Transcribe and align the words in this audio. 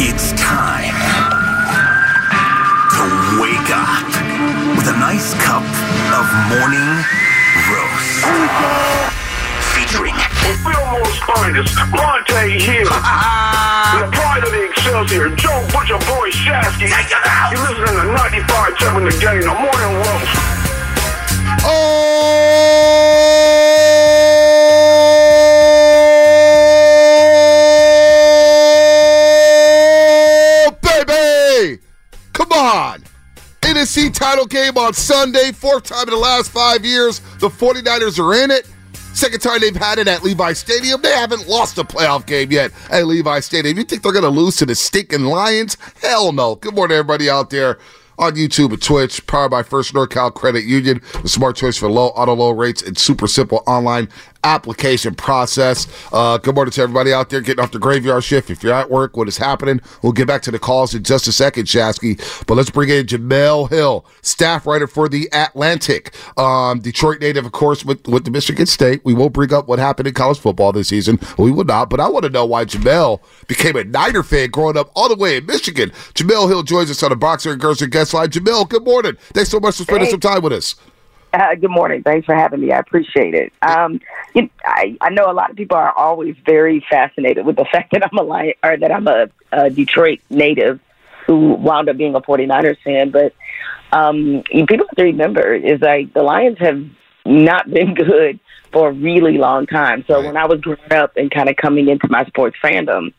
It's 0.00 0.30
time 0.38 0.94
to 2.94 3.02
wake 3.42 3.66
up 3.74 4.06
with 4.78 4.86
a 4.86 4.94
nice 4.94 5.34
cup 5.42 5.66
of 6.14 6.26
morning 6.54 6.86
roast. 7.66 8.22
Featuring 9.74 10.14
Fillmore's 10.62 11.18
finest, 11.26 11.74
Bonta 11.90 12.46
Hill. 12.46 12.86
the 13.98 14.06
pride 14.14 14.44
of 14.46 14.52
the 14.52 14.70
Excelsior, 14.70 15.34
Joe 15.34 15.66
Butcher 15.74 15.98
Boy 16.06 16.30
Shasky. 16.30 16.86
You're 17.50 17.58
listening 17.66 17.98
to 17.98 18.06
95 18.14 18.78
7 18.78 19.04
the 19.04 19.10
game, 19.18 19.40
the 19.42 19.50
morning 19.50 19.94
roast. 19.98 20.30
Oh, 21.66 23.57
NFC 33.88 34.12
title 34.12 34.44
game 34.44 34.76
on 34.76 34.92
Sunday, 34.92 35.50
fourth 35.50 35.84
time 35.84 36.02
in 36.02 36.10
the 36.10 36.16
last 36.16 36.50
five 36.50 36.84
years. 36.84 37.20
The 37.38 37.48
49ers 37.48 38.22
are 38.22 38.44
in 38.44 38.50
it. 38.50 38.68
Second 39.14 39.40
time 39.40 39.60
they've 39.60 39.74
had 39.74 39.98
it 39.98 40.06
at 40.06 40.22
Levi 40.22 40.52
Stadium. 40.52 41.00
They 41.00 41.12
haven't 41.12 41.48
lost 41.48 41.78
a 41.78 41.84
playoff 41.84 42.26
game 42.26 42.52
yet 42.52 42.70
at 42.90 43.06
Levi 43.06 43.40
Stadium. 43.40 43.78
You 43.78 43.84
think 43.84 44.02
they're 44.02 44.12
going 44.12 44.24
to 44.24 44.28
lose 44.28 44.56
to 44.56 44.66
the 44.66 44.74
stinking 44.74 45.24
Lions? 45.24 45.78
Hell 46.02 46.32
no. 46.32 46.56
Good 46.56 46.74
morning, 46.74 46.98
everybody 46.98 47.30
out 47.30 47.48
there 47.48 47.78
on 48.18 48.34
YouTube 48.34 48.72
and 48.72 48.82
Twitch, 48.82 49.26
powered 49.26 49.52
by 49.52 49.62
First 49.62 49.94
NorCal 49.94 50.34
Credit 50.34 50.64
Union, 50.64 51.00
the 51.22 51.28
smart 51.30 51.56
choice 51.56 51.78
for 51.78 51.90
low 51.90 52.08
auto 52.08 52.34
low 52.34 52.50
rates 52.50 52.82
and 52.82 52.98
super 52.98 53.26
simple 53.26 53.62
online 53.66 54.10
application 54.44 55.14
process. 55.14 55.86
Uh, 56.12 56.38
good 56.38 56.54
morning 56.54 56.72
to 56.72 56.80
everybody 56.82 57.12
out 57.12 57.30
there 57.30 57.40
getting 57.40 57.62
off 57.62 57.72
the 57.72 57.78
graveyard 57.78 58.22
shift. 58.24 58.50
If 58.50 58.62
you're 58.62 58.72
at 58.72 58.90
work, 58.90 59.16
what 59.16 59.28
is 59.28 59.36
happening? 59.36 59.80
We'll 60.02 60.12
get 60.12 60.26
back 60.26 60.42
to 60.42 60.50
the 60.50 60.58
calls 60.58 60.94
in 60.94 61.02
just 61.02 61.26
a 61.26 61.32
second, 61.32 61.64
Shasky. 61.64 62.18
But 62.46 62.54
let's 62.54 62.70
bring 62.70 62.88
in 62.88 63.06
Jemele 63.06 63.68
Hill, 63.70 64.06
staff 64.22 64.66
writer 64.66 64.86
for 64.86 65.08
the 65.08 65.28
Atlantic, 65.32 66.14
um, 66.36 66.80
Detroit 66.80 67.20
native, 67.20 67.46
of 67.46 67.52
course, 67.52 67.84
with 67.84 68.06
with 68.08 68.24
the 68.24 68.30
Michigan 68.30 68.66
State. 68.66 69.00
We 69.04 69.14
won't 69.14 69.32
bring 69.32 69.52
up 69.52 69.68
what 69.68 69.78
happened 69.78 70.08
in 70.08 70.14
college 70.14 70.38
football 70.38 70.72
this 70.72 70.88
season. 70.88 71.18
We 71.36 71.50
will 71.50 71.64
not. 71.64 71.90
But 71.90 72.00
I 72.00 72.08
want 72.08 72.24
to 72.24 72.30
know 72.30 72.44
why 72.46 72.64
Jemele 72.64 73.20
became 73.48 73.76
a 73.76 73.84
Niner 73.84 74.22
fan 74.22 74.50
growing 74.50 74.76
up 74.76 74.90
all 74.94 75.08
the 75.08 75.16
way 75.16 75.36
in 75.38 75.46
Michigan. 75.46 75.90
Jemele 76.14 76.48
Hill 76.48 76.62
joins 76.62 76.90
us 76.90 77.02
on 77.02 77.10
the 77.10 77.16
Boxer 77.16 77.52
and 77.52 77.60
Gerson 77.60 77.90
Guest 77.90 78.14
Line. 78.14 78.28
Jemele, 78.28 78.68
good 78.68 78.84
morning. 78.84 79.16
Thanks 79.34 79.50
so 79.50 79.60
much 79.60 79.76
for 79.76 79.82
spending 79.82 80.06
Hey. 80.06 80.10
some 80.12 80.20
time 80.20 80.42
with 80.42 80.52
us. 80.52 80.74
Uh, 81.32 81.54
good 81.54 81.70
morning. 81.70 82.02
Thanks 82.02 82.24
for 82.24 82.34
having 82.34 82.60
me. 82.60 82.72
I 82.72 82.78
appreciate 82.78 83.34
it. 83.34 83.52
Um, 83.60 84.00
you, 84.34 84.48
I, 84.64 84.96
I 85.00 85.10
know 85.10 85.30
a 85.30 85.32
lot 85.32 85.50
of 85.50 85.56
people 85.56 85.76
are 85.76 85.92
always 85.92 86.36
very 86.44 86.84
fascinated 86.88 87.44
with 87.44 87.56
the 87.56 87.64
fact 87.72 87.92
that 87.92 88.02
I'm 88.04 88.18
a 88.18 88.22
Lion, 88.22 88.54
or 88.62 88.76
that 88.76 88.90
I'm 88.90 89.06
a, 89.06 89.28
a 89.52 89.70
Detroit 89.70 90.20
native 90.30 90.80
who 91.26 91.54
wound 91.54 91.90
up 91.90 91.98
being 91.98 92.14
a 92.14 92.20
49ers 92.20 92.78
fan. 92.82 93.10
But 93.10 93.34
um, 93.92 94.42
people 94.50 94.86
have 94.86 94.96
to 94.96 95.04
remember 95.04 95.54
is 95.54 95.80
like 95.80 96.14
the 96.14 96.22
Lions 96.22 96.58
have 96.58 96.82
not 97.26 97.70
been 97.70 97.94
good 98.06 98.40
for 98.72 98.88
a 98.88 98.92
really 98.92 99.38
long 99.38 99.66
time. 99.66 100.04
So 100.06 100.24
when 100.24 100.36
I 100.36 100.46
was 100.46 100.60
growing 100.60 100.92
up 100.92 101.16
and 101.16 101.30
kind 101.30 101.48
of 101.48 101.56
coming 101.56 101.88
into 101.88 102.08
my 102.08 102.24
sports 102.24 102.56
fandom, 102.62 103.12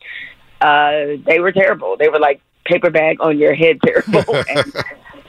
uh, 0.60 1.22
they 1.26 1.38
were 1.38 1.52
terrible. 1.52 1.96
They 1.96 2.08
were 2.08 2.18
like 2.18 2.40
paper 2.64 2.90
bag 2.90 3.18
on 3.20 3.38
your 3.38 3.54
head 3.54 3.78
terrible. 3.84 4.34
and 4.48 4.72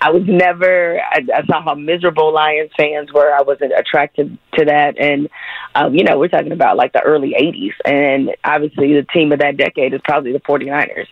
I 0.01 0.09
was 0.09 0.23
never. 0.25 0.99
I, 0.99 1.19
I 1.33 1.45
saw 1.45 1.61
how 1.63 1.75
miserable 1.75 2.33
Lions 2.33 2.71
fans 2.75 3.13
were. 3.13 3.31
I 3.31 3.43
wasn't 3.43 3.71
attracted 3.77 4.35
to 4.55 4.65
that, 4.65 4.97
and 4.99 5.29
um, 5.75 5.93
you 5.93 6.03
know, 6.03 6.17
we're 6.17 6.27
talking 6.27 6.51
about 6.51 6.75
like 6.75 6.91
the 6.91 7.01
early 7.01 7.35
'80s, 7.39 7.73
and 7.85 8.35
obviously 8.43 8.93
the 8.93 9.03
team 9.13 9.31
of 9.31 9.39
that 9.39 9.57
decade 9.57 9.93
is 9.93 10.01
probably 10.03 10.33
the 10.33 10.39
49ers. 10.39 11.05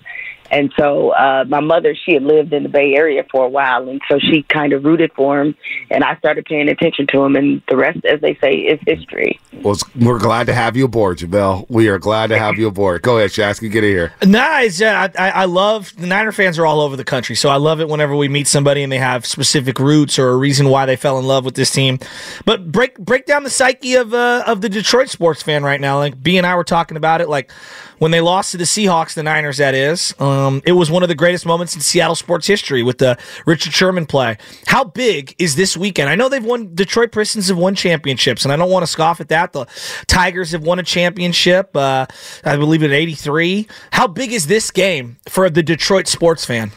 And 0.51 0.71
so 0.77 1.11
uh, 1.11 1.45
my 1.47 1.59
mother, 1.59 1.95
she 1.95 2.13
had 2.13 2.23
lived 2.23 2.53
in 2.53 2.63
the 2.63 2.69
Bay 2.69 2.93
Area 2.95 3.23
for 3.31 3.45
a 3.45 3.49
while, 3.49 3.87
and 3.87 4.01
so 4.09 4.19
she 4.19 4.43
kind 4.43 4.73
of 4.73 4.83
rooted 4.83 5.11
for 5.13 5.41
him, 5.41 5.55
and 5.89 6.03
I 6.03 6.17
started 6.17 6.45
paying 6.45 6.69
attention 6.69 7.07
to 7.07 7.23
him, 7.23 7.35
and 7.35 7.61
the 7.69 7.77
rest, 7.77 8.03
as 8.05 8.21
they 8.21 8.35
say, 8.41 8.55
is 8.55 8.79
history. 8.85 9.39
Well, 9.61 9.77
we're 9.99 10.19
glad 10.19 10.47
to 10.47 10.53
have 10.53 10.75
you 10.75 10.85
aboard, 10.85 11.19
Jemele. 11.19 11.65
We 11.69 11.87
are 11.89 11.99
glad 11.99 12.27
to 12.27 12.37
have 12.37 12.57
you 12.57 12.67
aboard. 12.67 13.01
Go 13.01 13.17
ahead, 13.17 13.31
Shasky. 13.31 13.71
Get 13.71 13.83
in 13.83 13.89
here. 13.91 14.13
Nice. 14.25 14.79
Yeah, 14.79 15.09
I, 15.17 15.27
I 15.27 15.29
I 15.41 15.45
love 15.45 15.93
the 15.97 16.07
Niner 16.07 16.31
fans 16.31 16.57
are 16.57 16.65
all 16.65 16.81
over 16.81 16.95
the 16.95 17.03
country, 17.03 17.35
so 17.35 17.49
I 17.49 17.57
love 17.57 17.81
it 17.81 17.89
whenever 17.89 18.15
we 18.15 18.27
meet 18.27 18.47
somebody 18.47 18.83
and 18.83 18.91
they 18.91 18.97
have 18.97 19.25
specific 19.25 19.79
roots 19.79 20.17
or 20.17 20.29
a 20.29 20.37
reason 20.37 20.69
why 20.69 20.85
they 20.85 20.95
fell 20.95 21.19
in 21.19 21.25
love 21.25 21.45
with 21.45 21.55
this 21.55 21.71
team. 21.71 21.99
But 22.45 22.71
break 22.71 22.97
break 22.97 23.25
down 23.25 23.43
the 23.43 23.49
psyche 23.49 23.95
of 23.95 24.13
uh, 24.13 24.43
of 24.45 24.61
the 24.61 24.69
Detroit 24.69 25.09
sports 25.09 25.43
fan 25.43 25.63
right 25.63 25.81
now. 25.81 25.97
Like 25.97 26.21
B 26.21 26.37
and 26.37 26.45
I 26.45 26.55
were 26.55 26.63
talking 26.63 26.97
about 26.97 27.21
it. 27.21 27.29
Like 27.29 27.51
when 27.99 28.11
they 28.11 28.21
lost 28.21 28.51
to 28.51 28.57
the 28.57 28.63
Seahawks, 28.63 29.13
the 29.13 29.23
Niners. 29.23 29.57
That 29.57 29.75
is, 29.75 30.13
um, 30.19 30.61
it 30.65 30.71
was 30.71 30.89
one 30.89 31.03
of 31.03 31.09
the 31.09 31.15
greatest 31.15 31.45
moments 31.45 31.75
in 31.75 31.81
Seattle 31.81 32.15
sports 32.15 32.47
history 32.47 32.81
with 32.81 32.97
the 32.97 33.17
Richard 33.45 33.73
Sherman 33.73 34.05
play. 34.05 34.37
How 34.67 34.83
big 34.83 35.35
is 35.37 35.55
this 35.55 35.77
weekend? 35.77 36.09
I 36.09 36.15
know 36.15 36.29
they've 36.29 36.43
won. 36.43 36.73
Detroit 36.73 37.11
Pistons 37.11 37.49
have 37.49 37.57
won 37.57 37.75
championships, 37.75 38.43
and 38.43 38.51
I 38.51 38.55
don't 38.55 38.71
want 38.71 38.83
to 38.83 38.87
scoff 38.87 39.21
at 39.21 39.29
that. 39.29 39.53
The 39.53 39.67
Tigers 40.07 40.51
have 40.51 40.63
won 40.63 40.79
a 40.79 40.83
championship. 40.83 41.75
Uh, 41.75 42.07
I 42.43 42.57
believe 42.57 42.83
in 42.83 42.91
'83. 42.91 43.67
How 43.91 44.07
big 44.07 44.31
is 44.31 44.47
this 44.47 44.71
game 44.71 45.17
for 45.27 45.49
the 45.49 45.61
Detroit 45.63 46.07
sports 46.07 46.45
fan? 46.45 46.71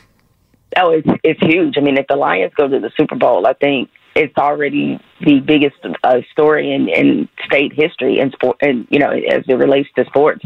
Oh, 0.77 0.91
it's 0.91 1.09
it's 1.23 1.41
huge. 1.41 1.77
I 1.77 1.81
mean, 1.81 1.99
if 1.99 2.07
the 2.09 2.17
Lions 2.17 2.53
go 2.57 2.69
to 2.69 2.79
the 2.79 2.91
Super 2.97 3.15
Bowl, 3.15 3.47
I 3.47 3.53
think 3.53 3.91
it's 4.15 4.37
already 4.37 5.01
the 5.21 5.41
biggest 5.41 5.77
uh, 6.05 6.21
story 6.31 6.73
in, 6.73 6.89
in 6.89 7.29
state 7.45 7.73
history 7.73 8.21
and 8.21 8.33
sport, 8.33 8.57
and 8.61 8.87
you 8.91 8.99
know, 8.99 9.11
as 9.11 9.45
it 9.49 9.55
relates 9.55 9.89
to 9.97 10.05
sports. 10.07 10.45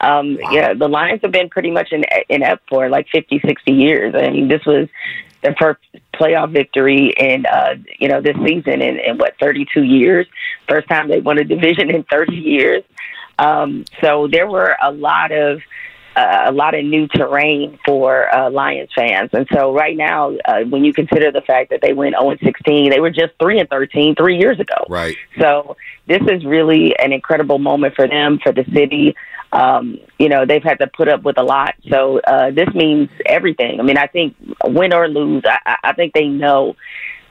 Um, 0.00 0.38
Yeah, 0.50 0.74
the 0.74 0.88
Lions 0.88 1.20
have 1.22 1.32
been 1.32 1.48
pretty 1.48 1.70
much 1.70 1.92
in 1.92 2.04
in 2.28 2.42
up 2.42 2.60
for 2.68 2.88
like 2.88 3.08
50, 3.08 3.40
60 3.44 3.72
years. 3.72 4.14
I 4.14 4.30
mean, 4.30 4.48
this 4.48 4.64
was 4.66 4.88
their 5.42 5.54
first 5.58 5.80
playoff 6.14 6.52
victory 6.52 7.12
in 7.18 7.46
uh, 7.46 7.74
you 7.98 8.08
know 8.08 8.20
this 8.20 8.36
season 8.46 8.80
in, 8.80 8.98
in 8.98 9.18
what 9.18 9.34
thirty 9.38 9.66
two 9.72 9.82
years. 9.82 10.26
First 10.68 10.88
time 10.88 11.08
they 11.08 11.20
won 11.20 11.38
a 11.38 11.44
division 11.44 11.90
in 11.90 12.04
thirty 12.04 12.36
years. 12.36 12.82
Um, 13.38 13.84
so 14.00 14.28
there 14.28 14.48
were 14.48 14.76
a 14.82 14.92
lot 14.92 15.32
of 15.32 15.60
uh, 16.16 16.42
a 16.46 16.52
lot 16.52 16.74
of 16.74 16.84
new 16.84 17.06
terrain 17.08 17.78
for 17.86 18.32
uh, 18.34 18.50
Lions 18.50 18.90
fans. 18.94 19.30
And 19.32 19.46
so 19.52 19.74
right 19.74 19.96
now, 19.96 20.32
uh, 20.44 20.60
when 20.68 20.84
you 20.84 20.92
consider 20.92 21.30
the 21.32 21.40
fact 21.40 21.70
that 21.70 21.80
they 21.82 21.92
went 21.92 22.14
0 22.20 22.36
16, 22.42 22.90
they 22.90 23.00
were 23.00 23.10
just 23.10 23.32
3 23.40 23.60
and 23.60 23.68
13 23.68 24.14
three 24.14 24.36
years 24.36 24.60
ago. 24.60 24.84
Right. 24.88 25.16
So 25.40 25.76
this 26.06 26.20
is 26.28 26.44
really 26.44 26.94
an 26.98 27.12
incredible 27.12 27.58
moment 27.58 27.94
for 27.94 28.06
them, 28.06 28.38
for 28.42 28.52
the 28.52 28.64
city. 28.74 29.14
Um, 29.52 29.98
you 30.18 30.28
know, 30.30 30.46
they've 30.46 30.62
had 30.62 30.78
to 30.78 30.86
put 30.86 31.08
up 31.08 31.22
with 31.24 31.36
a 31.38 31.42
lot. 31.42 31.74
So 31.90 32.20
uh, 32.20 32.50
this 32.52 32.68
means 32.74 33.10
everything. 33.26 33.80
I 33.80 33.82
mean, 33.82 33.98
I 33.98 34.06
think 34.06 34.34
win 34.64 34.94
or 34.94 35.08
lose, 35.08 35.42
I, 35.46 35.58
I- 35.66 35.76
I 35.84 35.92
think 35.94 36.14
they 36.14 36.26
know 36.26 36.74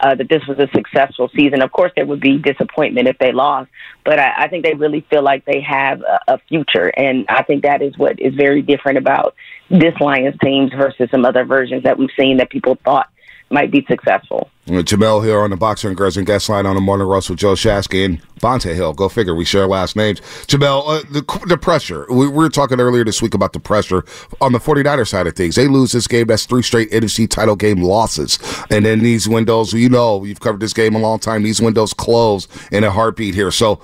uh, 0.01 0.15
that 0.15 0.29
this 0.29 0.41
was 0.47 0.57
a 0.59 0.67
successful 0.73 1.29
season. 1.35 1.61
Of 1.61 1.71
course, 1.71 1.91
there 1.95 2.05
would 2.05 2.19
be 2.19 2.37
disappointment 2.37 3.07
if 3.07 3.17
they 3.19 3.31
lost, 3.31 3.69
but 4.03 4.19
I, 4.19 4.45
I 4.45 4.47
think 4.47 4.65
they 4.65 4.73
really 4.73 5.05
feel 5.09 5.23
like 5.23 5.45
they 5.45 5.61
have 5.61 6.01
a, 6.01 6.33
a 6.33 6.37
future, 6.49 6.91
and 6.97 7.25
I 7.29 7.43
think 7.43 7.63
that 7.63 7.81
is 7.81 7.97
what 7.97 8.19
is 8.19 8.33
very 8.33 8.61
different 8.61 8.97
about 8.97 9.35
this 9.69 9.93
Lions 9.99 10.35
teams 10.43 10.71
versus 10.73 11.09
some 11.11 11.23
other 11.25 11.45
versions 11.45 11.83
that 11.83 11.97
we've 11.97 12.09
seen 12.19 12.37
that 12.37 12.49
people 12.49 12.77
thought 12.83 13.07
might 13.51 13.71
be 13.71 13.85
successful. 13.87 14.49
Uh, 14.67 14.83
Jemele 14.83 15.23
here 15.23 15.39
on 15.39 15.49
the 15.49 15.57
Boxer 15.57 15.87
and 15.87 15.97
Gerson 15.97 16.23
Guest 16.23 16.47
Line 16.47 16.65
on 16.65 16.75
the 16.75 16.81
Morning 16.81 17.07
Roast, 17.07 17.33
Joe 17.35 17.53
Shasky 17.53 18.05
and 18.05 18.21
Bonta 18.39 18.75
Hill. 18.75 18.93
Go 18.93 19.09
figure. 19.09 19.33
We 19.33 19.43
share 19.43 19.67
last 19.67 19.95
names. 19.95 20.21
Jemele, 20.21 20.83
uh, 20.87 21.01
the, 21.11 21.45
the 21.47 21.57
pressure. 21.57 22.05
We, 22.09 22.27
we 22.27 22.29
were 22.29 22.49
talking 22.49 22.79
earlier 22.79 23.03
this 23.03 23.21
week 23.21 23.33
about 23.33 23.53
the 23.53 23.59
pressure 23.59 24.05
on 24.39 24.51
the 24.51 24.59
49er 24.59 25.07
side 25.07 25.27
of 25.27 25.35
things. 25.35 25.55
They 25.55 25.67
lose 25.67 25.91
this 25.91 26.07
game. 26.07 26.27
That's 26.27 26.45
three 26.45 26.61
straight 26.61 26.91
NFC 26.91 27.27
title 27.29 27.55
game 27.55 27.81
losses. 27.81 28.37
And 28.69 28.85
then 28.85 28.99
these 28.99 29.27
windows, 29.27 29.73
you 29.73 29.89
know, 29.89 30.23
you've 30.23 30.39
covered 30.39 30.61
this 30.61 30.73
game 30.73 30.95
a 30.95 30.99
long 30.99 31.19
time. 31.19 31.43
These 31.43 31.61
windows 31.61 31.93
close 31.93 32.47
in 32.71 32.83
a 32.83 32.91
heartbeat 32.91 33.33
here. 33.33 33.51
So 33.51 33.81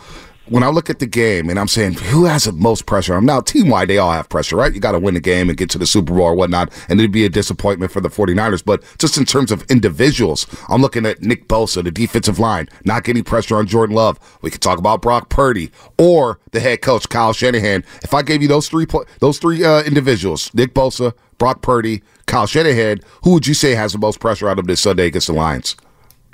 when 0.49 0.63
I 0.63 0.69
look 0.69 0.89
at 0.89 0.99
the 0.99 1.05
game 1.05 1.49
and 1.49 1.59
I'm 1.59 1.67
saying 1.67 1.93
who 1.93 2.25
has 2.25 2.45
the 2.45 2.51
most 2.51 2.85
pressure, 2.85 3.15
I'm 3.15 3.25
now 3.25 3.41
team 3.41 3.69
wide, 3.69 3.89
they 3.89 3.97
all 3.97 4.11
have 4.11 4.29
pressure, 4.29 4.55
right? 4.55 4.73
You 4.73 4.79
got 4.79 4.93
to 4.93 4.99
win 4.99 5.13
the 5.13 5.19
game 5.19 5.49
and 5.49 5.57
get 5.57 5.69
to 5.71 5.77
the 5.77 5.85
Super 5.85 6.13
Bowl 6.13 6.23
or 6.23 6.35
whatnot, 6.35 6.71
and 6.89 6.99
it'd 6.99 7.11
be 7.11 7.25
a 7.25 7.29
disappointment 7.29 7.91
for 7.91 8.01
the 8.01 8.09
49ers. 8.09 8.63
But 8.63 8.83
just 8.97 9.17
in 9.17 9.25
terms 9.25 9.51
of 9.51 9.63
individuals, 9.69 10.47
I'm 10.69 10.81
looking 10.81 11.05
at 11.05 11.21
Nick 11.21 11.47
Bosa, 11.47 11.83
the 11.83 11.91
defensive 11.91 12.39
line, 12.39 12.69
not 12.85 13.03
getting 13.03 13.23
pressure 13.23 13.57
on 13.57 13.67
Jordan 13.67 13.95
Love. 13.95 14.19
We 14.41 14.51
could 14.51 14.61
talk 14.61 14.79
about 14.79 15.01
Brock 15.01 15.29
Purdy 15.29 15.71
or 15.97 16.39
the 16.51 16.59
head 16.59 16.81
coach 16.81 17.09
Kyle 17.09 17.33
Shanahan. 17.33 17.83
If 18.03 18.13
I 18.13 18.21
gave 18.21 18.41
you 18.41 18.47
those 18.47 18.69
three, 18.69 18.85
those 19.19 19.39
three 19.39 19.63
uh, 19.63 19.83
individuals, 19.83 20.53
Nick 20.53 20.73
Bosa, 20.73 21.13
Brock 21.37 21.61
Purdy, 21.61 22.03
Kyle 22.25 22.47
Shanahan, 22.47 22.99
who 23.23 23.33
would 23.33 23.47
you 23.47 23.53
say 23.53 23.75
has 23.75 23.93
the 23.93 23.99
most 23.99 24.19
pressure 24.19 24.49
out 24.49 24.59
of 24.59 24.67
this 24.67 24.81
Sunday 24.81 25.07
against 25.07 25.27
the 25.27 25.33
Lions? 25.33 25.75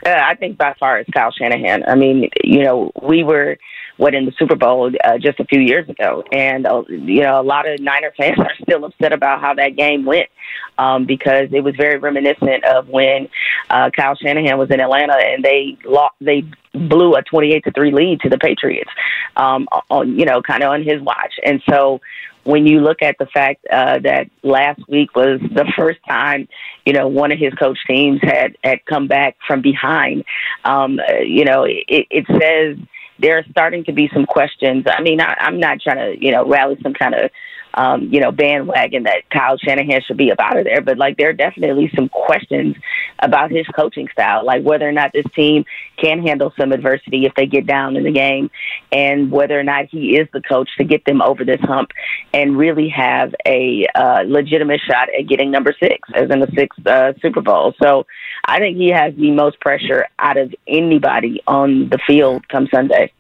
Uh, 0.06 0.10
I 0.10 0.36
think 0.36 0.58
by 0.58 0.74
far 0.80 1.00
it's 1.00 1.10
Kyle 1.12 1.32
Shanahan. 1.32 1.84
I 1.88 1.96
mean, 1.96 2.30
you 2.44 2.64
know, 2.64 2.92
we 3.02 3.24
were 3.24 3.58
what 3.98 4.16
in 4.16 4.26
the 4.26 4.32
Super 4.38 4.56
Bowl 4.56 4.92
uh, 5.04 5.18
just 5.18 5.40
a 5.40 5.46
few 5.46 5.60
years 5.60 5.88
ago, 5.88 6.24
and 6.32 6.66
uh, 6.66 6.84
you 6.90 7.22
know 7.22 7.40
a 7.40 7.44
lot 7.44 7.68
of 7.68 7.80
Niner 7.80 8.12
fans 8.18 8.40
are 8.40 8.56
still 8.62 8.86
upset 8.86 9.14
about 9.14 9.42
how 9.42 9.54
that 9.54 9.76
game 9.76 10.06
went 10.06 10.30
um, 10.78 11.06
because 11.06 11.50
it 11.52 11.64
was 11.64 11.76
very 11.76 11.98
reminiscent 11.98 12.64
of 12.66 12.90
when 12.90 13.30
uh, 13.70 13.90
Kyle 13.96 14.16
Shanahan 14.16 14.58
was 14.58 14.72
in 14.72 14.80
Atlanta 14.80 15.16
and 15.16 15.44
they 15.44 15.78
lost, 15.86 16.16
they 16.22 16.44
blew 16.74 17.16
a 17.16 17.22
twenty-eight 17.22 17.64
to 17.66 17.72
three 17.72 17.92
lead 17.92 18.22
to 18.22 18.30
the 18.30 18.38
Patriots, 18.38 18.90
um, 19.36 19.68
on 19.90 20.18
you 20.18 20.26
know 20.26 20.42
kind 20.42 20.64
of 20.64 20.72
on 20.72 20.84
his 20.84 21.02
watch, 21.02 21.34
and 21.44 21.62
so 21.70 22.02
when 22.44 22.68
you 22.68 22.82
look 22.82 23.02
at 23.02 23.18
the 23.20 23.26
fact 23.28 23.66
uh, 23.72 24.00
that 24.00 24.30
last 24.44 24.82
week 24.90 25.16
was 25.16 25.40
the 25.40 25.72
first 25.78 26.00
time, 26.08 26.48
you 26.86 26.92
know, 26.92 27.08
one 27.08 27.32
of 27.32 27.40
his 27.40 27.54
coach 27.54 27.80
teams 27.88 28.20
had 28.22 28.58
had 28.64 28.84
come 28.86 29.08
back 29.08 29.38
from 29.48 29.62
behind, 29.62 30.26
um, 30.66 31.00
you 31.22 31.46
know, 31.46 31.64
it, 31.64 32.08
it 32.10 32.26
says 32.28 32.78
there 33.20 33.38
are 33.38 33.46
starting 33.50 33.84
to 33.86 33.94
be 33.94 34.10
some 34.14 34.26
questions. 34.26 34.86
I 34.88 35.02
mean, 35.02 35.22
I, 35.22 35.36
I'm 35.40 35.60
not 35.60 35.82
trying 35.82 35.98
to, 35.98 36.24
you 36.24 36.32
know, 36.32 36.48
rally 36.48 36.78
some 36.82 36.94
kind 36.94 37.14
of, 37.16 37.32
um, 37.74 38.10
you 38.12 38.20
know, 38.20 38.32
bandwagon 38.32 39.04
that 39.04 39.30
Kyle 39.30 39.58
Shanahan 39.58 40.02
should 40.06 40.18
be 40.18 40.30
about 40.30 40.58
it 40.58 40.66
there, 40.66 40.82
but 40.82 40.98
like 40.98 41.18
there 41.18 41.30
are 41.30 41.34
definitely 41.34 41.92
some 41.96 42.10
questions 42.10 42.76
about 43.20 43.52
his 43.52 43.66
coaching 43.68 44.08
style, 44.12 44.46
like 44.46 44.64
whether 44.64 44.88
or 44.88 44.92
not 44.92 45.12
this 45.14 45.26
team 45.34 45.66
can 45.98 46.22
handle 46.26 46.54
some 46.60 46.72
adversity 46.72 47.26
if 47.26 47.34
they 47.36 47.46
get 47.46 47.66
down 47.66 47.96
in 47.96 48.04
the 48.04 48.12
game, 48.12 48.52
and 48.92 49.32
whether 49.32 49.60
or 49.60 49.64
not 49.64 49.86
he 49.86 50.18
is 50.18 50.28
the 50.34 50.42
coach 50.42 50.70
to 50.78 50.84
get 50.84 51.06
them 51.06 51.22
over 51.22 51.44
this 51.44 51.62
hump 51.62 51.92
and 52.34 52.58
really 52.58 52.90
have 52.90 53.34
a 53.46 53.88
uh, 53.96 54.24
legitimate 54.26 54.82
shot 54.82 55.10
at 55.18 55.28
getting 55.28 55.52
number 55.52 55.74
six, 55.80 56.08
as 56.14 56.30
in 56.30 56.40
the 56.40 56.52
sixth 56.56 56.86
uh, 56.86 57.14
Super 57.22 57.42
Bowl. 57.42 57.74
So 57.82 58.06
I 58.46 58.60
think 58.60 58.78
he 58.78 58.90
has 58.90 59.16
the 59.16 59.32
most 59.32 59.60
pressure 59.60 60.06
out 60.20 60.38
of 60.38 60.54
anybody 60.68 61.42
on 61.48 61.90
the 61.90 62.00
field 62.06 62.48
come 62.50 62.68
Sunday. 62.74 63.12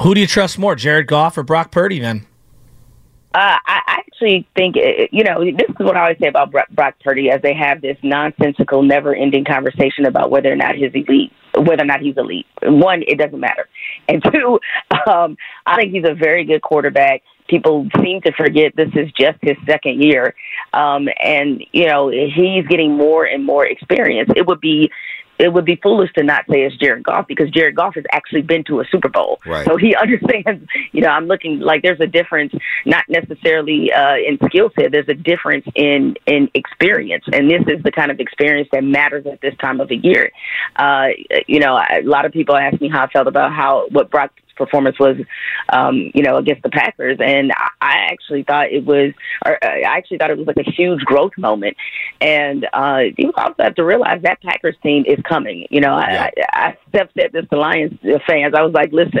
Who 0.00 0.14
do 0.14 0.20
you 0.20 0.26
trust 0.26 0.58
more, 0.58 0.74
Jared 0.74 1.06
Goff 1.06 1.38
or 1.38 1.42
Brock 1.42 1.70
Purdy? 1.70 1.98
Then. 1.98 2.26
Uh, 3.34 3.58
I 3.66 3.80
actually 3.88 4.46
think, 4.54 4.76
uh, 4.76 5.08
you 5.10 5.24
know, 5.24 5.44
this 5.44 5.68
is 5.68 5.74
what 5.80 5.96
I 5.96 6.02
always 6.02 6.18
say 6.20 6.28
about 6.28 6.52
Brock 6.52 6.94
Purdy, 7.02 7.30
as 7.30 7.42
they 7.42 7.52
have 7.52 7.80
this 7.80 7.98
nonsensical, 8.04 8.84
never-ending 8.84 9.44
conversation 9.44 10.06
about 10.06 10.30
whether 10.30 10.52
or 10.52 10.56
not 10.56 10.76
he's 10.76 10.92
elite, 10.94 11.32
whether 11.56 11.82
or 11.82 11.86
not 11.86 12.00
he's 12.00 12.16
elite. 12.16 12.46
One, 12.62 13.02
it 13.02 13.18
doesn't 13.18 13.40
matter, 13.40 13.68
and 14.08 14.22
two, 14.22 14.60
um, 15.10 15.36
I 15.66 15.74
think 15.76 15.92
he's 15.92 16.04
a 16.06 16.14
very 16.14 16.44
good 16.44 16.62
quarterback. 16.62 17.22
People 17.48 17.88
seem 18.02 18.20
to 18.20 18.32
forget 18.32 18.72
this 18.76 18.90
is 18.94 19.10
just 19.18 19.38
his 19.42 19.56
second 19.66 20.00
year, 20.00 20.36
um, 20.72 21.08
and 21.20 21.62
you 21.72 21.86
know 21.86 22.10
he's 22.10 22.66
getting 22.68 22.96
more 22.96 23.24
and 23.24 23.44
more 23.44 23.66
experience. 23.66 24.30
It 24.36 24.46
would 24.46 24.60
be 24.60 24.92
it 25.38 25.52
would 25.52 25.64
be 25.64 25.76
foolish 25.76 26.12
to 26.16 26.22
not 26.22 26.44
say 26.50 26.62
it's 26.62 26.76
Jared 26.76 27.04
Goff 27.04 27.26
because 27.26 27.50
Jared 27.50 27.74
Goff 27.74 27.94
has 27.94 28.04
actually 28.12 28.42
been 28.42 28.64
to 28.64 28.80
a 28.80 28.84
Super 28.90 29.08
Bowl. 29.08 29.40
Right. 29.46 29.66
So 29.66 29.76
he 29.76 29.94
understands, 30.00 30.66
you 30.92 31.00
know, 31.00 31.08
I'm 31.08 31.26
looking 31.26 31.60
like 31.60 31.82
there's 31.82 32.00
a 32.00 32.06
difference, 32.06 32.52
not 32.86 33.04
necessarily 33.08 33.92
uh, 33.92 34.16
in 34.16 34.38
skill 34.46 34.70
set, 34.78 34.92
there's 34.92 35.08
a 35.08 35.14
difference 35.14 35.66
in, 35.74 36.16
in 36.26 36.50
experience. 36.54 37.24
And 37.32 37.50
this 37.50 37.62
is 37.66 37.82
the 37.82 37.90
kind 37.90 38.10
of 38.10 38.20
experience 38.20 38.68
that 38.72 38.84
matters 38.84 39.26
at 39.26 39.40
this 39.40 39.54
time 39.60 39.80
of 39.80 39.88
the 39.88 39.96
year. 39.96 40.30
Uh, 40.76 41.08
you 41.46 41.60
know, 41.60 41.76
a 41.76 42.02
lot 42.02 42.24
of 42.24 42.32
people 42.32 42.56
ask 42.56 42.80
me 42.80 42.88
how 42.88 43.04
I 43.04 43.08
felt 43.08 43.26
about 43.26 43.52
how, 43.52 43.88
what 43.88 44.10
Brock 44.10 44.32
performance 44.56 44.98
was, 44.98 45.16
um, 45.70 46.10
you 46.14 46.22
know, 46.22 46.36
against 46.36 46.62
the 46.62 46.70
Packers. 46.70 47.18
And 47.20 47.52
I 47.80 48.08
actually 48.10 48.42
thought 48.42 48.72
it 48.72 48.84
was, 48.84 49.12
or 49.44 49.52
uh, 49.62 49.68
I 49.68 49.96
actually 49.96 50.18
thought 50.18 50.30
it 50.30 50.38
was 50.38 50.46
like 50.46 50.56
a 50.58 50.70
huge 50.70 51.00
growth 51.00 51.32
moment. 51.36 51.76
And 52.20 52.66
uh, 52.72 53.02
you 53.16 53.32
also 53.36 53.62
have 53.62 53.74
to 53.76 53.84
realize 53.84 54.22
that 54.22 54.42
Packers 54.42 54.76
team 54.82 55.04
is 55.06 55.18
coming. 55.28 55.66
You 55.70 55.80
know, 55.80 55.98
yeah. 55.98 56.30
I, 56.36 56.42
I, 56.52 56.66
I 56.68 56.76
said 56.92 57.32
this 57.32 57.46
to 57.50 57.58
Lions 57.58 57.98
fans. 58.26 58.54
I 58.56 58.62
was 58.62 58.72
like, 58.72 58.92
listen, 58.92 59.20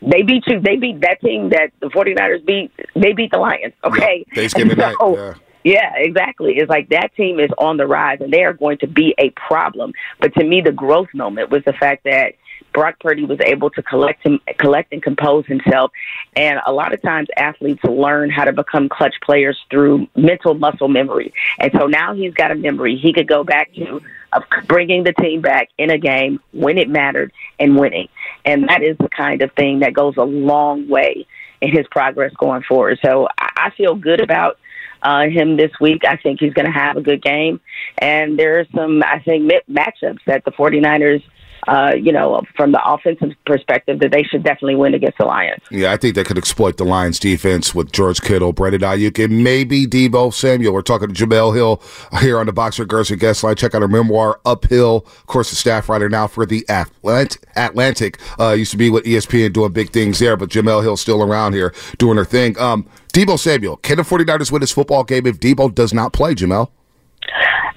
they 0.00 0.22
beat 0.22 0.44
you. 0.46 0.60
They 0.60 0.76
beat 0.76 1.00
that 1.00 1.20
team 1.20 1.50
that 1.50 1.72
the 1.80 1.86
49ers 1.86 2.44
beat. 2.44 2.72
They 2.94 3.12
beat 3.12 3.30
the 3.30 3.38
Lions. 3.38 3.74
Okay. 3.84 4.24
Yeah, 4.28 4.34
Thanksgiving 4.34 4.76
so, 4.76 4.82
night. 4.82 4.96
Yeah. 5.00 5.34
Yeah, 5.64 5.92
exactly. 5.96 6.54
It's 6.56 6.68
like 6.68 6.88
that 6.88 7.14
team 7.16 7.38
is 7.38 7.50
on 7.56 7.76
the 7.76 7.86
rise 7.86 8.18
and 8.20 8.32
they 8.32 8.42
are 8.42 8.52
going 8.52 8.78
to 8.78 8.86
be 8.86 9.14
a 9.18 9.30
problem. 9.30 9.92
But 10.20 10.34
to 10.34 10.44
me, 10.44 10.60
the 10.60 10.72
growth 10.72 11.08
moment 11.14 11.50
was 11.50 11.62
the 11.64 11.72
fact 11.72 12.04
that 12.04 12.34
Brock 12.72 12.98
Purdy 13.00 13.24
was 13.24 13.38
able 13.40 13.70
to 13.70 13.82
collect 13.82 14.22
him, 14.22 14.40
collect 14.58 14.92
and 14.92 15.02
compose 15.02 15.46
himself. 15.46 15.92
And 16.34 16.58
a 16.64 16.72
lot 16.72 16.94
of 16.94 17.02
times 17.02 17.28
athletes 17.36 17.82
learn 17.84 18.30
how 18.30 18.44
to 18.44 18.52
become 18.52 18.88
clutch 18.88 19.14
players 19.22 19.58
through 19.70 20.08
mental 20.16 20.54
muscle 20.54 20.88
memory. 20.88 21.32
And 21.58 21.70
so 21.72 21.86
now 21.86 22.14
he's 22.14 22.34
got 22.34 22.50
a 22.50 22.54
memory 22.54 22.96
he 22.96 23.12
could 23.12 23.28
go 23.28 23.44
back 23.44 23.72
to 23.74 24.00
of 24.32 24.44
bringing 24.66 25.04
the 25.04 25.12
team 25.12 25.42
back 25.42 25.68
in 25.76 25.90
a 25.90 25.98
game 25.98 26.40
when 26.52 26.78
it 26.78 26.88
mattered 26.88 27.32
and 27.58 27.78
winning. 27.78 28.08
And 28.44 28.68
that 28.68 28.82
is 28.82 28.96
the 28.98 29.10
kind 29.10 29.42
of 29.42 29.52
thing 29.52 29.80
that 29.80 29.92
goes 29.92 30.16
a 30.16 30.24
long 30.24 30.88
way 30.88 31.26
in 31.60 31.70
his 31.70 31.86
progress 31.90 32.32
going 32.34 32.62
forward. 32.62 32.98
So 33.04 33.28
I 33.38 33.70
feel 33.76 33.94
good 33.94 34.20
about 34.20 34.58
uh, 35.02 35.24
him 35.24 35.56
this 35.56 35.72
week. 35.80 36.02
I 36.06 36.16
think 36.16 36.40
he's 36.40 36.54
going 36.54 36.66
to 36.66 36.72
have 36.72 36.96
a 36.96 37.02
good 37.02 37.22
game. 37.22 37.60
And 37.98 38.38
there 38.38 38.60
are 38.60 38.66
some, 38.74 39.02
I 39.02 39.20
think, 39.20 39.50
matchups 39.70 40.20
that 40.26 40.44
the 40.44 40.52
49ers 40.52 41.22
uh, 41.68 41.92
you 41.94 42.12
know, 42.12 42.42
from 42.56 42.72
the 42.72 42.80
offensive 42.84 43.30
perspective, 43.46 44.00
that 44.00 44.10
they 44.10 44.22
should 44.22 44.42
definitely 44.42 44.74
win 44.74 44.94
against 44.94 45.18
the 45.18 45.24
Lions. 45.24 45.62
Yeah, 45.70 45.92
I 45.92 45.96
think 45.96 46.14
they 46.14 46.24
could 46.24 46.38
exploit 46.38 46.76
the 46.76 46.84
Lions 46.84 47.18
defense 47.18 47.74
with 47.74 47.92
George 47.92 48.20
Kittle, 48.20 48.52
Brandon 48.52 48.80
Aiyuk, 48.80 49.22
and 49.24 49.44
maybe 49.44 49.86
Deebo 49.86 50.32
Samuel. 50.32 50.72
We're 50.72 50.82
talking 50.82 51.12
to 51.12 51.26
Jemele 51.26 51.54
Hill 51.54 51.82
here 52.20 52.38
on 52.38 52.46
the 52.46 52.52
Boxer 52.52 52.84
Gerson 52.84 53.18
Guest 53.18 53.44
Line. 53.44 53.56
Check 53.56 53.74
out 53.74 53.82
her 53.82 53.88
memoir, 53.88 54.40
Uphill. 54.44 55.04
Of 55.06 55.26
course, 55.26 55.50
the 55.50 55.56
staff 55.56 55.88
writer 55.88 56.08
now 56.08 56.26
for 56.26 56.46
the 56.46 56.64
Atlantic. 56.68 58.18
Uh, 58.38 58.52
used 58.52 58.72
to 58.72 58.76
be 58.76 58.90
with 58.90 59.04
ESPN 59.04 59.52
doing 59.52 59.72
big 59.72 59.90
things 59.90 60.18
there, 60.18 60.36
but 60.36 60.48
Jemele 60.48 60.82
Hill 60.82 60.96
still 60.96 61.22
around 61.22 61.52
here 61.52 61.74
doing 61.98 62.16
her 62.16 62.24
thing. 62.24 62.58
Um, 62.58 62.86
Deebo 63.12 63.38
Samuel, 63.38 63.76
can 63.76 63.98
the 63.98 64.02
49ers 64.02 64.50
win 64.50 64.60
this 64.60 64.72
football 64.72 65.04
game 65.04 65.26
if 65.26 65.38
Deebo 65.38 65.74
does 65.74 65.92
not 65.92 66.12
play, 66.12 66.34
Jemele? 66.34 66.70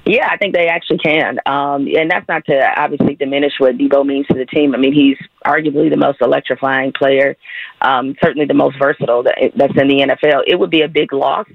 Yeah, 0.06 0.28
I 0.30 0.38
think 0.38 0.54
they 0.54 0.68
actually 0.68 1.00
can. 1.00 1.40
Um, 1.48 1.88
and 1.88 2.12
that's 2.12 2.28
not 2.28 2.46
to 2.46 2.80
obviously 2.80 3.16
diminish 3.16 3.54
what 3.58 3.76
Deebo 3.76 4.06
means 4.06 4.28
to 4.28 4.36
the 4.36 4.46
team. 4.46 4.76
I 4.76 4.78
mean, 4.78 4.94
he's 4.94 5.18
arguably 5.44 5.90
the 5.90 5.98
most 5.98 6.22
electrifying 6.22 6.94
player, 6.94 7.36
um, 7.82 8.16
certainly 8.24 8.46
the 8.46 8.54
most 8.54 8.78
versatile 8.78 9.24
that, 9.24 9.36
that's 9.56 9.74
in 9.76 9.88
the 9.88 10.02
NFL. 10.02 10.44
It 10.46 10.60
would 10.60 10.70
be 10.70 10.84
a 10.84 10.88
big 10.88 11.12
loss, 11.12 11.48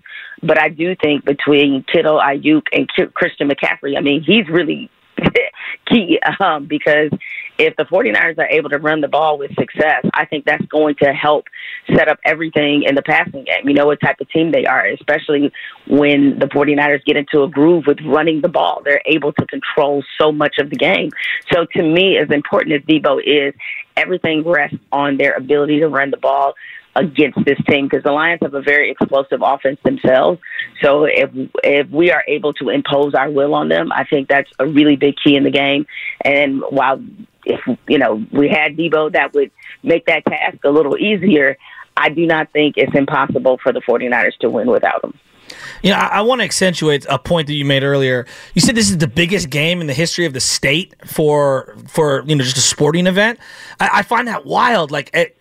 but 0.43 0.59
I 0.59 0.69
do 0.69 0.97
think 0.97 1.25
between 1.25 1.85
Kittle, 1.85 2.19
Aiyuk, 2.19 2.63
and 2.73 2.89
Christian 3.15 3.49
McCaffrey, 3.49 3.97
I 3.97 4.01
mean, 4.01 4.23
he's 4.23 4.49
really 4.49 4.91
key 5.87 6.19
um, 6.41 6.67
because 6.67 7.11
if 7.59 7.77
the 7.77 7.85
49ers 7.85 8.39
are 8.39 8.49
able 8.49 8.71
to 8.71 8.79
run 8.79 9.01
the 9.01 9.09
ball 9.09 9.39
with 9.39 9.55
success, 9.55 10.05
I 10.15 10.25
think 10.25 10.45
that's 10.45 10.65
going 10.67 10.95
to 11.03 11.13
help 11.13 11.47
set 11.95 12.09
up 12.09 12.19
everything 12.25 12.85
in 12.85 12.95
the 12.95 13.03
passing 13.03 13.45
game. 13.45 13.69
You 13.69 13.75
know 13.75 13.87
what 13.87 14.01
type 14.01 14.21
of 14.21 14.29
team 14.31 14.53
they 14.53 14.65
are, 14.65 14.87
especially 14.87 15.53
when 15.89 16.39
the 16.39 16.47
49ers 16.47 17.05
get 17.05 17.17
into 17.17 17.43
a 17.43 17.49
groove 17.49 17.85
with 17.87 17.99
running 18.05 18.41
the 18.41 18.49
ball. 18.49 18.83
They're 18.85 19.03
able 19.07 19.33
to 19.35 19.47
control 19.47 20.03
so 20.19 20.33
much 20.33 20.57
of 20.59 20.71
the 20.71 20.77
game. 20.77 21.11
So 21.53 21.67
to 21.77 21.83
me, 21.83 22.17
as 22.17 22.31
important 22.31 22.75
as 22.75 22.83
Deebo 22.83 23.21
is, 23.25 23.55
everything 23.97 24.43
rests 24.47 24.79
on 24.93 25.17
their 25.19 25.35
ability 25.35 25.81
to 25.81 25.89
run 25.89 26.11
the 26.11 26.17
ball 26.17 26.55
against 26.97 27.39
this 27.45 27.59
team 27.69 27.87
because 27.87 28.03
the 28.03 28.13
Lions 28.13 28.41
have 28.43 28.55
a 28.55 28.63
very 28.63 28.91
explosive 28.91 29.41
offense 29.43 29.79
themselves. 29.85 30.41
So 30.83 31.05
if 31.05 31.31
if 31.63 31.89
we 31.91 32.11
are 32.11 32.25
able 32.27 32.53
to 32.55 32.71
impose 32.71 33.15
our 33.15 33.31
will 33.31 33.55
on 33.55 33.69
them, 33.69 33.93
I 33.93 34.05
think 34.05 34.29
that's 34.29 34.51
a 34.59 34.67
really 34.67 34.97
big 34.97 35.15
key 35.23 35.37
in 35.37 35.45
the 35.45 35.51
game. 35.51 35.87
And 36.25 36.63
while 36.69 37.03
if 37.45 37.61
you 37.89 37.99
know 37.99 38.25
we 38.33 38.49
had 38.49 38.77
Deebo, 38.77 39.13
that 39.13 39.35
would 39.35 39.51
make 39.83 40.07
that 40.07 40.25
task 40.25 40.59
a 40.65 40.71
little 40.71 40.97
easier. 40.99 41.57
I 41.97 42.09
do 42.09 42.27
not 42.27 42.53
think 42.53 42.75
it's 42.77 42.95
impossible 42.95 43.59
for 43.63 43.73
the 43.73 43.81
49ers 43.81 44.37
to 44.41 44.49
win 44.49 44.71
without 44.71 45.05
him. 45.05 45.19
You 45.83 45.91
know, 45.91 45.97
I, 45.97 46.07
I 46.07 46.21
want 46.23 46.41
to 46.41 46.45
accentuate 46.45 47.07
a 47.09 47.19
point 47.19 47.47
that 47.47 47.55
you 47.55 47.65
made 47.65 47.83
earlier. 47.83 48.27
You 48.55 48.61
said 48.61 48.75
this 48.75 48.91
is 48.91 48.99
the 48.99 49.07
biggest 49.09 49.51
game 49.51 49.81
in 49.81 49.87
the 49.87 49.95
history 49.95 50.27
of 50.27 50.33
the 50.33 50.41
state 50.41 50.95
for 51.07 51.77
for 51.89 52.23
you 52.27 52.37
know 52.37 52.45
just 52.45 52.57
a 52.57 52.61
sporting 52.61 53.07
event. 53.07 53.39
I, 53.79 53.91
I 53.95 54.03
find 54.03 54.29
that 54.29 54.45
wild. 54.45 54.91
Like, 54.91 55.11
it, 55.15 55.37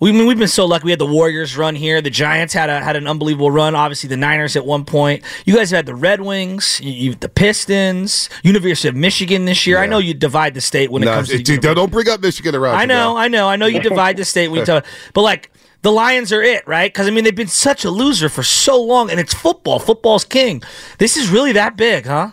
we 0.00 0.10
I 0.10 0.12
mean, 0.12 0.26
we've 0.26 0.38
been 0.38 0.48
so 0.48 0.64
lucky. 0.66 0.84
We 0.84 0.90
had 0.92 0.98
the 0.98 1.06
Warriors 1.06 1.56
run 1.56 1.74
here. 1.74 2.00
The 2.00 2.10
Giants 2.10 2.54
had 2.54 2.70
a 2.70 2.80
had 2.80 2.96
an 2.96 3.06
unbelievable 3.06 3.50
run. 3.50 3.74
Obviously, 3.74 4.08
the 4.08 4.16
Niners 4.16 4.56
at 4.56 4.64
one 4.66 4.84
point. 4.84 5.22
You 5.44 5.54
guys 5.54 5.70
had 5.70 5.86
the 5.86 5.94
Red 5.94 6.20
Wings, 6.20 6.80
you, 6.82 7.14
the 7.14 7.28
Pistons, 7.28 8.28
University 8.42 8.88
of 8.88 8.94
Michigan 8.96 9.44
this 9.44 9.66
year. 9.66 9.78
I 9.78 9.86
know 9.86 9.98
you 9.98 10.14
divide 10.14 10.54
the 10.54 10.60
state 10.60 10.90
when 10.90 11.02
it 11.02 11.06
No, 11.06 11.14
comes 11.14 11.28
to 11.28 11.34
it- 11.54 11.60
don't 11.60 11.90
bring 11.90 12.08
up 12.08 12.20
Michigan 12.20 12.54
around. 12.54 12.76
I 12.76 12.84
know. 12.84 13.16
I 13.16 13.28
know, 13.28 13.48
I 13.48 13.56
know. 13.56 13.66
You 13.66 13.80
divide 13.80 14.16
the 14.16 14.24
state 14.24 14.48
when 14.48 14.60
you 14.60 14.66
talk, 14.72 14.84
but 15.14 15.22
like 15.22 15.50
the 15.82 15.92
Lions 15.92 16.32
are 16.32 16.42
it, 16.42 16.66
right? 16.66 16.92
Because 16.92 17.06
I 17.06 17.10
mean, 17.10 17.24
they've 17.24 17.34
been 17.34 17.48
such 17.48 17.84
a 17.84 17.90
loser 17.90 18.28
for 18.28 18.42
so 18.42 18.80
long, 18.80 19.10
and 19.10 19.20
it's 19.20 19.34
football. 19.34 19.78
Football's 19.78 20.24
king. 20.24 20.62
This 20.98 21.16
is 21.16 21.28
really 21.28 21.52
that 21.52 21.76
big, 21.76 22.06
huh? 22.06 22.30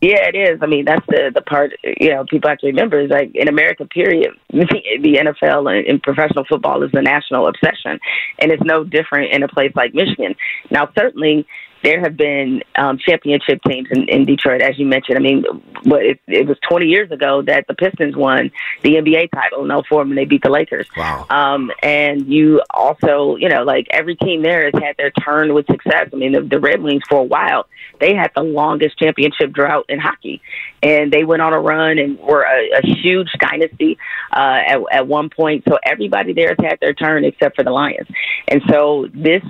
Yeah, 0.00 0.28
it 0.28 0.36
is. 0.36 0.60
I 0.62 0.66
mean, 0.66 0.84
that's 0.84 1.04
the 1.08 1.30
the 1.34 1.40
part 1.40 1.72
you 1.82 2.10
know 2.10 2.24
people 2.28 2.48
have 2.50 2.58
to 2.58 2.66
remember 2.66 3.00
is 3.00 3.10
like 3.10 3.30
in 3.34 3.48
America, 3.48 3.86
period, 3.86 4.30
the, 4.50 4.62
NFL 4.62 5.74
and, 5.74 5.86
and 5.86 6.02
professional 6.02 6.44
football 6.44 6.82
is 6.82 6.92
the 6.92 7.02
national 7.02 7.48
obsession, 7.48 7.98
and 8.38 8.52
it's 8.52 8.62
no 8.62 8.84
different 8.84 9.32
in 9.32 9.42
a 9.42 9.48
place 9.48 9.72
like 9.74 9.94
Michigan. 9.94 10.34
Now, 10.70 10.88
certainly. 10.96 11.46
There 11.86 12.00
have 12.00 12.16
been 12.16 12.64
um, 12.74 12.98
championship 12.98 13.60
teams 13.62 13.86
in, 13.92 14.08
in 14.08 14.24
Detroit, 14.24 14.60
as 14.60 14.76
you 14.76 14.86
mentioned. 14.86 15.18
I 15.18 15.20
mean, 15.20 15.44
what 15.84 16.04
it, 16.04 16.18
it 16.26 16.48
was 16.48 16.58
20 16.68 16.86
years 16.86 17.12
ago 17.12 17.42
that 17.42 17.68
the 17.68 17.74
Pistons 17.74 18.16
won 18.16 18.50
the 18.82 18.94
NBA 18.94 19.30
title 19.30 19.64
in 19.64 19.84
04 19.84 20.04
when 20.04 20.16
they 20.16 20.24
beat 20.24 20.42
the 20.42 20.50
Lakers. 20.50 20.88
Wow. 20.96 21.26
Um, 21.30 21.70
and 21.84 22.26
you 22.26 22.60
also, 22.70 23.36
you 23.36 23.48
know, 23.48 23.62
like 23.62 23.86
every 23.90 24.16
team 24.16 24.42
there 24.42 24.64
has 24.64 24.74
had 24.82 24.96
their 24.96 25.12
turn 25.12 25.54
with 25.54 25.66
success. 25.66 26.08
I 26.12 26.16
mean, 26.16 26.32
the, 26.32 26.40
the 26.40 26.58
Red 26.58 26.82
Wings 26.82 27.04
for 27.08 27.20
a 27.20 27.24
while, 27.24 27.66
they 28.00 28.16
had 28.16 28.32
the 28.34 28.42
longest 28.42 28.98
championship 28.98 29.52
drought 29.52 29.84
in 29.88 30.00
hockey, 30.00 30.42
and 30.82 31.12
they 31.12 31.22
went 31.22 31.40
on 31.40 31.52
a 31.52 31.60
run 31.60 31.98
and 31.98 32.18
were 32.18 32.42
a, 32.42 32.78
a 32.78 32.82
huge 32.84 33.30
dynasty 33.38 33.96
uh, 34.32 34.58
at, 34.66 34.78
at 34.90 35.06
one 35.06 35.30
point. 35.30 35.62
So 35.68 35.78
everybody 35.84 36.32
there 36.32 36.48
has 36.48 36.58
had 36.68 36.80
their 36.80 36.94
turn 36.94 37.24
except 37.24 37.54
for 37.54 37.62
the 37.62 37.70
Lions, 37.70 38.08
and 38.48 38.60
so 38.68 39.06
this 39.14 39.42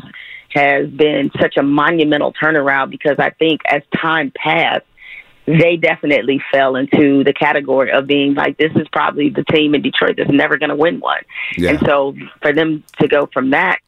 has 0.50 0.88
been 0.88 1.30
such 1.40 1.56
a 1.56 1.62
monumental 1.62 2.32
turnaround 2.32 2.90
because 2.90 3.18
I 3.18 3.30
think 3.30 3.60
as 3.66 3.82
time 3.94 4.32
passed 4.34 4.84
they 5.46 5.76
definitely 5.76 6.42
fell 6.52 6.74
into 6.74 7.22
the 7.22 7.32
category 7.32 7.92
of 7.92 8.06
being 8.06 8.34
like 8.34 8.56
this 8.58 8.72
is 8.74 8.86
probably 8.90 9.30
the 9.30 9.44
team 9.44 9.74
in 9.74 9.82
Detroit 9.82 10.16
that's 10.16 10.30
never 10.30 10.58
going 10.58 10.70
to 10.70 10.76
win 10.76 10.98
one. 10.98 11.22
Yeah. 11.56 11.70
And 11.70 11.80
so 11.86 12.16
for 12.42 12.52
them 12.52 12.82
to 13.00 13.06
go 13.06 13.26
from 13.32 13.50
that 13.50 13.78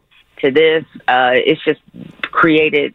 to 0.41 0.53
this, 0.53 0.85
uh, 1.09 1.33
it's 1.35 1.63
just 1.65 1.81
created 2.23 2.95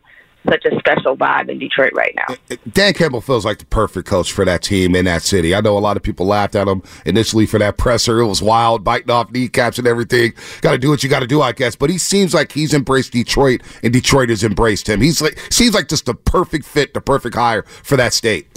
such 0.50 0.65
a 0.65 0.77
special 0.79 1.15
vibe 1.15 1.50
in 1.50 1.59
Detroit 1.59 1.93
right 1.93 2.13
now. 2.15 2.57
Dan 2.71 2.93
Campbell 2.93 3.21
feels 3.21 3.45
like 3.45 3.59
the 3.59 3.65
perfect 3.65 4.07
coach 4.07 4.31
for 4.31 4.45
that 4.45 4.62
team 4.62 4.95
in 4.95 5.05
that 5.05 5.21
city. 5.21 5.55
I 5.55 5.62
know 5.62 5.77
a 5.77 5.79
lot 5.79 5.97
of 5.97 6.03
people 6.03 6.25
laughed 6.25 6.55
at 6.55 6.67
him 6.67 6.83
initially 7.05 7.45
for 7.45 7.59
that 7.59 7.77
presser. 7.77 8.19
It 8.19 8.27
was 8.27 8.41
wild, 8.41 8.83
biting 8.83 9.12
off 9.12 9.31
kneecaps 9.31 9.77
and 9.77 9.88
everything. 9.88 10.33
Got 10.62 10.71
to 10.71 10.77
do 10.77 10.89
what 10.89 11.03
you 11.03 11.09
got 11.09 11.19
to 11.19 11.27
do, 11.27 11.41
I 11.41 11.51
guess. 11.51 11.75
But 11.75 11.89
he 11.89 11.97
seems 11.97 12.33
like 12.33 12.51
he's 12.51 12.73
embraced 12.73 13.13
Detroit, 13.13 13.62
and 13.83 13.93
Detroit 13.93 14.29
has 14.29 14.43
embraced 14.43 14.88
him. 14.89 15.01
He's 15.01 15.21
like 15.21 15.39
seems 15.51 15.73
like 15.73 15.88
just 15.88 16.05
the 16.05 16.15
perfect 16.15 16.65
fit, 16.65 16.93
the 16.93 17.01
perfect 17.01 17.35
hire 17.35 17.63
for 17.63 17.97
that 17.97 18.13
state. 18.13 18.47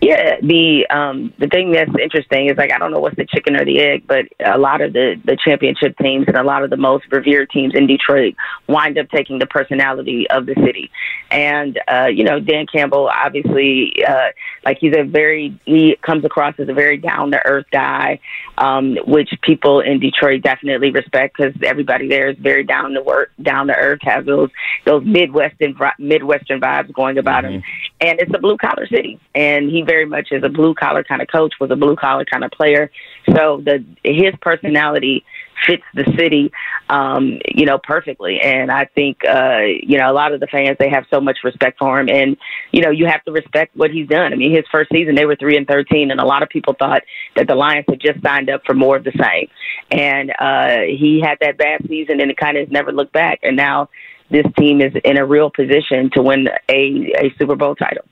Yeah, 0.00 0.36
the 0.40 0.86
um 0.90 1.32
the 1.38 1.48
thing 1.48 1.72
that's 1.72 1.90
interesting 2.00 2.48
is 2.48 2.56
like 2.56 2.72
I 2.72 2.78
don't 2.78 2.92
know 2.92 3.00
what's 3.00 3.16
the 3.16 3.26
chicken 3.26 3.56
or 3.56 3.64
the 3.64 3.80
egg, 3.80 4.04
but 4.06 4.26
a 4.38 4.56
lot 4.56 4.80
of 4.80 4.92
the 4.92 5.20
the 5.24 5.36
championship 5.36 5.98
teams 5.98 6.26
and 6.28 6.36
a 6.36 6.44
lot 6.44 6.62
of 6.62 6.70
the 6.70 6.76
most 6.76 7.06
revered 7.10 7.50
teams 7.50 7.74
in 7.74 7.88
Detroit 7.88 8.36
wind 8.68 8.96
up 8.96 9.08
taking 9.10 9.40
the 9.40 9.46
personality 9.46 10.30
of 10.30 10.46
the 10.46 10.54
city. 10.54 10.92
And 11.32 11.80
uh, 11.88 12.06
you 12.06 12.22
know, 12.22 12.38
Dan 12.38 12.66
Campbell 12.66 13.10
obviously 13.12 14.04
uh 14.06 14.28
like 14.64 14.78
he's 14.78 14.94
a 14.96 15.02
very 15.02 15.58
he 15.64 15.96
comes 16.00 16.24
across 16.24 16.54
as 16.58 16.68
a 16.68 16.74
very 16.74 16.96
down 16.96 17.32
to 17.32 17.44
earth 17.44 17.66
guy, 17.72 18.20
um, 18.56 18.98
which 19.04 19.30
people 19.42 19.80
in 19.80 19.98
Detroit 19.98 20.42
definitely 20.42 20.92
respect 20.92 21.36
because 21.36 21.54
everybody 21.64 22.06
there 22.06 22.28
is 22.28 22.36
very 22.38 22.62
down 22.62 22.92
to 22.92 23.02
work, 23.02 23.32
down 23.42 23.66
to 23.66 23.74
earth, 23.74 24.00
has 24.02 24.24
those 24.26 24.50
those 24.86 25.04
midwestern 25.04 25.76
midwestern 25.98 26.60
vibes 26.60 26.92
going 26.92 27.18
about 27.18 27.44
him, 27.44 27.64
and 28.00 28.20
it's 28.20 28.32
a 28.32 28.38
blue 28.38 28.56
collar 28.56 28.86
city, 28.86 29.18
and 29.34 29.68
he 29.68 29.82
very 29.88 30.06
much 30.06 30.28
is 30.30 30.42
a 30.44 30.48
blue 30.48 30.74
collar 30.74 31.02
kind 31.02 31.22
of 31.22 31.28
coach, 31.28 31.54
was 31.60 31.70
a 31.70 31.76
blue 31.76 31.96
collar 31.96 32.24
kind 32.24 32.44
of 32.44 32.50
player, 32.50 32.90
so 33.34 33.62
the 33.64 33.84
his 34.04 34.34
personality 34.40 35.24
fits 35.66 35.82
the 35.94 36.04
city, 36.16 36.52
um, 36.88 37.38
you 37.54 37.66
know, 37.66 37.78
perfectly. 37.78 38.40
And 38.40 38.70
I 38.70 38.84
think, 38.86 39.24
uh, 39.24 39.60
you 39.82 39.98
know, 39.98 40.10
a 40.10 40.12
lot 40.14 40.32
of 40.32 40.40
the 40.40 40.46
fans, 40.46 40.76
they 40.78 40.88
have 40.90 41.04
so 41.10 41.20
much 41.20 41.38
respect 41.44 41.78
for 41.78 41.98
him. 41.98 42.08
And, 42.08 42.36
you 42.72 42.82
know, 42.82 42.90
you 42.90 43.06
have 43.06 43.24
to 43.24 43.32
respect 43.32 43.76
what 43.76 43.90
he's 43.90 44.08
done. 44.08 44.32
I 44.32 44.36
mean, 44.36 44.54
his 44.54 44.64
first 44.70 44.90
season, 44.92 45.14
they 45.14 45.26
were 45.26 45.36
3 45.36 45.56
and 45.56 45.66
13, 45.66 46.10
and 46.10 46.20
a 46.20 46.24
lot 46.24 46.42
of 46.42 46.48
people 46.48 46.74
thought 46.78 47.02
that 47.36 47.46
the 47.46 47.54
Lions 47.54 47.86
had 47.88 48.00
just 48.00 48.22
signed 48.22 48.50
up 48.50 48.62
for 48.64 48.74
more 48.74 48.96
of 48.96 49.04
the 49.04 49.12
same. 49.12 49.48
And 49.90 50.30
uh, 50.38 50.82
he 50.88 51.20
had 51.20 51.38
that 51.40 51.58
bad 51.58 51.86
season, 51.88 52.20
and 52.20 52.30
it 52.30 52.36
kind 52.36 52.56
of 52.56 52.70
never 52.70 52.92
looked 52.92 53.12
back. 53.12 53.40
And 53.42 53.56
now 53.56 53.88
this 54.30 54.46
team 54.58 54.80
is 54.80 54.92
in 55.04 55.16
a 55.16 55.24
real 55.24 55.50
position 55.50 56.10
to 56.14 56.22
win 56.22 56.48
a, 56.68 57.12
a 57.18 57.34
Super 57.38 57.56
Bowl 57.56 57.74
title. 57.74 58.04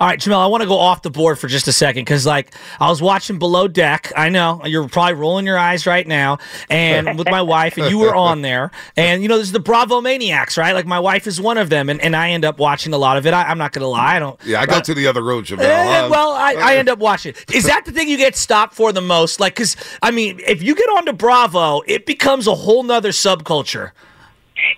All 0.00 0.06
right, 0.06 0.18
Jemele, 0.18 0.38
I 0.38 0.46
want 0.46 0.62
to 0.62 0.68
go 0.68 0.78
off 0.78 1.02
the 1.02 1.10
board 1.10 1.38
for 1.38 1.48
just 1.48 1.68
a 1.68 1.72
second 1.72 2.02
because, 2.02 2.26
like, 2.26 2.54
I 2.80 2.88
was 2.88 3.02
watching 3.02 3.38
Below 3.38 3.68
Deck. 3.68 4.12
I 4.16 4.28
know 4.28 4.62
you're 4.64 4.88
probably 4.88 5.14
rolling 5.14 5.46
your 5.46 5.58
eyes 5.58 5.86
right 5.86 6.06
now, 6.06 6.38
and 6.70 7.18
with 7.18 7.28
my 7.30 7.42
wife, 7.42 7.76
and 7.78 7.90
you 7.90 7.98
were 7.98 8.14
on 8.14 8.42
there. 8.42 8.70
And, 8.96 9.22
you 9.22 9.28
know, 9.28 9.36
there's 9.36 9.52
the 9.52 9.60
Bravo 9.60 10.00
Maniacs, 10.00 10.56
right? 10.56 10.72
Like, 10.72 10.86
my 10.86 11.00
wife 11.00 11.26
is 11.26 11.40
one 11.40 11.58
of 11.58 11.70
them, 11.70 11.88
and, 11.88 12.00
and 12.00 12.14
I 12.14 12.30
end 12.30 12.44
up 12.44 12.58
watching 12.58 12.92
a 12.92 12.98
lot 12.98 13.16
of 13.16 13.26
it. 13.26 13.34
I, 13.34 13.44
I'm 13.44 13.58
not 13.58 13.72
going 13.72 13.82
to 13.82 13.88
lie. 13.88 14.16
I 14.16 14.18
don't. 14.18 14.38
Yeah, 14.44 14.60
I 14.60 14.66
go 14.66 14.80
to 14.80 14.94
the 14.94 15.06
other 15.06 15.22
room, 15.22 15.44
Jemele. 15.44 15.60
Eh, 15.60 16.08
well, 16.08 16.32
I, 16.32 16.54
I 16.54 16.76
end 16.76 16.88
up 16.88 16.98
watching. 16.98 17.34
Is 17.52 17.64
that 17.64 17.84
the 17.84 17.92
thing 17.92 18.08
you 18.08 18.16
get 18.16 18.36
stopped 18.36 18.74
for 18.74 18.92
the 18.92 19.00
most? 19.00 19.40
Like, 19.40 19.54
because 19.54 19.76
I 20.02 20.10
mean, 20.10 20.40
if 20.46 20.62
you 20.62 20.74
get 20.74 20.88
onto 20.90 21.12
Bravo, 21.12 21.82
it 21.86 22.06
becomes 22.06 22.46
a 22.46 22.54
whole 22.54 22.82
nother 22.82 23.10
subculture. 23.10 23.92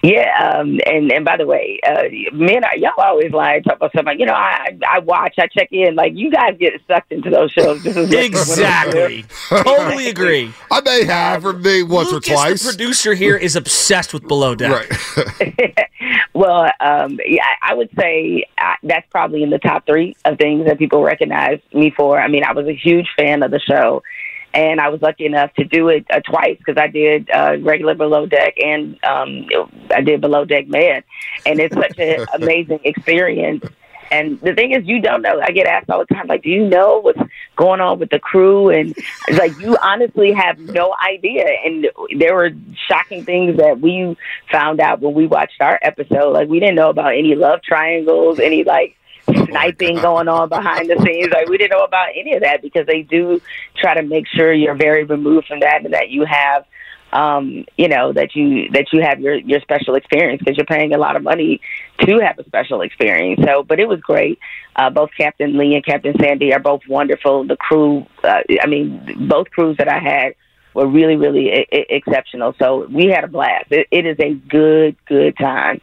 Yeah, 0.03 0.55
um, 0.59 0.79
and 0.87 1.13
and 1.13 1.25
by 1.25 1.37
the 1.37 1.47
way, 1.47 1.81
uh, 1.87 2.05
men, 2.33 2.65
are, 2.65 2.77
y'all 2.77 2.93
always 2.99 3.33
like 3.33 3.65
talk 3.65 3.77
about 3.77 3.93
something. 3.95 4.19
You 4.19 4.27
know, 4.27 4.35
I 4.35 4.77
I 4.87 4.99
watch, 5.01 5.35
I 5.39 5.47
check 5.47 5.69
in. 5.73 5.95
Like 5.95 6.13
you 6.15 6.31
guys 6.31 6.57
get 6.59 6.75
sucked 6.87 7.13
into 7.13 7.31
those 7.31 7.51
shows. 7.53 7.83
Just 7.83 7.97
as 7.97 8.09
much 8.09 8.15
as 8.19 8.27
Exactly. 8.27 9.25
totally 9.49 10.09
agree. 10.15 10.53
I 10.71 10.81
may 10.81 11.05
have 11.05 11.43
for 11.43 11.53
me 11.53 11.83
once 11.83 12.13
Lucas, 12.13 12.31
or 12.31 12.35
twice. 12.35 12.63
the 12.63 12.69
producer 12.71 13.15
here, 13.15 13.37
is 13.37 13.57
obsessed 13.57 14.13
with 14.15 14.27
Below 14.27 14.55
Deck. 14.55 14.91
well, 16.35 16.71
um, 16.81 17.19
yeah, 17.27 17.43
I 17.63 17.75
would 17.75 17.91
say 17.99 18.45
uh, 18.59 18.75
that's 18.83 19.07
probably 19.11 19.43
in 19.43 19.51
the 19.51 19.59
top 19.59 19.87
three 19.87 20.17
of 20.25 20.39
things 20.39 20.67
that 20.67 20.79
people 20.79 21.03
recognize 21.03 21.61
me 21.73 21.93
for. 21.97 22.19
I 22.21 22.29
mean, 22.29 22.45
I 22.45 22.53
was 22.53 22.67
a 22.67 22.75
huge 22.75 23.09
fan 23.17 23.43
of 23.43 23.51
the 23.51 23.61
show, 23.61 24.03
and 24.53 24.81
I 24.81 24.89
was 24.89 25.01
lucky 25.01 25.27
enough 25.27 25.53
to 25.55 25.65
do 25.65 25.89
it 25.89 26.07
uh, 26.11 26.21
twice 26.21 26.59
because 26.59 26.77
I 26.77 26.89
did 26.89 27.31
uh, 27.31 27.57
regular 27.61 27.95
Below 27.95 28.27
Deck 28.27 28.55
and 28.63 29.03
um, 29.05 29.47
I 29.95 30.01
did 30.01 30.21
Below 30.21 30.45
Deck 30.45 30.69
Med, 30.69 31.05
and 31.47 31.61
it's 31.61 31.75
such 31.75 31.99
an 31.99 32.27
amazing 32.35 32.81
experience. 32.85 33.65
And 34.13 34.41
the 34.41 34.55
thing 34.55 34.73
is, 34.73 34.85
you 34.87 35.01
don't 35.01 35.23
know. 35.23 35.41
I 35.41 35.53
get 35.53 35.69
asked 35.69 35.89
all 35.89 36.01
the 36.01 36.13
time, 36.13 36.27
like, 36.27 36.43
do 36.43 36.51
you 36.51 36.69
know 36.69 36.99
what's 36.99 37.21
going 37.55 37.81
on 37.81 38.01
with 38.01 38.11
the 38.11 38.19
crew? 38.19 38.69
And 38.69 38.93
it's 39.29 39.39
like, 39.39 39.57
you 39.61 39.77
honestly 39.81 40.33
have 40.33 40.59
no 40.59 40.97
idea. 41.09 41.47
And 41.65 41.89
there 42.19 42.35
were 42.35 42.51
shocking 42.89 43.25
things 43.25 43.57
that 43.59 43.81
we 43.81 44.17
found 44.51 44.81
out 44.81 45.01
when 45.01 45.15
we 45.15 45.29
watched 45.29 45.61
our 45.61 45.79
episode. 45.81 46.33
Like, 46.33 46.49
we 46.49 46.59
didn't 46.59 46.75
know 46.75 46.91
about 46.91 47.15
any 47.15 47.37
love 47.37 47.63
triangles, 47.63 48.41
any 48.41 48.65
like 48.65 48.97
sniping 49.35 49.97
going 49.97 50.29
on 50.29 50.49
behind 50.49 50.89
the 50.91 50.97
scenes. 51.05 51.31
Like, 51.33 51.49
we 51.49 51.59
didn't 51.59 51.77
know 51.77 51.85
about 51.85 52.09
any 52.15 52.35
of 52.35 52.43
that 52.43 52.63
because 52.63 52.87
they 52.87 53.03
do 53.03 53.41
try 53.77 53.95
to 53.95 54.03
make 54.03 54.27
sure 54.29 54.53
you're 54.53 54.75
very 54.75 55.05
removed 55.05 55.47
from 55.47 55.61
that 55.61 55.85
and 55.85 55.95
that 55.95 56.11
you 56.11 56.25
have 56.25 56.65
um, 57.13 57.65
you 57.77 57.89
know 57.89 58.13
that 58.13 58.35
you 58.35 58.69
that 58.71 58.87
you 58.93 59.03
have 59.03 59.21
your 59.21 59.35
your 59.35 59.61
special 59.61 59.95
experience 59.95 60.41
because 60.41 60.57
you're 60.57 60.67
paying 60.67 60.95
a 60.95 60.99
lot 60.99 61.17
of 61.17 61.23
money 61.23 61.61
to 62.01 62.19
have 62.21 62.39
a 62.39 62.45
special 62.45 62.83
experience. 62.83 63.41
So, 63.45 63.63
but 63.63 63.81
it 63.81 63.89
was 63.89 64.01
great. 64.01 64.39
Uh, 64.77 64.91
both 64.91 65.11
Captain 65.17 65.59
Lee 65.59 65.75
and 65.75 65.85
Captain 65.85 66.15
Sandy 66.21 66.53
are 66.53 66.61
both 66.61 66.83
wonderful. 66.89 67.45
The 67.47 67.57
crew, 67.57 68.07
uh, 68.23 68.43
I 68.63 68.67
mean, 68.67 69.29
both 69.29 69.51
crews 69.51 69.77
that 69.79 69.89
I 69.89 69.99
had 69.99 70.35
were 70.75 70.87
really 70.87 71.17
really 71.17 71.53
I- 71.53 71.67
I- 71.73 71.87
exceptional. 71.91 72.55
So 72.59 72.87
we 72.87 73.07
had 73.07 73.25
a 73.25 73.29
blast. 73.29 73.67
It, 73.71 73.89
it 73.91 74.07
is 74.07 74.17
a 74.21 74.35
good 74.35 74.97
good 75.07 75.37
time. 75.37 75.81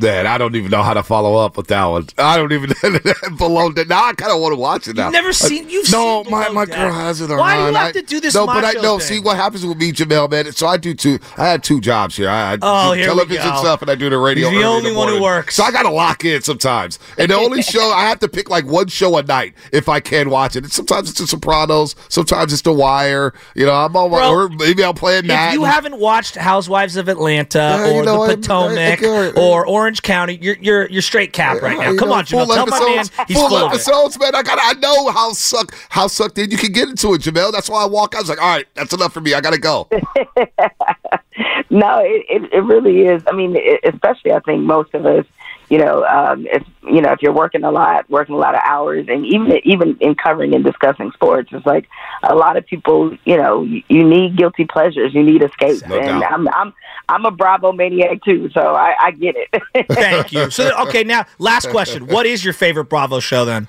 Man, 0.00 0.26
I 0.26 0.38
don't 0.38 0.56
even 0.56 0.70
know 0.70 0.82
how 0.82 0.94
to 0.94 1.02
follow 1.02 1.36
up 1.36 1.58
with 1.58 1.66
that 1.66 1.84
one. 1.84 2.06
I 2.16 2.38
don't 2.38 2.52
even 2.52 2.70
below 3.36 3.70
that. 3.72 3.86
Now 3.86 4.04
I 4.06 4.12
kind 4.14 4.32
of 4.32 4.40
want 4.40 4.52
to 4.54 4.58
watch 4.58 4.88
it 4.88 4.96
now. 4.96 5.04
You've 5.04 5.12
never 5.12 5.32
seen- 5.34 5.68
you've 5.68 5.92
no, 5.92 6.22
seen 6.22 6.32
my 6.32 6.48
my 6.48 6.64
girl 6.64 6.90
has 6.90 7.20
it 7.20 7.30
on. 7.30 7.36
Why 7.38 7.56
do 7.56 7.60
you 7.68 7.74
have 7.74 7.88
I- 7.88 7.92
to 7.92 8.02
do 8.02 8.18
this 8.20 8.34
No, 8.34 8.46
but 8.46 8.64
I 8.64 8.72
know. 8.72 8.98
thing? 8.98 9.18
See 9.18 9.20
what 9.20 9.36
happens 9.36 9.64
with 9.66 9.76
me, 9.76 9.92
Jemele, 9.92 10.30
man. 10.30 10.50
So 10.52 10.66
I 10.66 10.78
do 10.78 10.94
two. 10.94 11.18
I 11.36 11.46
had 11.48 11.62
two 11.62 11.80
jobs 11.82 12.16
here. 12.16 12.30
I, 12.30 12.54
I 12.54 12.58
Oh, 12.62 12.92
do 12.94 12.98
here 12.98 13.06
television 13.08 13.42
stuff 13.58 13.82
and 13.82 13.90
I 13.90 13.94
do 13.94 14.08
the 14.08 14.16
radio. 14.16 14.48
He's 14.48 14.58
the 14.60 14.64
only 14.66 14.92
one 14.94 15.08
who 15.08 15.20
works. 15.22 15.54
So 15.56 15.64
I 15.64 15.70
got 15.70 15.82
to 15.82 15.90
lock 15.90 16.24
in 16.24 16.40
sometimes. 16.40 16.98
And 17.18 17.30
the 17.30 17.36
only 17.36 17.60
show 17.74 17.90
I 17.90 18.04
have 18.08 18.20
to 18.20 18.28
pick 18.28 18.48
like 18.48 18.64
one 18.64 18.88
show 18.88 19.18
a 19.18 19.22
night 19.22 19.54
if 19.70 19.90
I 19.90 20.00
can 20.00 20.30
watch 20.30 20.56
it. 20.56 20.64
And 20.64 20.72
sometimes 20.72 21.10
it's 21.10 21.20
The 21.20 21.26
Sopranos. 21.26 21.94
Sometimes 22.08 22.54
it's 22.54 22.62
The 22.62 22.72
Wire. 22.72 23.34
You 23.54 23.66
know, 23.66 23.74
I'm 23.74 23.94
on 23.96 24.10
my. 24.10 24.28
Or 24.28 24.48
maybe 24.48 24.82
I'm 24.82 24.94
playing 24.94 25.24
If 25.24 25.28
that. 25.28 25.52
you 25.52 25.64
haven't 25.64 25.98
watched 25.98 26.36
Housewives 26.36 26.96
of 26.96 27.08
Atlanta 27.08 27.58
Yeah, 27.58 27.86
you 27.90 28.00
or 28.00 28.04
know, 28.04 28.22
I- 28.22 28.26
the 28.28 28.32
I- 28.32 28.36
Potomac 28.36 29.02
I- 29.02 29.06
I- 29.28 29.30
or 29.32 29.73
Orange 29.74 30.02
County. 30.02 30.38
You're 30.40 30.56
you're 30.60 30.88
you're 30.90 31.02
straight 31.02 31.32
cap 31.32 31.60
right 31.60 31.76
now. 31.78 31.96
Come 31.96 32.08
know, 32.08 32.14
on, 32.14 32.24
Jemele. 32.24 32.46
full 32.46 32.54
Tell 32.54 32.66
my 32.66 32.78
man 32.78 32.98
episodes- 32.98 33.10
he's 33.28 33.36
full 33.36 33.48
full 33.48 33.58
episodes, 33.66 34.18
man. 34.20 34.34
I 34.34 34.42
got. 34.42 34.58
I 34.62 34.78
know 34.78 35.08
how 35.10 35.32
suck 35.32 35.74
how 35.88 36.06
sucked 36.06 36.38
in 36.38 36.50
you 36.50 36.56
can 36.56 36.70
get 36.72 36.88
into 36.88 37.14
it, 37.14 37.22
Jemele. 37.22 37.50
That's 37.52 37.68
why 37.68 37.82
I 37.82 37.86
walk. 37.86 38.14
I 38.14 38.20
was 38.20 38.28
like, 38.28 38.40
all 38.40 38.48
right, 38.48 38.66
that's 38.74 38.92
enough 38.92 39.12
for 39.12 39.20
me. 39.20 39.34
I 39.34 39.40
gotta 39.40 39.58
go. 39.58 39.88
No, 41.70 41.98
it, 42.00 42.24
it, 42.28 42.52
it 42.52 42.60
really 42.60 43.02
is. 43.02 43.22
I 43.26 43.32
mean, 43.32 43.54
it, 43.56 43.80
especially 43.84 44.32
I 44.32 44.40
think 44.40 44.62
most 44.62 44.94
of 44.94 45.06
us, 45.06 45.24
you 45.70 45.78
know, 45.78 46.04
um, 46.04 46.46
if 46.46 46.62
you 46.82 47.00
know, 47.00 47.12
if 47.12 47.22
you're 47.22 47.32
working 47.32 47.64
a 47.64 47.70
lot, 47.70 48.08
working 48.10 48.34
a 48.34 48.38
lot 48.38 48.54
of 48.54 48.60
hours, 48.64 49.06
and 49.08 49.26
even 49.26 49.58
even 49.64 49.96
in 50.00 50.14
covering 50.14 50.54
and 50.54 50.62
discussing 50.62 51.10
sports, 51.12 51.48
it's 51.52 51.66
like 51.66 51.88
a 52.22 52.34
lot 52.34 52.56
of 52.56 52.66
people, 52.66 53.16
you 53.24 53.36
know, 53.36 53.62
you, 53.62 53.82
you 53.88 54.04
need 54.04 54.36
guilty 54.36 54.66
pleasures, 54.66 55.14
you 55.14 55.22
need 55.22 55.42
escape, 55.42 55.86
No 55.88 55.98
and 55.98 56.20
doubt. 56.20 56.32
I'm 56.32 56.48
I'm 56.48 56.74
I'm 57.08 57.24
a 57.24 57.30
Bravo 57.30 57.72
maniac 57.72 58.22
too, 58.22 58.50
so 58.50 58.74
I, 58.74 58.94
I 59.00 59.10
get 59.12 59.34
it. 59.36 59.86
Thank 59.92 60.32
you. 60.32 60.50
So 60.50 60.70
okay, 60.86 61.02
now 61.02 61.26
last 61.38 61.70
question. 61.70 62.06
What 62.06 62.26
is 62.26 62.44
your 62.44 62.54
favorite 62.54 62.84
Bravo 62.84 63.20
show 63.20 63.44
then? 63.44 63.68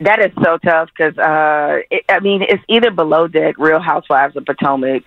That 0.00 0.20
is 0.20 0.30
so 0.44 0.58
tough 0.58 0.90
because 0.96 1.18
uh, 1.18 1.80
it, 1.90 2.04
I 2.08 2.20
mean 2.20 2.42
it's 2.42 2.62
either 2.68 2.90
Below 2.90 3.26
Deck, 3.26 3.58
Real 3.58 3.80
Housewives 3.80 4.36
of 4.36 4.44
Potomac. 4.44 5.02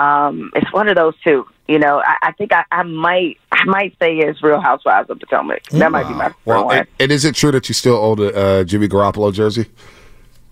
Um, 0.00 0.50
it's 0.54 0.72
one 0.72 0.88
of 0.88 0.96
those 0.96 1.14
two. 1.22 1.46
You 1.68 1.78
know, 1.78 2.02
I, 2.04 2.16
I 2.22 2.32
think 2.32 2.52
I, 2.52 2.64
I 2.72 2.82
might 2.82 3.38
I 3.52 3.64
might 3.64 3.96
say 4.00 4.16
it's 4.16 4.42
Real 4.42 4.60
Housewives 4.60 5.10
of 5.10 5.20
Potomac. 5.20 5.64
That 5.70 5.92
might 5.92 6.08
be 6.08 6.14
my 6.14 6.28
favorite 6.28 6.36
Well, 6.46 6.70
and, 6.72 6.88
and 6.98 7.12
is 7.12 7.24
it 7.24 7.34
true 7.34 7.50
that 7.52 7.68
you 7.68 7.74
still 7.74 7.96
own 7.96 8.18
a 8.18 8.28
uh, 8.28 8.64
Jimmy 8.64 8.88
Garoppolo 8.88 9.32
jersey? 9.32 9.66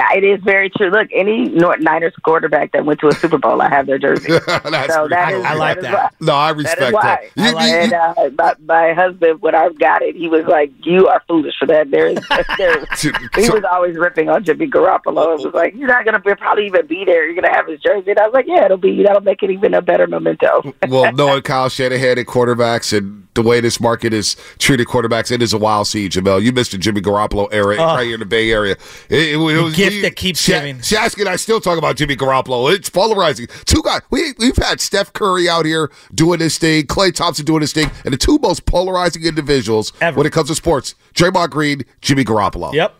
It 0.00 0.22
is 0.24 0.40
very 0.44 0.70
true. 0.70 0.90
Look, 0.90 1.08
any 1.12 1.48
North 1.48 1.80
Niners 1.80 2.14
quarterback 2.22 2.70
that 2.72 2.84
went 2.84 3.00
to 3.00 3.08
a 3.08 3.12
Super 3.14 3.36
Bowl, 3.36 3.60
I 3.60 3.68
have 3.68 3.86
their 3.86 3.98
jersey. 3.98 4.28
That's 4.46 4.94
so 4.94 5.08
that 5.08 5.24
pretty 5.26 5.40
is, 5.40 5.44
I 5.44 5.54
like 5.54 5.78
is 5.78 5.82
that. 5.82 5.92
why- 5.92 6.10
No, 6.20 6.34
I 6.34 6.50
respect 6.50 6.80
is 6.82 6.92
why. 6.92 7.02
that. 7.02 7.22
You- 7.36 7.50
you- 7.58 7.74
and 7.76 7.92
uh, 7.92 8.14
my, 8.38 8.54
my 8.64 8.92
husband, 8.94 9.42
when 9.42 9.54
I 9.56 9.68
got 9.78 10.02
it, 10.02 10.14
he 10.14 10.28
was 10.28 10.44
like, 10.46 10.70
"You 10.84 11.08
are 11.08 11.22
foolish 11.26 11.54
for 11.58 11.66
that." 11.66 11.90
There 11.90 12.06
is, 12.06 12.18
there 12.58 12.78
is 12.78 13.00
he 13.02 13.50
was 13.50 13.64
always 13.70 13.96
ripping 13.96 14.28
on 14.28 14.44
Jimmy 14.44 14.68
Garoppolo. 14.68 15.36
It 15.38 15.44
was 15.44 15.54
like, 15.54 15.74
"You're 15.74 15.88
not 15.88 16.04
gonna 16.04 16.20
probably 16.20 16.66
even 16.66 16.86
be 16.86 17.04
there. 17.04 17.26
You're 17.26 17.34
gonna 17.40 17.54
have 17.54 17.66
his 17.66 17.80
jersey." 17.80 18.10
And 18.12 18.20
I 18.20 18.26
was 18.26 18.34
like, 18.34 18.46
"Yeah, 18.46 18.64
it'll 18.66 18.76
be. 18.76 19.02
That'll 19.02 19.20
make 19.22 19.42
it 19.42 19.50
even 19.50 19.74
a 19.74 19.82
better 19.82 20.06
memento." 20.06 20.72
well, 20.88 21.12
knowing 21.12 21.42
Kyle 21.42 21.68
Shanahan 21.68 22.18
and 22.18 22.26
quarterbacks 22.26 22.96
and 22.96 23.26
the 23.34 23.42
way 23.42 23.60
this 23.60 23.80
market 23.80 24.12
is 24.12 24.36
treated 24.58 24.86
quarterbacks, 24.88 25.30
it 25.30 25.42
is 25.42 25.52
a 25.52 25.58
wild 25.58 25.86
seed, 25.86 26.12
Jemele. 26.12 26.42
You 26.42 26.52
missed 26.52 26.72
the 26.72 26.78
Jimmy 26.78 27.00
Garoppolo 27.00 27.48
era 27.52 27.76
right 27.76 28.04
here 28.04 28.14
in 28.14 28.20
the 28.20 28.26
Bay 28.26 28.50
Area. 28.50 28.72
It, 29.08 29.18
it, 29.18 29.32
it 29.34 29.36
was 29.36 29.76
gift 29.90 30.02
that 30.02 30.16
keeps 30.16 30.40
Sha- 30.40 30.54
giving. 30.54 30.78
Shasky 30.78 31.20
and 31.20 31.28
I 31.28 31.36
still 31.36 31.60
talk 31.60 31.78
about 31.78 31.96
Jimmy 31.96 32.16
Garoppolo. 32.16 32.72
It's 32.74 32.88
polarizing. 32.90 33.46
Two 33.64 33.82
guys. 33.82 34.02
We 34.10 34.32
we've 34.38 34.56
had 34.56 34.80
Steph 34.80 35.12
Curry 35.12 35.48
out 35.48 35.64
here 35.66 35.90
doing 36.14 36.40
his 36.40 36.58
thing, 36.58 36.84
Klay 36.84 37.14
Thompson 37.14 37.44
doing 37.44 37.60
his 37.60 37.72
thing, 37.72 37.90
and 38.04 38.12
the 38.12 38.18
two 38.18 38.38
most 38.38 38.66
polarizing 38.66 39.24
individuals 39.24 39.92
Ever. 40.00 40.16
when 40.18 40.26
it 40.26 40.32
comes 40.32 40.48
to 40.48 40.54
sports: 40.54 40.94
Draymond 41.14 41.50
Green, 41.50 41.84
Jimmy 42.00 42.24
Garoppolo. 42.24 42.72
Yep. 42.72 42.94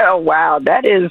oh 0.00 0.16
wow, 0.18 0.58
that 0.60 0.84
is. 0.86 1.10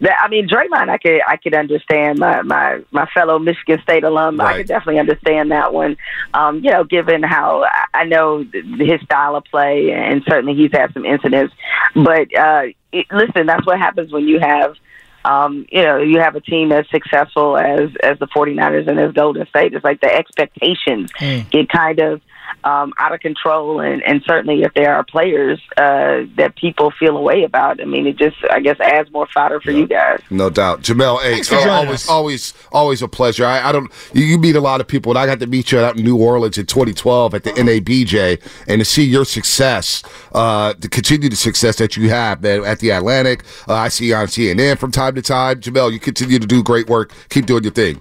That, 0.00 0.16
I 0.22 0.28
mean, 0.28 0.48
Draymond, 0.48 0.88
I 0.88 0.98
could 0.98 1.20
I 1.26 1.36
could 1.36 1.54
understand 1.54 2.18
my 2.18 2.42
my 2.42 2.80
my 2.92 3.06
fellow 3.06 3.38
Michigan 3.38 3.80
State 3.82 4.04
alum. 4.04 4.40
I 4.40 4.58
could 4.58 4.68
definitely 4.68 5.00
understand 5.00 5.50
that 5.50 5.74
one. 5.74 5.96
Um, 6.34 6.60
you 6.60 6.70
know, 6.70 6.84
given 6.84 7.22
how 7.22 7.66
I- 7.94 8.04
know 8.04 8.44
his 8.78 9.00
style 9.02 9.36
of 9.36 9.44
play, 9.44 9.90
and 9.92 10.22
certainly 10.26 10.54
he's 10.54 10.72
had 10.72 10.92
some 10.94 11.04
incidents. 11.04 11.54
But 11.94 12.34
uh, 12.36 12.62
it, 12.92 13.06
listen, 13.12 13.46
that's 13.46 13.66
what 13.66 13.78
happens 13.78 14.12
when 14.12 14.26
you 14.26 14.38
have. 14.40 14.76
Um, 15.24 15.66
you 15.70 15.82
know, 15.82 15.98
you 15.98 16.20
have 16.20 16.36
a 16.36 16.40
team 16.40 16.72
as 16.72 16.88
successful 16.90 17.58
as 17.58 17.90
as 18.02 18.18
the 18.18 18.28
49ers 18.28 18.88
and 18.88 18.98
as 18.98 19.12
Golden 19.12 19.46
State. 19.48 19.74
It's 19.74 19.84
like 19.84 20.00
the 20.00 20.14
expectations 20.14 21.12
get 21.50 21.68
kind 21.68 21.98
of 21.98 22.22
um, 22.64 22.92
out 22.98 23.12
of 23.12 23.20
control, 23.20 23.80
and, 23.80 24.02
and 24.02 24.22
certainly 24.26 24.62
if 24.62 24.74
there 24.74 24.94
are 24.94 25.04
players 25.04 25.60
uh, 25.76 26.22
that 26.36 26.54
people 26.56 26.92
feel 26.98 27.16
a 27.16 27.20
way 27.20 27.44
about, 27.44 27.80
I 27.80 27.84
mean, 27.84 28.06
it 28.06 28.16
just 28.16 28.36
I 28.50 28.60
guess 28.60 28.78
adds 28.80 29.10
more 29.10 29.26
fodder 29.32 29.60
for 29.60 29.70
you 29.70 29.86
guys. 29.86 30.20
No 30.30 30.50
doubt, 30.50 30.82
Jemele. 30.82 31.20
Hey, 31.22 31.32
Thanks 31.34 31.48
for 31.48 31.56
oh, 31.56 31.58
joining 31.58 31.74
always, 31.74 32.04
us. 32.04 32.08
always, 32.08 32.54
always 32.72 33.02
a 33.02 33.08
pleasure. 33.08 33.44
I, 33.44 33.68
I 33.68 33.72
don't. 33.72 33.90
You, 34.12 34.24
you 34.24 34.38
meet 34.38 34.56
a 34.56 34.60
lot 34.60 34.80
of 34.80 34.88
people, 34.88 35.12
and 35.12 35.18
I 35.18 35.26
got 35.26 35.40
to 35.40 35.46
meet 35.46 35.72
you 35.72 35.78
out 35.78 35.96
in 35.96 36.04
New 36.04 36.16
Orleans 36.16 36.58
in 36.58 36.66
2012 36.66 37.34
at 37.34 37.44
the 37.44 37.50
NABJ, 37.50 38.42
and 38.66 38.80
to 38.80 38.84
see 38.84 39.04
your 39.04 39.24
success, 39.24 40.02
uh, 40.32 40.74
to 40.74 40.88
continue 40.88 41.28
the 41.28 41.36
success 41.36 41.76
that 41.76 41.96
you 41.96 42.08
have, 42.10 42.42
man, 42.42 42.64
at 42.64 42.80
the 42.80 42.90
Atlantic. 42.90 43.44
Uh, 43.68 43.74
I 43.74 43.88
see 43.88 44.06
you 44.06 44.14
on 44.14 44.26
CNN 44.26 44.78
from 44.78 44.90
time 44.90 45.14
to 45.14 45.22
time. 45.22 45.60
Jemele, 45.60 45.92
you 45.92 46.00
continue 46.00 46.38
to 46.38 46.46
do 46.46 46.62
great 46.62 46.88
work. 46.88 47.12
Keep 47.28 47.46
doing 47.46 47.64
your 47.64 47.72
thing. 47.72 48.00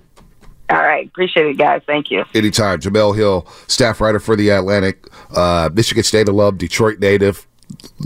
All 0.69 0.77
right, 0.77 1.08
appreciate 1.08 1.45
it, 1.47 1.58
guys. 1.58 1.82
Thank 1.86 2.12
you. 2.12 2.25
Anytime. 2.36 2.80
Jemele 2.80 3.15
Hill, 3.15 3.47
staff 3.67 4.01
writer 4.01 4.19
for 4.19 4.36
the 4.36 4.49
Atlantic, 4.49 5.08
uh, 5.34 5.69
Michigan 5.73 6.03
State 6.03 6.27
alum, 6.27 6.58
Detroit 6.58 6.99
native. 6.99 7.47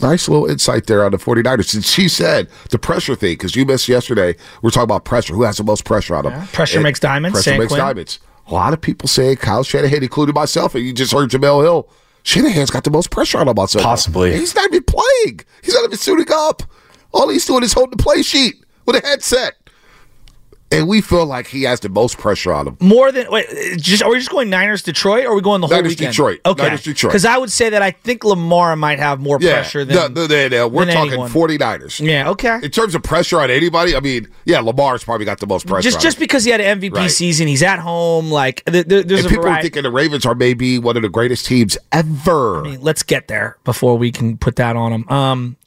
Nice 0.01 0.27
little 0.27 0.45
insight 0.47 0.87
there 0.87 1.03
on 1.05 1.11
the 1.11 1.17
49ers. 1.17 1.73
And 1.75 1.83
she 1.85 2.07
said 2.07 2.47
the 2.69 2.79
pressure 2.79 3.15
thing, 3.15 3.33
because 3.33 3.55
you 3.55 3.65
missed 3.65 3.87
yesterday, 3.87 4.35
we're 4.61 4.69
talking 4.71 4.83
about 4.83 5.05
pressure. 5.05 5.33
Who 5.33 5.43
has 5.43 5.57
the 5.57 5.63
most 5.63 5.85
pressure 5.85 6.15
on 6.15 6.25
them? 6.25 6.47
Pressure 6.47 6.81
makes 6.81 6.99
diamonds, 6.99 7.33
Pressure 7.35 7.51
San 7.51 7.59
makes 7.59 7.69
Quinn. 7.71 7.79
diamonds. 7.79 8.19
A 8.47 8.53
lot 8.53 8.73
of 8.73 8.81
people 8.81 9.07
say 9.07 9.35
Kyle 9.35 9.63
Shanahan, 9.63 10.03
including 10.03 10.33
myself, 10.33 10.75
and 10.75 10.83
you 10.85 10.93
just 10.93 11.13
heard 11.13 11.29
Jemele 11.29 11.63
Hill. 11.63 11.89
Shanahan's 12.23 12.69
got 12.69 12.83
the 12.83 12.91
most 12.91 13.09
pressure 13.11 13.37
on 13.39 13.47
him 13.47 13.57
on 13.57 13.67
Sunday. 13.67 13.83
Possibly. 13.85 14.33
He's 14.37 14.53
not 14.53 14.65
even 14.71 14.83
playing. 14.83 15.41
He's 15.63 15.73
not 15.73 15.85
even 15.85 15.97
suiting 15.97 16.27
up. 16.31 16.63
All 17.13 17.29
he's 17.29 17.45
doing 17.45 17.63
is 17.63 17.73
holding 17.73 17.97
the 17.97 18.03
play 18.03 18.21
sheet 18.21 18.63
with 18.85 18.95
a 19.03 19.07
headset. 19.07 19.55
And 20.71 20.87
we 20.87 21.01
feel 21.01 21.25
like 21.25 21.47
he 21.47 21.63
has 21.63 21.81
the 21.81 21.89
most 21.89 22.17
pressure 22.17 22.53
on 22.53 22.67
him. 22.67 22.77
More 22.79 23.11
than 23.11 23.29
wait, 23.29 23.47
just 23.77 24.01
are 24.01 24.09
we 24.09 24.17
just 24.17 24.29
going 24.31 24.49
Niners 24.49 24.81
Detroit 24.81 25.25
or 25.25 25.31
are 25.31 25.35
we 25.35 25.41
going 25.41 25.59
the 25.61 25.67
whole 25.67 25.75
Niners, 25.75 25.91
weekend? 25.91 26.11
Detroit. 26.13 26.39
Okay. 26.45 26.63
Niners, 26.63 26.83
Detroit. 26.83 27.11
Because 27.11 27.25
I 27.25 27.37
would 27.37 27.51
say 27.51 27.69
that 27.69 27.81
I 27.81 27.91
think 27.91 28.23
Lamar 28.23 28.75
might 28.77 28.97
have 28.99 29.19
more 29.19 29.37
Yeah, 29.41 29.53
pressure 29.55 29.83
than 29.83 29.95
no, 29.95 30.07
no, 30.25 30.47
no, 30.47 30.67
we're 30.69 30.85
than 30.85 30.93
talking 30.95 31.11
anyone. 31.13 31.29
49ers. 31.29 31.99
Yeah, 31.99 32.29
okay. 32.29 32.59
In 32.63 32.71
terms 32.71 32.95
of 32.95 33.03
pressure 33.03 33.41
on 33.41 33.49
anybody, 33.49 33.95
I 33.95 33.99
mean, 33.99 34.27
yeah, 34.45 34.59
Lamar's 34.61 35.03
probably 35.03 35.25
got 35.25 35.39
the 35.39 35.47
most 35.47 35.67
pressure. 35.67 35.89
Just 35.89 35.99
just 36.01 36.17
him. 36.17 36.21
because 36.21 36.45
he 36.45 36.51
had 36.51 36.61
an 36.61 36.79
MVP 36.79 36.95
Right. 36.95 37.11
season, 37.11 37.47
he's 37.47 37.63
at 37.63 37.79
home. 37.79 38.31
Like 38.31 38.63
th- 38.65 38.87
th- 38.87 39.05
there's 39.07 39.25
and 39.25 39.33
a 39.33 39.35
people 39.35 39.49
are 39.49 39.61
thinking 39.61 39.83
the 39.83 39.91
Ravens 39.91 40.25
are 40.25 40.35
maybe 40.35 40.79
one 40.79 40.95
of 40.95 41.01
the 41.03 41.09
greatest 41.09 41.45
teams 41.45 41.77
ever. 41.91 42.59
I 42.59 42.69
mean, 42.71 42.81
let's 42.81 43.03
get 43.03 43.27
there 43.27 43.57
before 43.65 43.97
we 43.97 44.11
can 44.11 44.37
put 44.37 44.55
that 44.55 44.75
on 44.75 44.93
him. 44.93 45.09
Um, 45.09 45.57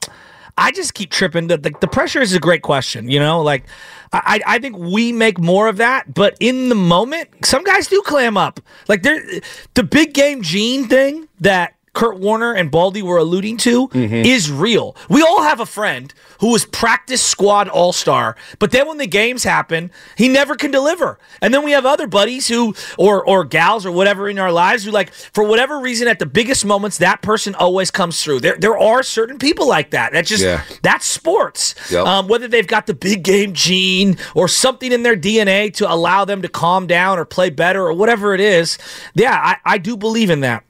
I 0.57 0.71
just 0.71 0.93
keep 0.93 1.11
tripping. 1.11 1.47
The, 1.47 1.57
the, 1.57 1.71
the 1.81 1.87
pressure 1.87 2.21
is 2.21 2.33
a 2.33 2.39
great 2.39 2.61
question. 2.61 3.09
You 3.09 3.19
know, 3.19 3.41
like 3.41 3.65
I, 4.13 4.39
I 4.45 4.59
think 4.59 4.77
we 4.77 5.11
make 5.11 5.37
more 5.37 5.67
of 5.67 5.77
that, 5.77 6.13
but 6.13 6.37
in 6.39 6.69
the 6.69 6.75
moment, 6.75 7.29
some 7.43 7.63
guys 7.63 7.87
do 7.87 8.01
clam 8.05 8.37
up. 8.37 8.59
Like 8.87 9.03
the 9.03 9.83
big 9.83 10.13
game 10.13 10.41
gene 10.41 10.87
thing 10.87 11.27
that 11.41 11.74
Kurt 11.95 12.19
Warner 12.19 12.53
and 12.53 12.69
Baldy 12.69 13.01
were 13.01 13.17
alluding 13.17 13.57
to 13.57 13.89
is 13.93 14.51
real. 14.51 14.95
We 15.09 15.21
all 15.23 15.41
have 15.43 15.59
a 15.59 15.65
friend 15.65 16.13
who 16.41 16.51
was 16.51 16.65
practice 16.65 17.23
squad 17.23 17.69
all 17.69 17.93
star, 17.93 18.35
but 18.59 18.71
then 18.71 18.87
when 18.87 18.97
the 18.97 19.07
games 19.07 19.43
happen, 19.45 19.89
he 20.17 20.27
never 20.27 20.55
can 20.55 20.69
deliver. 20.69 21.17
And 21.41 21.53
then 21.53 21.63
we 21.63 21.71
have 21.71 21.85
other 21.85 22.05
buddies 22.05 22.47
who, 22.49 22.75
or 22.97 23.25
or 23.25 23.45
gals 23.45 23.85
or 23.85 23.91
whatever 23.91 24.27
in 24.29 24.37
our 24.37 24.51
lives 24.51 24.83
who, 24.83 24.91
like, 24.91 25.11
for 25.13 25.43
whatever 25.45 25.79
reason, 25.79 26.07
at 26.09 26.19
the 26.19 26.25
biggest 26.25 26.65
moments, 26.65 26.97
that 26.99 27.21
person 27.21 27.55
always 27.55 27.89
comes 27.91 28.21
through. 28.21 28.41
There 28.41 28.57
there 28.59 28.77
are 28.77 29.01
certain 29.01 29.39
people 29.39 29.67
like 29.67 29.91
that. 29.91 30.11
That 30.11 30.25
just 30.25 30.43
Yeah. 30.43 30.61
that's 30.81 31.05
sports. 31.05 31.73
Yep. 31.89 32.05
Um, 32.05 32.27
whether 32.27 32.47
they've 32.49 32.67
got 32.67 32.87
the 32.87 32.93
big 32.93 33.23
game 33.23 33.53
gene 33.53 34.17
or 34.35 34.47
something 34.49 34.91
in 34.91 35.03
their 35.03 35.15
DNA 35.15 35.73
to 35.75 35.89
allow 35.91 36.25
them 36.25 36.41
to 36.41 36.49
calm 36.49 36.87
down 36.87 37.17
or 37.17 37.23
play 37.23 37.49
better 37.49 37.81
or 37.87 37.93
whatever 37.93 38.33
it 38.33 38.41
is. 38.41 38.77
Yeah, 39.13 39.33
I, 39.33 39.57
I 39.75 39.77
do 39.77 39.95
believe 39.95 40.29
in 40.29 40.41
that. 40.41 40.63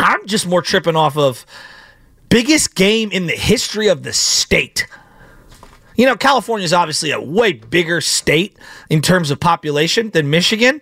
I'm 0.00 0.26
just 0.26 0.46
more 0.46 0.62
tripping 0.62 0.96
off 0.96 1.16
of 1.16 1.44
biggest 2.30 2.74
game 2.74 3.12
in 3.12 3.26
the 3.26 3.34
history 3.34 3.88
of 3.88 4.02
the 4.02 4.12
state. 4.12 4.86
You 5.96 6.06
know, 6.06 6.16
California 6.16 6.64
is 6.64 6.72
obviously 6.72 7.10
a 7.10 7.20
way 7.20 7.52
bigger 7.52 8.00
state 8.00 8.56
in 8.88 9.02
terms 9.02 9.30
of 9.30 9.38
population 9.38 10.08
than 10.10 10.30
Michigan. 10.30 10.80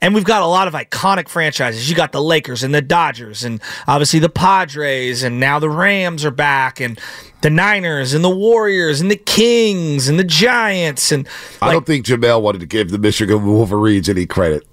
And 0.00 0.14
we've 0.14 0.24
got 0.24 0.42
a 0.42 0.46
lot 0.46 0.68
of 0.68 0.74
iconic 0.74 1.28
franchises. 1.28 1.88
You 1.88 1.96
got 1.96 2.12
the 2.12 2.22
Lakers 2.22 2.62
and 2.62 2.74
the 2.74 2.82
Dodgers, 2.82 3.42
and 3.42 3.60
obviously 3.88 4.20
the 4.20 4.28
Padres, 4.28 5.22
and 5.22 5.40
now 5.40 5.58
the 5.58 5.70
Rams 5.70 6.24
are 6.24 6.30
back, 6.30 6.78
and 6.78 7.00
the 7.40 7.50
Niners, 7.50 8.14
and 8.14 8.22
the 8.22 8.30
Warriors, 8.30 9.00
and 9.00 9.10
the 9.10 9.16
Kings, 9.16 10.08
and 10.08 10.18
the 10.18 10.24
Giants. 10.24 11.10
And 11.10 11.26
I 11.60 11.72
don't 11.72 11.86
think 11.86 12.06
Jemele 12.06 12.40
wanted 12.40 12.60
to 12.60 12.66
give 12.66 12.90
the 12.90 12.98
Michigan 12.98 13.44
Wolverines 13.44 14.08
any 14.08 14.26
credit 14.26 14.66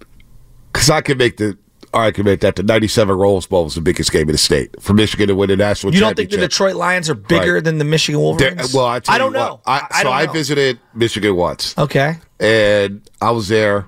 because 0.72 0.90
I 0.90 1.02
can 1.02 1.18
make 1.18 1.38
the. 1.38 1.58
I 1.96 2.12
can 2.12 2.26
make 2.26 2.42
that 2.42 2.56
the 2.58 2.64
'97 2.64 3.18
Rose 3.18 3.46
Bowl 3.48 3.64
was 3.64 3.76
the 3.76 3.82
biggest 3.82 4.12
game 4.12 4.24
in 4.24 4.34
the 4.34 4.38
state 4.38 4.82
for 4.82 4.94
Michigan 4.94 5.28
to 5.30 5.36
win 5.36 5.50
a 5.50 5.56
national 5.56 5.92
championship. 5.92 5.96
you 5.96 6.02
don't 6.02 6.16
think 6.18 6.30
the 6.32 6.38
Detroit 6.38 6.76
Lions 6.76 7.10
are 7.10 7.16
bigger 7.16 7.56
Right. 7.56 7.64
than 7.64 7.78
the 7.78 7.86
Michigan 7.86 8.20
Wolverines? 8.20 8.74
well, 8.74 8.86
I, 8.86 9.00
I 9.08 9.18
don't 9.18 9.34
what, 9.34 9.40
know. 9.48 9.62
I, 9.66 9.88
I 9.92 10.04
so 10.04 10.12
I 10.12 10.26
know. 10.26 10.32
visited 10.34 10.80
Michigan 10.94 11.36
once, 11.36 11.74
Okay. 11.78 12.16
and 12.40 13.02
I 13.22 13.32
was 13.32 13.48
there, 13.48 13.88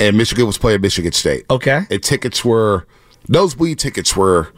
and 0.00 0.16
Michigan 0.16 0.46
was 0.46 0.56
playing 0.58 0.80
Michigan 0.80 1.12
State. 1.12 1.44
Okay. 1.50 1.82
and 1.90 2.02
tickets 2.02 2.44
were 2.44 2.86
nosebleed 3.28 3.78
tickets 3.78 4.16
were 4.16 4.48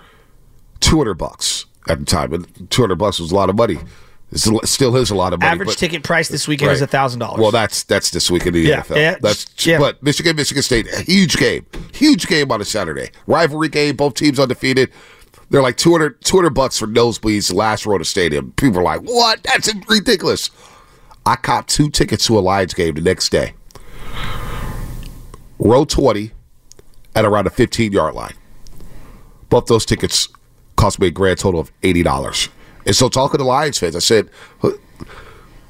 two 0.78 0.96
hundred 0.98 1.14
bucks 1.14 1.66
at 1.88 1.98
the 1.98 2.04
time, 2.04 2.32
and 2.32 2.70
two 2.70 2.82
hundred 2.82 2.96
bucks 2.96 3.18
was 3.18 3.32
a 3.32 3.34
lot 3.34 3.50
of 3.50 3.56
money. 3.56 3.78
It's, 4.32 4.48
still 4.70 4.96
is 4.96 5.10
a 5.10 5.14
lot 5.16 5.32
of 5.32 5.40
money. 5.40 5.50
Average 5.52 5.68
but, 5.70 5.78
ticket 5.78 6.04
price 6.04 6.28
this 6.28 6.46
weekend 6.46 6.70
is 6.70 6.80
Right. 6.80 6.88
thousand 6.90 7.18
dollars. 7.18 7.40
Well, 7.40 7.50
that's 7.50 7.82
that's 7.82 8.10
this 8.10 8.30
week 8.30 8.46
in 8.46 8.54
the 8.54 8.60
Yeah, 8.60 8.82
NFL. 8.82 8.96
yeah, 8.96 9.16
that's 9.20 9.46
yeah. 9.66 9.78
but 9.78 10.00
Michigan, 10.02 10.36
Michigan 10.36 10.62
State, 10.62 10.86
a 10.92 11.02
huge 11.02 11.36
game, 11.36 11.66
huge 11.92 12.28
game 12.28 12.52
on 12.52 12.60
a 12.60 12.64
Saturday, 12.64 13.10
rivalry 13.26 13.68
game. 13.68 13.96
Both 13.96 14.14
teams 14.14 14.38
undefeated. 14.38 14.90
They're 15.50 15.62
like 15.62 15.76
200, 15.76 16.20
200 16.22 16.50
bucks 16.50 16.78
for 16.78 16.86
nosebleeds, 16.86 17.52
last 17.52 17.84
row 17.84 17.96
of 17.96 18.00
the 18.00 18.04
stadium. 18.04 18.52
People 18.52 18.78
are 18.80 18.84
like, 18.84 19.00
"What? 19.00 19.42
That's 19.42 19.68
ridiculous." 19.88 20.50
I 21.26 21.34
copped 21.36 21.68
two 21.70 21.90
tickets 21.90 22.26
to 22.26 22.38
a 22.38 22.40
Lions 22.40 22.72
game 22.72 22.94
the 22.94 23.00
next 23.00 23.30
day. 23.30 23.54
Row 25.58 25.84
twenty, 25.84 26.30
at 27.14 27.24
around 27.24 27.46
a 27.46 27.50
fifteen 27.50 27.92
yard 27.92 28.14
line. 28.14 28.34
Both 29.48 29.66
those 29.66 29.84
tickets 29.84 30.28
cost 30.76 31.00
me 31.00 31.08
a 31.08 31.10
grand 31.10 31.38
total 31.38 31.60
of 31.60 31.70
eighty 31.82 32.02
dollars. 32.02 32.48
And 32.86 32.96
so, 32.96 33.08
talking 33.08 33.38
to 33.38 33.44
Lions 33.44 33.78
fans, 33.78 33.96
I 33.96 34.00
said, 34.00 34.30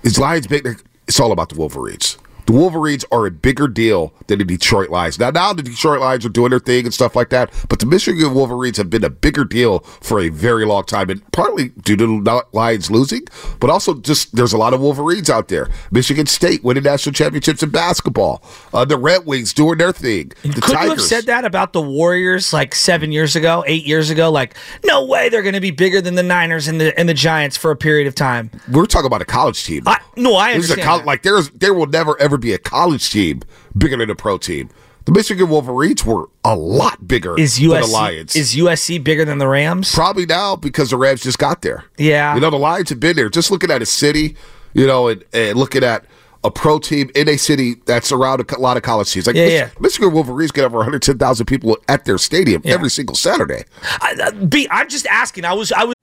is 0.03 0.19
Lions 0.19 0.47
big? 0.47 0.67
It's 1.07 1.21
all 1.21 1.33
about 1.33 1.49
the 1.49 1.57
Wolverines. 1.57 2.19
The 2.51 2.57
Wolverines 2.57 3.05
are 3.13 3.27
a 3.27 3.31
bigger 3.31 3.69
deal 3.69 4.13
than 4.27 4.41
the 4.41 4.45
Detroit 4.45 4.91
Lions. 4.91 5.21
Now, 5.21 5.31
now 5.31 5.53
the 5.53 5.63
Detroit 5.63 6.01
Lions 6.01 6.27
are 6.27 6.31
doing 6.31 6.51
their 6.51 6.59
thing 6.59 6.85
and 6.85 6.93
stuff 6.93 7.15
like 7.15 7.29
that, 7.29 7.53
but 7.69 7.79
the 7.79 7.87
Michigan 7.87 8.35
Wolverines 8.35 8.77
have 8.77 8.91
been 8.91 9.05
a 9.05 9.09
bigger 9.09 9.45
deal 9.45 9.79
for 10.01 10.19
a 10.19 10.31
very 10.31 10.67
long 10.67 10.83
time, 10.83 11.11
and 11.11 11.23
partly 11.31 11.69
due 11.69 11.95
to 11.95 12.21
the 12.25 12.45
Lions 12.51 12.91
losing, 12.91 13.21
but 13.61 13.71
also 13.71 13.95
just 13.95 14.35
there's 14.35 14.53
a 14.53 14.59
lot 14.59 14.75
of 14.75 14.81
Wolverines 14.81 15.31
out 15.31 15.47
there. 15.47 15.69
Michigan 15.93 16.27
State 16.27 16.65
winning 16.65 16.83
national 16.83 17.13
championships 17.13 17.63
in 17.63 17.71
basketball. 17.71 18.43
Uh, 18.75 18.85
the 18.85 18.97
Red 18.97 19.27
Wings 19.27 19.53
doing 19.53 19.79
their 19.79 19.93
thing. 19.93 20.33
The 20.43 20.61
Couldn't 20.61 20.83
you 20.83 20.91
have 20.91 21.01
said 21.01 21.27
that 21.27 21.45
about 21.45 21.73
the 21.73 21.81
Warriors 21.81 22.53
like 22.53 22.75
seven 22.75 23.13
years 23.13 23.37
ago, 23.37 23.63
eight 23.69 23.87
years 23.87 24.11
ago? 24.11 24.29
Like, 24.29 24.57
no 24.85 25.07
way 25.07 25.29
they're 25.29 25.43
going 25.43 25.55
to 25.55 25.61
be 25.61 25.71
bigger 25.71 26.01
than 26.01 26.17
the 26.17 26.25
Niners 26.25 26.67
and 26.67 26.81
the 26.81 26.99
and 26.99 27.09
the 27.09 27.15
Giants 27.15 27.57
for 27.57 27.71
a 27.71 27.77
period 27.77 28.09
of 28.09 28.17
time. 28.17 28.51
We're 28.73 28.87
talking 28.87 29.07
about 29.07 29.23
a 29.23 29.25
college 29.25 29.63
team. 29.63 29.85
I, 29.87 30.01
no, 30.17 30.35
I 30.35 30.55
This 30.55 30.65
is 30.65 30.71
a 30.71 30.73
understand. 30.73 31.07
like 31.07 31.23
there's 31.23 31.49
there 31.51 31.75
will 31.75 31.87
never 31.87 32.21
ever 32.21 32.40
be 32.41 32.53
a 32.53 32.59
college 32.59 33.11
team 33.11 33.43
bigger 33.77 33.97
than 33.97 34.11
a 34.11 34.15
pro 34.15 34.39
team. 34.39 34.71
The 35.07 35.13
Michigan 35.13 35.49
Wolverines 35.49 36.05
were 36.05 36.29
a 36.45 36.55
lot 36.55 37.09
bigger 37.09 37.39
is 37.39 37.57
than 37.59 37.71
USC 37.71 37.81
the 37.81 37.87
Lions. 37.93 38.37
is 38.37 38.55
USC 38.55 39.03
bigger 39.03 39.25
than 39.25 39.39
the 39.39 39.49
Rams? 39.49 39.95
Probably 39.95 40.27
now 40.27 40.57
because 40.57 40.91
the 40.91 40.97
Rams 40.97 41.23
just 41.23 41.39
got 41.39 41.63
there. 41.63 41.85
Yeah. 41.99 42.35
You 42.35 42.41
know, 42.41 42.51
the 42.51 42.59
Lions 42.59 42.91
have 42.91 43.01
been 43.01 43.17
there. 43.17 43.29
Just 43.31 43.51
looking 43.51 43.71
at 43.71 43.81
a 43.83 43.87
city, 43.87 44.37
you 44.75 44.87
know, 44.87 45.09
and, 45.09 45.25
and 45.33 45.59
looking 45.59 45.83
at 45.83 46.05
a 46.45 46.51
pro 46.51 46.79
team 46.79 47.11
in 47.15 47.29
a 47.29 47.37
city 47.37 47.77
that's 47.87 48.13
around 48.13 48.41
a 48.51 48.59
lot 48.59 48.77
of 48.77 48.83
college 48.83 49.11
teams. 49.11 49.27
Like 49.27 49.37
Yeah, 49.37 49.45
Mich- 49.45 49.53
yeah. 49.53 49.71
Michigan 49.81 50.13
Wolverines 50.13 50.53
get 50.53 50.65
over 50.65 50.77
110,000 50.79 51.47
people 51.47 51.77
at 51.89 52.05
their 52.05 52.19
stadium 52.19 52.63
every 52.65 52.91
single 52.91 53.15
Saturday. 53.17 53.65
I, 53.83 54.17
I- 54.23 54.31
B, 54.31 54.69
I'm 54.71 54.89
just 54.89 55.07
asking. 55.07 55.45
I 55.47 55.55
was 55.55 55.73
I 55.73 55.85
was 55.85 55.95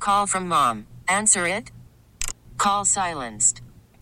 Call 0.00 0.26
from 0.26 0.48
mom. 0.48 0.86
Answer 1.08 1.46
it. 1.46 1.70
Call 2.58 2.84
silenced. 2.84 3.62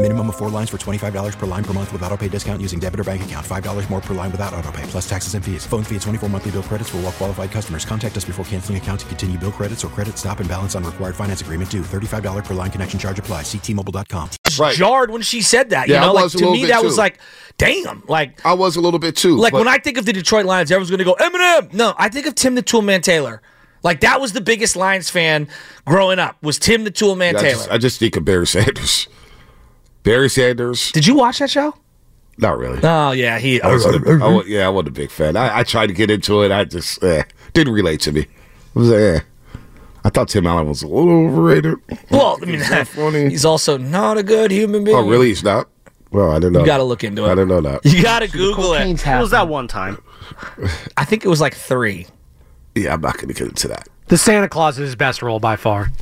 Minimum 0.00 0.30
of 0.30 0.36
four 0.36 0.48
lines 0.48 0.70
for 0.70 0.78
$25 0.78 1.38
per 1.38 1.44
line 1.44 1.62
per 1.62 1.74
month 1.74 1.92
with 1.92 2.02
auto 2.02 2.16
pay 2.16 2.26
discount 2.28 2.62
using 2.62 2.78
debit 2.80 3.00
or 3.00 3.04
bank 3.04 3.22
account. 3.22 3.46
$5 3.46 3.90
more 3.90 4.00
per 4.00 4.14
line 4.14 4.30
without 4.32 4.54
auto 4.54 4.72
pay, 4.72 4.82
plus 4.84 5.06
taxes 5.06 5.34
and 5.34 5.44
fees. 5.44 5.66
Phone 5.66 5.84
fee 5.84 5.96
at 5.96 6.00
24 6.00 6.30
monthly 6.30 6.52
bill 6.52 6.62
credits 6.62 6.88
for 6.88 6.96
all 6.96 7.02
well 7.02 7.12
qualified 7.12 7.50
customers. 7.50 7.84
Contact 7.84 8.16
us 8.16 8.24
before 8.24 8.42
canceling 8.46 8.78
account 8.78 9.00
to 9.00 9.06
continue 9.06 9.36
bill 9.36 9.52
credits 9.52 9.84
or 9.84 9.88
credit 9.88 10.16
stop 10.16 10.40
and 10.40 10.48
balance 10.48 10.74
on 10.74 10.84
required 10.84 11.14
finance 11.14 11.42
agreement 11.42 11.70
due. 11.70 11.82
$35 11.82 12.46
per 12.46 12.54
line 12.54 12.70
connection 12.70 12.98
charge 12.98 13.18
apply. 13.18 13.42
Ctmobile.com. 13.42 14.30
jarred 14.72 15.10
when 15.10 15.20
she 15.20 15.42
said 15.42 15.68
that. 15.68 15.86
Yeah, 15.86 15.96
you 15.96 16.00
know, 16.00 16.16
I 16.16 16.22
like 16.22 16.34
a 16.34 16.38
to 16.38 16.50
me 16.50 16.62
bit 16.62 16.68
that 16.68 16.80
too. 16.80 16.86
was 16.86 16.96
like, 16.96 17.18
damn, 17.58 18.02
like 18.08 18.42
I 18.46 18.54
was 18.54 18.76
a 18.76 18.80
little 18.80 19.00
bit 19.00 19.16
too. 19.16 19.36
like 19.36 19.52
but- 19.52 19.58
when 19.58 19.68
I 19.68 19.76
think 19.76 19.98
of 19.98 20.06
the 20.06 20.14
Detroit 20.14 20.46
Lions, 20.46 20.70
everyone's 20.72 20.88
going 20.88 21.00
to 21.00 21.04
go 21.04 21.14
Eminem. 21.16 21.74
No, 21.74 21.92
I 21.98 22.08
think 22.08 22.24
of 22.24 22.34
Tim 22.34 22.54
the 22.54 22.62
Toolman 22.62 23.02
Taylor. 23.02 23.42
Like 23.82 24.00
that 24.00 24.18
was 24.18 24.32
the 24.32 24.40
biggest 24.40 24.76
Lions 24.76 25.10
fan 25.10 25.46
growing 25.84 26.18
up 26.18 26.42
was 26.42 26.58
Tim 26.58 26.84
the 26.84 26.90
Toolman 26.90 27.32
Yeah, 27.34 27.38
I 27.38 27.42
Taylor. 27.42 27.52
just, 27.56 27.70
I 27.70 27.78
just 27.78 27.98
think 28.00 28.16
of 28.16 28.24
Barry 28.24 28.46
Sanders. 28.46 29.06
Barry 30.02 30.28
Sanders. 30.28 30.92
Did 30.92 31.06
you 31.06 31.14
watch 31.14 31.38
that 31.38 31.50
show? 31.50 31.74
Not 32.38 32.58
really. 32.58 32.80
Oh 32.82 33.10
yeah, 33.12 33.38
he. 33.38 33.60
I 33.60 33.68
wasn't 33.68 34.06
a, 34.06 34.24
I, 34.24 34.42
yeah, 34.46 34.66
I 34.66 34.68
wasn't 34.70 34.88
a 34.88 34.92
big 34.92 35.10
fan. 35.10 35.36
I, 35.36 35.58
I 35.58 35.62
tried 35.62 35.88
to 35.88 35.92
get 35.92 36.10
into 36.10 36.42
it. 36.42 36.50
I 36.50 36.64
just 36.64 37.02
eh, 37.04 37.24
didn't 37.52 37.74
relate 37.74 38.00
to 38.02 38.12
me. 38.12 38.22
I 38.22 38.78
was 38.78 38.88
like, 38.88 39.00
eh. 39.00 39.20
I 40.02 40.08
thought 40.08 40.28
Tim 40.28 40.46
Allen 40.46 40.66
was 40.66 40.82
a 40.82 40.88
little 40.88 41.26
overrated. 41.26 41.74
Well, 42.10 42.38
I 42.40 42.46
mean, 42.46 42.60
He's 42.60 42.88
funny. 42.88 43.28
he's 43.28 43.44
also 43.44 43.76
not 43.76 44.16
a 44.16 44.22
good 44.22 44.50
human 44.50 44.84
being. 44.84 44.96
Oh, 44.96 45.06
really? 45.06 45.28
He's 45.28 45.44
not. 45.44 45.68
Well, 46.10 46.30
I 46.30 46.36
didn't 46.36 46.54
know. 46.54 46.60
You 46.60 46.66
got 46.66 46.78
to 46.78 46.84
look 46.84 47.04
into 47.04 47.24
it. 47.24 47.26
I 47.26 47.34
didn't 47.34 47.48
know 47.48 47.60
that. 47.60 47.84
You 47.84 48.02
got 48.02 48.20
to 48.20 48.28
Google 48.28 48.72
it. 48.74 49.04
What 49.06 49.20
was 49.20 49.30
that 49.32 49.46
one 49.48 49.68
time? 49.68 50.02
I 50.96 51.04
think 51.04 51.24
it 51.24 51.28
was 51.28 51.40
like 51.40 51.54
three. 51.54 52.06
Yeah, 52.74 52.94
I'm 52.94 53.00
not 53.02 53.16
going 53.16 53.28
to 53.28 53.34
get 53.34 53.48
into 53.48 53.68
that. 53.68 53.88
The 54.06 54.16
Santa 54.16 54.48
Claus 54.48 54.78
is 54.78 54.86
his 54.88 54.96
best 54.96 55.22
role 55.22 55.38
by 55.38 55.56
far. 55.56 55.92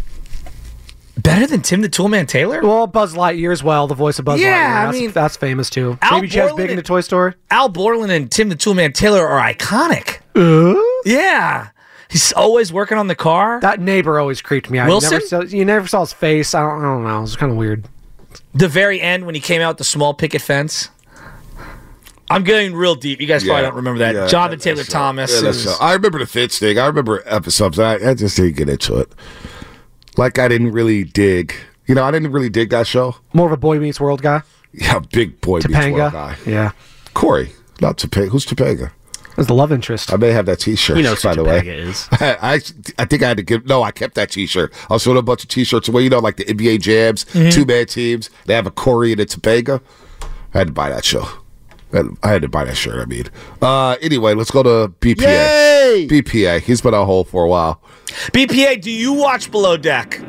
Better 1.19 1.47
than 1.47 1.63
Tim 1.63 1.81
the 1.81 1.89
Toolman 1.89 2.29
Taylor? 2.29 2.61
Well, 2.63 2.87
Buzz 2.87 3.15
Lightyear 3.15 3.53
as 3.53 3.63
well. 3.63 3.87
The 3.87 3.95
voice 3.95 4.19
of 4.19 4.25
Buzz 4.25 4.41
Yeah, 4.41 4.49
Lightyear. 4.53 4.77
I 4.83 4.85
That's, 4.87 4.99
mean- 5.01 5.11
that's 5.13 5.37
famous 5.37 5.69
too. 5.71 5.99
Al 6.01 6.17
Maybe 6.21 6.29
Chaz 6.29 6.35
Borland 6.49 6.57
Big 6.57 6.65
in 6.67 6.71
and- 6.71 6.79
the 6.79 6.83
Toy 6.83 7.01
Story. 7.01 7.35
Al 7.51 7.69
Borland 7.69 8.13
and 8.13 8.31
Tim 8.31 8.49
the 8.49 8.55
Toolman 8.57 8.95
Taylor 8.95 9.27
are 9.27 9.41
iconic. 9.53 10.19
Uh? 10.37 10.81
Yeah. 11.05 11.69
He's 12.09 12.33
always 12.33 12.73
working 12.73 12.97
on 12.99 13.09
the 13.09 13.15
car. 13.15 13.61
That 13.61 13.81
neighbor 13.81 14.19
always 14.19 14.41
creeped 14.41 14.71
me 14.71 14.79
out. 14.79 14.89
Wilson? 14.89 15.13
You 15.13 15.19
never, 15.19 15.27
saw, 15.27 15.57
you 15.57 15.65
never 15.65 15.87
saw 15.89 16.01
his 16.01 16.13
face. 16.13 16.55
I 16.55 16.61
don't, 16.61 16.81
I 16.81 16.83
don't 16.85 17.05
know. 17.05 17.19
It 17.19 17.23
was 17.23 17.37
kind 17.37 17.53
of 17.53 17.59
weird. 17.59 17.87
The 18.55 18.69
very 18.69 19.01
end 19.01 19.27
when 19.27 19.35
he 19.35 19.41
came 19.41 19.61
out 19.61 19.77
the 19.79 19.85
small 19.85 20.15
picket 20.15 20.41
fence. 20.41 20.89
I'm 22.31 22.45
getting 22.45 22.75
real 22.75 22.95
deep. 22.95 23.21
You 23.21 23.27
guys 23.27 23.43
probably 23.45 23.63
don't 23.63 23.75
remember 23.75 23.99
that. 24.01 24.15
yeah, 24.15 24.27
Jonathan 24.27 24.59
Taylor 24.59 24.77
that's- 24.77 24.93
Thomas. 24.93 25.43
Yeah, 25.43 25.49
is- 25.49 25.67
I 25.81 25.95
remember 25.95 26.19
the 26.19 26.27
Fitz 26.27 26.59
thing. 26.59 26.79
I 26.79 26.87
remember 26.87 27.23
episodes. 27.27 27.79
I, 27.79 27.95
I 28.11 28.15
just 28.15 28.37
didn't 28.37 28.57
get 28.57 28.69
into 28.69 28.97
it. 28.99 29.11
Like 30.19 30.39
I 30.39 30.49
didn't 30.49 30.73
really 30.73 31.05
dig. 31.05 31.55
You 31.87 31.95
know, 31.95 32.05
I 32.05 32.11
didn't 32.11 32.33
really 32.33 32.51
dig 32.51 32.69
that 32.71 32.87
show. 32.87 33.17
More 33.33 33.47
of 33.47 33.53
a 33.53 33.57
Boy 33.57 33.79
Meets 33.79 33.99
World 34.01 34.21
guy. 34.21 34.43
Yeah, 34.73 34.99
big 34.99 35.41
boy 35.41 35.61
Meets 35.67 35.87
World 35.89 36.13
guy. 36.13 36.37
Yeah. 36.45 36.73
Corey, 37.15 37.53
not 37.81 37.97
Topanga. 37.97 38.29
Who's 38.29 38.45
Topanga? 38.45 38.91
That's 39.37 39.47
the 39.47 39.55
love 39.55 39.71
interest. 39.71 40.13
I 40.13 40.17
may 40.17 40.33
have 40.33 40.47
that 40.47 40.59
T-shirt. 40.59 40.97
You 40.97 41.05
know 41.05 41.15
by 41.23 41.31
who 41.31 41.37
the 41.37 41.45
way. 41.45 41.61
Is. 41.61 42.09
I, 42.13 42.61
I 42.99 43.05
think 43.05 43.23
I 43.23 43.29
had 43.29 43.37
to 43.37 43.43
give. 43.45 43.67
No, 43.67 43.85
I 43.85 43.93
kept 43.93 44.17
that 44.17 44.33
T-shirt. 44.33 44.73
I 44.91 44.95
was 44.95 45.05
throwing 45.05 45.17
a 45.19 45.23
bunch 45.23 45.45
of 45.45 45.49
T-shirts 45.49 45.89
away. 45.89 46.03
You 46.03 46.11
know, 46.11 46.19
like 46.19 46.37
the 46.37 46.45
NBA 46.45 46.81
jams, 46.81 47.25
Mhm. 47.27 47.53
two 47.53 47.65
man 47.65 47.87
teams. 47.87 48.31
They 48.47 48.55
have 48.55 48.67
a 48.67 48.73
Corey 48.73 49.13
and 49.13 49.21
a 49.21 49.27
Topanga. 49.27 49.81
I 50.53 50.59
had 50.59 50.67
to 50.67 50.73
buy 50.73 50.89
that 50.91 51.05
show. 51.05 51.29
I 51.93 51.97
had- 51.97 52.07
I 52.23 52.29
had 52.29 52.43
to 52.43 52.49
buy 52.49 52.65
that 52.65 52.77
shirt. 52.77 53.01
I 53.01 53.05
mean, 53.07 53.25
uh, 53.63 53.97
anyway, 54.03 54.35
let's 54.35 54.51
go 54.51 54.63
to 54.63 54.93
BPA. 55.01 55.23
Yay! 55.27 56.07
BPA. 56.09 56.61
He's 56.61 56.81
been 56.81 56.95
on 56.95 57.07
hold 57.07 57.29
for 57.29 57.45
a 57.45 57.49
while. 57.49 57.81
BPA, 58.33 58.77
do 58.81 58.91
you 58.91 59.13
watch 59.13 59.51
Below 59.51 59.77
Deck? 59.77 60.21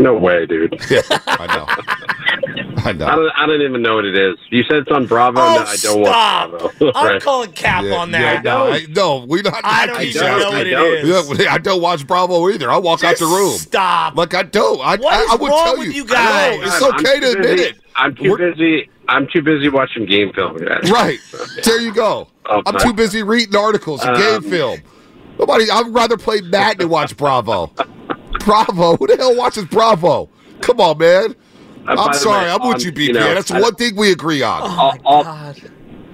No 0.00 0.14
way, 0.16 0.46
dude. 0.46 0.80
Yeah, 0.90 1.00
I 1.26 1.46
know. 1.56 1.66
I 2.84 2.92
know. 2.92 3.06
I 3.06 3.16
don't, 3.16 3.30
I 3.36 3.46
don't 3.46 3.60
even 3.62 3.82
know 3.82 3.96
what 3.96 4.04
it 4.04 4.16
is. 4.16 4.36
You 4.50 4.62
said 4.62 4.76
it's 4.78 4.90
on 4.92 5.06
Bravo. 5.06 5.40
Oh, 5.40 5.44
no, 5.56 5.60
I 5.62 5.64
don't 5.64 5.76
stop. 5.76 6.52
watch 6.52 6.78
Bravo. 6.78 6.92
I'm 6.96 7.06
Right. 7.14 7.22
calling 7.22 7.50
cap 7.52 7.82
Yeah, 7.82 7.94
on 7.96 8.10
yeah, 8.12 8.40
that. 8.40 8.44
no, 8.44 8.66
I, 8.72 8.86
no, 8.88 9.26
we 9.28 9.42
not. 9.42 9.60
I 9.64 9.86
don't 9.86 9.98
keep 9.98 10.14
even 10.14 10.22
know 10.22 10.28
asking. 10.36 10.52
what 10.52 10.66
it 10.68 11.38
is. 11.38 11.38
Yeah, 11.46 11.52
I 11.52 11.58
don't 11.58 11.82
watch 11.82 12.06
Bravo 12.06 12.48
either. 12.50 12.70
I 12.70 12.76
walk 12.78 13.02
out 13.02 13.16
the 13.18 13.26
room. 13.26 13.50
Stop. 13.58 14.16
Like 14.16 14.32
I 14.34 14.44
don't. 14.44 14.80
I, 14.80 14.94
What 14.96 15.12
I, 15.12 15.32
I 15.32 15.36
would 15.36 15.50
wrong 15.50 15.64
tell 15.64 15.78
with 15.78 15.88
you. 15.88 15.92
you 15.94 16.04
guys? 16.04 16.16
I 16.54 16.56
know, 16.56 16.62
it's 16.62 16.82
I'm 16.82 16.94
okay 16.94 17.14
too 17.14 17.20
to 17.20 17.32
admit 17.32 17.58
it. 17.60 17.76
I'm 17.96 18.14
too 18.14 18.30
We're- 18.30 18.52
busy. 18.52 18.90
I'm 19.08 19.26
too 19.32 19.42
busy 19.42 19.68
watching 19.68 20.04
game 20.06 20.32
film. 20.32 20.58
guys. 20.58 20.90
Right. 20.90 21.18
There 21.64 21.80
you 21.80 21.92
go. 21.94 22.28
Oh, 22.46 22.62
I'm 22.66 22.74
my- 22.74 22.80
too 22.80 22.92
busy 22.92 23.22
reading 23.22 23.56
articles 23.56 24.04
and 24.04 24.16
game 24.16 24.34
Um, 24.36 24.42
film. 24.42 24.80
Nobody. 25.38 25.70
I'd 25.70 25.88
rather 25.88 26.16
play 26.16 26.40
Madden 26.40 26.78
than 26.78 26.88
watch 26.88 27.16
Bravo. 27.16 27.72
Bravo. 28.40 28.96
Who 28.96 29.06
the 29.06 29.16
hell 29.16 29.36
watches 29.36 29.64
Bravo? 29.66 30.28
Come 30.60 30.80
on, 30.80 30.98
man. 30.98 31.34
Uh, 31.86 31.94
I'm 31.98 32.14
sorry. 32.14 32.44
way, 32.46 32.50
I'm 32.50 32.68
with 32.68 32.84
you, 32.84 32.92
BPA. 32.92 33.06
you 33.06 33.12
know, 33.14 33.34
That's 33.34 33.50
I- 33.50 33.60
one 33.60 33.74
thing 33.74 33.96
we 33.96 34.12
agree 34.12 34.42
on. 34.42 34.62
all, 34.62 34.98
all, 35.04 35.24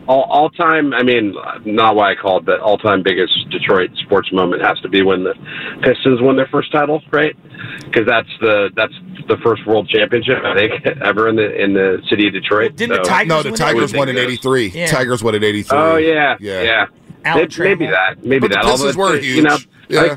all, 0.07 0.23
all 0.23 0.51
time. 0.51 0.93
I 0.93 1.03
mean, 1.03 1.35
not 1.65 1.97
why 1.97 2.13
I 2.13 2.15
called, 2.15 2.45
but 2.45 2.61
all 2.61 2.79
time 2.79 3.03
biggest 3.03 3.33
Detroit 3.51 3.91
sports 4.05 4.33
moment 4.33 4.63
has 4.63 4.79
to 4.81 4.89
be 4.89 5.03
when 5.03 5.25
the 5.25 5.35
Pistons 5.83 6.21
won 6.21 6.37
their 6.37 6.49
first 6.49 6.73
title, 6.73 7.03
right? 7.11 7.37
Because 7.85 8.07
that's 8.07 8.29
the 8.41 8.71
that's 8.77 8.95
the 9.29 9.37
first 9.43 9.67
World 9.67 9.89
Championship 9.89 10.39
I 10.45 10.55
think 10.55 10.87
ever 11.03 11.29
in 11.29 11.37
the 11.37 11.63
in 11.63 11.73
the 11.73 12.03
city 12.09 12.27
of 12.27 12.33
Detroit. 12.33 12.77
didn't 12.77 13.03
the 13.03 13.09
Tigers 13.09 13.29
No, 13.29 13.43
the 13.43 13.51
win 13.51 13.59
Tigers 13.59 13.95
won 13.95 14.09
in 14.09 14.19
'83. 14.19 14.67
Yeah. 14.69 14.87
Tigers 14.87 15.23
won 15.23 15.35
in 15.35 15.45
'83. 15.45 15.79
Oh 15.79 15.97
yeah, 15.97 16.37
yeah. 16.41 16.63
yeah. 16.63 16.87
Alan 17.25 17.49
Maybe, 17.49 17.65
maybe 17.65 17.87
that. 17.87 18.25
Maybe 18.25 18.41
But 18.41 18.49
the 18.49 18.55
that. 18.57 18.65
Pistons 18.65 18.97
Although, 18.97 19.13
were 19.13 19.19
huge. 19.19 19.37
You 19.37 19.43
know, 19.43 19.57
yeah. 19.89 20.17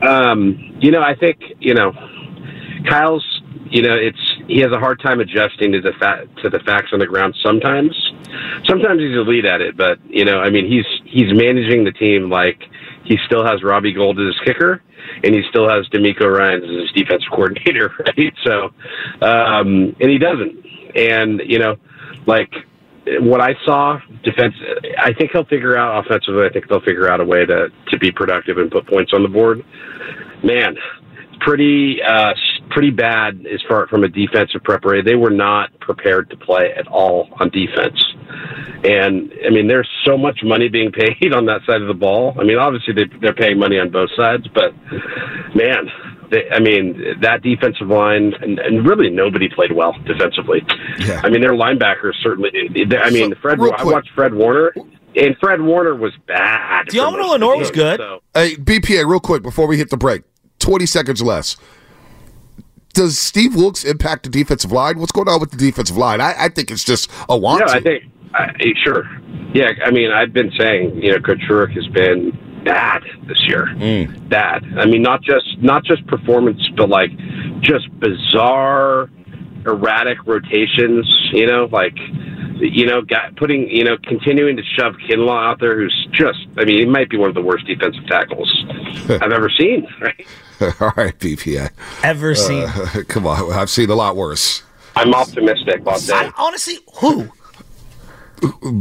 um, 0.00 0.76
you 0.80 0.90
know, 0.90 1.02
I 1.02 1.14
think 1.14 1.38
you 1.60 1.74
know, 1.74 1.92
Kyle's. 2.88 3.37
You 3.70 3.82
know, 3.82 3.94
it's 3.94 4.18
he 4.46 4.60
has 4.60 4.72
a 4.72 4.78
hard 4.78 5.00
time 5.00 5.20
adjusting 5.20 5.72
to 5.72 5.80
the 5.80 5.92
fa- 5.98 6.26
to 6.42 6.50
the 6.50 6.58
facts 6.60 6.90
on 6.92 6.98
the 6.98 7.06
ground. 7.06 7.36
Sometimes, 7.42 7.94
sometimes 8.66 9.00
he's 9.00 9.16
elite 9.16 9.44
at 9.44 9.60
it, 9.60 9.76
but 9.76 9.98
you 10.08 10.24
know, 10.24 10.40
I 10.40 10.50
mean, 10.50 10.66
he's 10.66 10.86
he's 11.04 11.32
managing 11.34 11.84
the 11.84 11.92
team 11.92 12.30
like 12.30 12.62
he 13.04 13.18
still 13.26 13.44
has 13.44 13.62
Robbie 13.62 13.92
Gould 13.92 14.18
as 14.20 14.34
his 14.34 14.40
kicker, 14.44 14.82
and 15.24 15.34
he 15.34 15.42
still 15.48 15.68
has 15.68 15.86
DeMeco 15.88 16.38
Ryan 16.38 16.62
as 16.62 16.82
his 16.82 16.92
defensive 16.92 17.28
coordinator, 17.32 17.92
right? 18.06 18.34
So, 18.44 18.72
um, 19.26 19.96
and 20.00 20.10
he 20.10 20.18
doesn't, 20.18 20.64
and 20.96 21.40
you 21.44 21.58
know, 21.58 21.76
like 22.26 22.52
what 23.20 23.40
I 23.40 23.54
saw 23.64 23.98
defense, 24.22 24.54
I 24.98 25.12
think 25.12 25.32
he'll 25.32 25.44
figure 25.44 25.76
out 25.76 26.04
offensively. 26.04 26.44
I 26.46 26.50
think 26.50 26.68
they'll 26.68 26.80
figure 26.80 27.10
out 27.10 27.20
a 27.20 27.24
way 27.24 27.46
to 27.46 27.68
to 27.90 27.98
be 27.98 28.10
productive 28.10 28.58
and 28.58 28.70
put 28.70 28.86
points 28.86 29.12
on 29.12 29.22
the 29.22 29.28
board. 29.28 29.64
Man, 30.42 30.76
pretty 31.40 32.02
uh, 32.02 32.34
pretty 32.70 32.90
bad 32.90 33.46
as 33.52 33.60
far 33.68 33.86
from 33.88 34.04
a 34.04 34.08
defensive 34.08 34.62
preparation. 34.64 35.04
They 35.06 35.14
were 35.14 35.30
not 35.30 35.78
prepared 35.80 36.30
to 36.30 36.36
play 36.36 36.72
at 36.76 36.86
all 36.88 37.28
on 37.40 37.50
defense. 37.50 38.02
And 38.84 39.32
I 39.44 39.50
mean, 39.50 39.66
there's 39.68 39.88
so 40.04 40.16
much 40.16 40.40
money 40.42 40.68
being 40.68 40.92
paid 40.92 41.32
on 41.32 41.46
that 41.46 41.60
side 41.66 41.82
of 41.82 41.88
the 41.88 41.94
ball. 41.94 42.36
I 42.38 42.44
mean, 42.44 42.58
obviously 42.58 42.94
they, 42.94 43.04
they're 43.20 43.34
paying 43.34 43.58
money 43.58 43.78
on 43.78 43.90
both 43.90 44.10
sides, 44.16 44.46
but 44.54 44.72
man, 45.54 45.88
they, 46.30 46.48
I 46.50 46.60
mean, 46.60 47.18
that 47.22 47.42
defensive 47.42 47.88
line 47.88 48.34
and, 48.40 48.58
and 48.58 48.86
really 48.86 49.10
nobody 49.10 49.48
played 49.48 49.72
well 49.72 49.94
defensively. 50.06 50.62
Yeah. 50.98 51.20
I 51.24 51.30
mean, 51.30 51.40
their 51.40 51.54
linebackers 51.54 52.12
certainly. 52.22 52.50
they- 52.72 52.96
I 52.96 53.10
mean, 53.10 53.30
So, 53.32 53.40
Fred. 53.40 53.58
real 53.58 53.74
I 53.76 53.84
watched 53.84 54.10
Fred 54.14 54.34
Warner, 54.34 54.72
and 55.16 55.36
Fred 55.40 55.60
Warner 55.62 55.94
was 55.96 56.12
bad. 56.26 56.86
for 56.86 56.92
Dion 56.92 57.14
of 57.14 57.20
the 57.20 57.26
Lenore 57.32 57.58
was 57.58 57.70
good. 57.70 57.98
so- 57.98 58.20
Hey, 58.34 58.56
BPA, 58.56 59.08
real 59.08 59.20
quick 59.20 59.42
before 59.42 59.66
we 59.66 59.78
hit 59.78 59.90
the 59.90 59.96
break, 59.96 60.22
20 60.60 60.86
seconds 60.86 61.22
less. 61.22 61.56
Does 62.98 63.16
Steve 63.16 63.54
Wilks 63.54 63.84
impact 63.84 64.24
the 64.24 64.28
defensive 64.28 64.72
line? 64.72 64.98
What's 64.98 65.12
going 65.12 65.28
on 65.28 65.38
with 65.38 65.52
the 65.52 65.56
defensive 65.56 65.96
line? 65.96 66.20
I, 66.20 66.34
I 66.36 66.48
think 66.48 66.72
it's 66.72 66.82
just 66.82 67.08
a 67.28 67.38
want 67.38 67.60
Yeah, 67.60 67.66
to. 67.66 67.72
I 67.74 67.80
think 67.80 68.04
I, 68.34 68.72
sure. 68.82 69.04
Yeah, 69.54 69.70
I 69.86 69.92
mean, 69.92 70.10
I've 70.10 70.32
been 70.32 70.50
saying, 70.58 71.00
you 71.00 71.12
know, 71.12 71.20
Coach 71.20 71.38
Rurik 71.48 71.74
has 71.74 71.86
been 71.86 72.32
bad 72.64 73.04
this 73.28 73.40
year. 73.46 73.66
Mm. 73.66 74.28
Bad. 74.28 74.64
I 74.76 74.86
mean, 74.86 75.02
not 75.02 75.22
just 75.22 75.46
not 75.58 75.84
just 75.84 76.04
performance, 76.08 76.60
but 76.76 76.88
like 76.88 77.12
just 77.60 77.88
bizarre, 78.00 79.08
erratic 79.64 80.18
rotations. 80.26 81.06
You 81.32 81.46
know, 81.46 81.68
like 81.70 81.96
you 82.56 82.84
know, 82.84 83.00
got, 83.02 83.36
putting 83.36 83.68
you 83.68 83.84
know, 83.84 83.96
continuing 84.02 84.56
to 84.56 84.64
shove 84.76 84.94
Kinlaw 85.08 85.52
out 85.52 85.60
there, 85.60 85.76
who's 85.76 86.08
just. 86.10 86.40
I 86.56 86.64
mean, 86.64 86.80
he 86.80 86.84
might 86.84 87.10
be 87.10 87.16
one 87.16 87.28
of 87.28 87.36
the 87.36 87.42
worst 87.42 87.64
defensive 87.64 88.08
tackles 88.08 88.52
I've 89.08 89.30
ever 89.30 89.50
seen. 89.56 89.86
Right. 90.00 90.26
All 90.80 90.92
right, 90.96 91.16
BPA. 91.18 91.70
Ever 92.02 92.34
seen? 92.34 92.64
Uh, 92.64 93.02
come 93.08 93.26
on, 93.26 93.52
I've 93.52 93.70
seen 93.70 93.90
a 93.90 93.94
lot 93.94 94.16
worse. 94.16 94.62
I'm 94.96 95.14
optimistic 95.14 95.80
about 95.80 96.02
I, 96.10 96.24
that. 96.24 96.34
honestly, 96.36 96.78
who? 96.96 97.28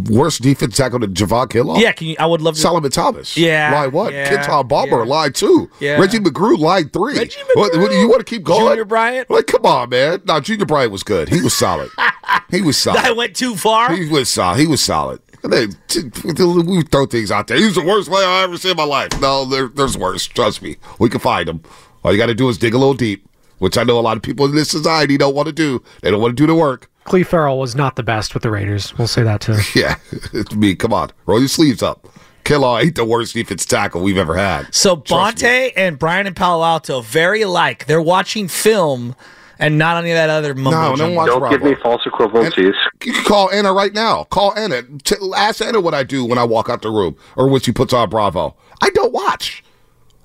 Worst 0.09 0.41
defense 0.41 0.77
tackle 0.77 0.99
than 0.99 1.13
Javon 1.13 1.47
Kinlaw? 1.47 1.79
Yeah, 1.79 1.91
can 1.91 2.07
you? 2.07 2.15
I 2.19 2.25
would 2.25 2.41
love 2.41 2.55
to. 2.55 2.61
Solomon 2.61 2.89
Thomas. 2.89 3.37
Yeah, 3.37 3.71
Lie 3.73 3.87
one. 3.87 4.13
yeah, 4.13 4.43
Kentwan 4.43 4.67
Balmer, 4.67 5.03
yeah. 5.03 5.09
line 5.09 5.33
two. 5.33 5.69
Yeah. 5.79 5.99
Reggie 5.99 6.19
McGrew, 6.19 6.57
lie 6.57 6.83
three. 6.83 7.17
Reggie 7.17 7.39
What, 7.53 7.75
what, 7.77 7.91
you 7.91 8.07
want 8.07 8.19
to 8.19 8.25
keep 8.25 8.43
going? 8.43 8.67
Junior 8.67 8.85
Bryant? 8.85 9.29
Like, 9.29 9.47
come 9.47 9.65
on, 9.65 9.89
man. 9.89 10.21
No, 10.25 10.39
Junior 10.39 10.65
Bryant 10.65 10.91
was 10.91 11.03
good. 11.03 11.29
He 11.29 11.41
was 11.41 11.55
solid. 11.55 11.89
he 12.49 12.61
was 12.61 12.77
solid. 12.77 12.99
I 12.99 13.11
went 13.11 13.35
too 13.35 13.55
far. 13.55 13.95
He 13.95 14.07
was 14.07 14.29
solid. 14.29 14.59
He 14.59 14.67
was 14.67 14.81
solid. 14.81 15.21
And 15.51 15.53
they- 15.71 15.77
t- 15.87 16.09
t- 16.09 16.43
We 16.43 16.81
throw 16.83 17.05
things 17.05 17.31
out 17.31 17.47
there. 17.47 17.57
He's 17.57 17.75
the 17.75 17.81
worst 17.81 18.09
player 18.09 18.25
I 18.27 18.43
ever 18.43 18.57
seen 18.57 18.71
in 18.71 18.77
my 18.77 18.83
life. 18.83 19.09
No, 19.21 19.45
there, 19.45 19.67
there's 19.67 19.97
worse. 19.97 20.25
Trust 20.27 20.61
me. 20.61 20.77
We 20.99 21.09
can 21.09 21.19
find 21.19 21.47
him. 21.47 21.61
All 22.03 22.11
you 22.11 22.17
got 22.17 22.25
to 22.27 22.35
do 22.35 22.49
is 22.49 22.57
dig 22.57 22.73
a 22.73 22.77
little 22.77 22.93
deep, 22.93 23.27
which 23.59 23.77
I 23.77 23.83
know 23.83 23.97
a 23.99 24.01
lot 24.01 24.17
of 24.17 24.23
people 24.23 24.45
in 24.45 24.55
this 24.55 24.69
society 24.69 25.17
don't 25.17 25.35
want 25.35 25.47
to 25.47 25.53
do. 25.53 25.81
They 26.01 26.11
don't 26.11 26.21
want 26.21 26.35
to 26.35 26.41
do 26.41 26.47
the 26.47 26.55
work. 26.55 26.89
Cleve 27.05 27.27
Farrell 27.29 27.57
was 27.57 27.73
not 27.75 27.95
the 27.95 28.03
best 28.03 28.33
with 28.33 28.43
the 28.43 28.51
Raiders. 28.51 28.97
We'll 28.97 29.07
say 29.07 29.23
that 29.23 29.39
too. 29.41 29.55
Yeah, 29.75 29.95
it's 30.33 30.53
me. 30.53 30.75
Come 30.75 30.93
on, 30.93 31.11
roll 31.25 31.39
your 31.39 31.47
sleeves 31.47 31.81
up. 31.81 32.07
Kinlaw 32.43 32.81
ain't 32.83 32.95
the 32.95 33.05
worst 33.05 33.33
defense 33.33 33.65
tackle 33.65 34.01
we've 34.01 34.17
ever 34.17 34.35
had. 34.35 34.73
So 34.73 34.97
Trust 34.97 35.37
Bonta 35.37 35.71
and 35.75 35.97
Brian 35.99 36.27
and 36.27 36.35
Palo 36.35 36.63
Alto 36.63 37.01
very 37.01 37.41
alike. 37.41 37.85
They're 37.87 38.01
watching 38.01 38.47
film 38.47 39.15
and 39.59 39.77
not 39.77 39.97
any 39.97 40.11
of 40.11 40.15
that 40.15 40.29
other 40.29 40.53
mumbo 40.53 40.71
No, 40.71 40.89
no 40.91 40.95
jumbo. 40.95 41.15
watch 41.15 41.27
Don't 41.27 41.49
give 41.49 41.63
me 41.63 41.75
false 41.81 42.01
equivalencies. 42.05 42.73
You 43.03 43.13
can 43.13 43.23
call 43.25 43.51
Anna 43.51 43.73
right 43.73 43.93
now. 43.93 44.23
Call 44.25 44.53
Anna. 44.55 44.81
T- 45.03 45.15
ask 45.35 45.61
Anna 45.61 45.79
what 45.79 45.93
I 45.93 46.03
do 46.03 46.25
when 46.25 46.37
I 46.37 46.43
walk 46.43 46.69
out 46.69 46.81
the 46.81 46.89
room 46.89 47.15
or 47.35 47.47
when 47.47 47.61
she 47.61 47.71
puts 47.71 47.93
on 47.93 48.09
Bravo. 48.09 48.55
I 48.81 48.89
don't 48.91 49.13
watch. 49.13 49.63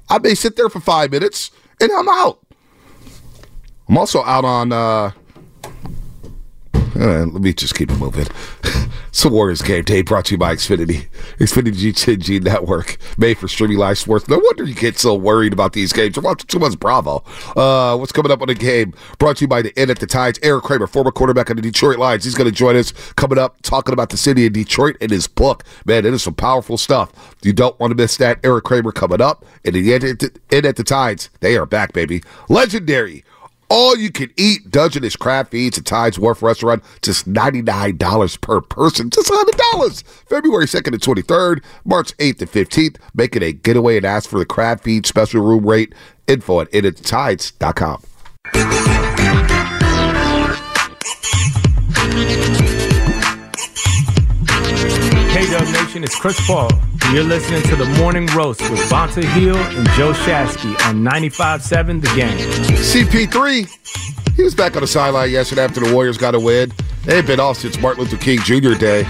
I 0.09 0.19
may 0.19 0.35
sit 0.35 0.57
there 0.57 0.69
for 0.69 0.81
five 0.81 1.11
minutes 1.11 1.51
and 1.81 1.91
I'm 1.93 2.09
out. 2.09 2.39
I'm 3.89 3.99
also 3.99 4.23
out 4.25 4.45
on. 4.45 4.73
uh 4.73 5.11
uh, 6.95 7.25
let 7.25 7.41
me 7.43 7.53
just 7.55 7.75
keep 7.75 7.91
it 7.91 7.97
moving. 7.99 8.27
it's 9.13 9.23
the 9.23 9.29
Warriors 9.29 9.61
game 9.61 9.85
day 9.85 10.01
brought 10.01 10.25
to 10.25 10.31
you 10.33 10.39
by 10.39 10.55
Xfinity. 10.55 11.07
Xfinity 11.37 11.95
G 11.95 12.17
G 12.17 12.39
Network, 12.39 12.97
made 13.19 13.37
for 13.37 13.47
streaming 13.47 13.77
live 13.77 13.99
sports. 13.99 14.27
No 14.27 14.39
wonder 14.39 14.65
you 14.65 14.75
get 14.75 14.99
so 14.99 15.15
worried 15.15 15.53
about 15.53 15.75
these 15.75 15.93
games. 15.93 16.17
You're 16.17 16.23
watching 16.23 16.47
too 16.47 16.59
much 16.59 16.81
Bravo. 16.81 17.23
Uh, 17.55 17.95
what's 17.99 18.11
coming 18.11 18.33
up 18.33 18.41
on 18.41 18.49
the 18.49 18.55
game? 18.55 18.95
Brought 19.19 19.37
to 19.37 19.43
you 19.43 19.49
by 19.49 19.61
the 19.61 19.79
Inn 19.79 19.91
at 19.91 19.99
the 19.99 20.07
Tides. 20.07 20.39
Eric 20.43 20.65
Kramer, 20.65 20.87
former 20.87 21.11
quarterback 21.11 21.51
of 21.51 21.57
the 21.57 21.63
Detroit 21.63 21.99
Lions. 21.99 22.25
He's 22.25 22.35
going 22.35 22.49
to 22.49 22.57
join 22.57 22.75
us 22.75 22.93
coming 23.17 23.37
up 23.37 23.61
talking 23.61 23.93
about 23.93 24.09
the 24.09 24.17
city 24.17 24.47
of 24.47 24.55
Detroit 24.55 24.97
and 25.03 25.11
his 25.11 25.27
book. 25.27 25.63
Man, 25.85 26.07
it 26.07 26.15
is 26.15 26.23
some 26.23 26.33
powerful 26.33 26.79
stuff. 26.79 27.37
You 27.43 27.53
don't 27.53 27.79
want 27.79 27.91
to 27.91 27.95
miss 27.95 28.17
that. 28.17 28.41
Eric 28.43 28.65
Kramer 28.65 28.93
coming 28.93 29.21
up. 29.21 29.45
And 29.63 29.75
the 29.75 29.93
end 29.93 30.05
at 30.05 30.21
the, 30.21 30.41
Inn 30.51 30.65
at 30.65 30.77
the 30.77 30.85
Tides, 30.85 31.29
they 31.41 31.59
are 31.59 31.67
back, 31.67 31.93
baby. 31.93 32.23
Legendary. 32.49 33.25
All 33.73 33.97
you 33.97 34.11
can 34.13 34.31
eat 34.37 34.71
Dungeness 34.71 35.17
crab 35.17 35.49
feeds 35.49 35.79
at 35.79 35.87
Tides 35.87 36.19
Wharf 36.19 36.43
Restaurant, 36.43 36.85
just 37.01 37.27
$99 37.27 38.41
per 38.43 38.61
person, 38.61 39.09
just 39.09 39.31
$100. 39.31 40.03
February 40.29 40.67
2nd 40.67 40.89
and 40.89 41.01
23rd, 41.01 41.65
March 41.83 42.15
8th 42.19 42.43
and 42.43 42.53
15th. 42.53 42.97
Make 43.15 43.35
it 43.35 43.43
a 43.43 43.53
getaway 43.53 43.97
and 43.97 44.05
ask 44.05 44.29
for 44.29 44.39
the 44.39 44.45
crab 44.45 44.83
feed 44.83 45.07
special 45.07 45.43
room 45.43 45.65
rate. 45.65 45.95
Info 46.27 46.61
at 46.61 46.71
inattides.com. 46.73 48.03
Nation, 55.73 56.05
it's 56.05 56.19
Chris 56.21 56.47
Paul. 56.47 56.69
You're 57.11 57.25
listening 57.25 57.63
to 57.65 57.77
the 57.77 57.85
Morning 57.99 58.27
Roast 58.29 58.63
with 58.71 58.81
Bonta 58.89 59.23
Hill 59.23 59.57
and 59.57 59.87
Joe 59.91 60.13
Shasky 60.13 60.71
on 60.87 61.03
95.7 61.03 62.01
The 62.01 62.07
Game. 62.17 62.39
CP3, 62.79 64.35
he 64.35 64.43
was 64.43 64.55
back 64.55 64.77
on 64.77 64.81
the 64.81 64.87
sideline 64.87 65.31
yesterday 65.31 65.63
after 65.63 65.81
the 65.81 65.93
Warriors 65.93 66.17
got 66.17 66.35
a 66.35 66.41
win. 66.41 66.73
They 67.05 67.19
ain't 67.19 67.27
been 67.27 67.39
off 67.39 67.59
since 67.59 67.79
Martin 67.81 68.05
Luther 68.05 68.17
King 68.17 68.39
Jr. 68.39 68.75
Day. 68.75 69.07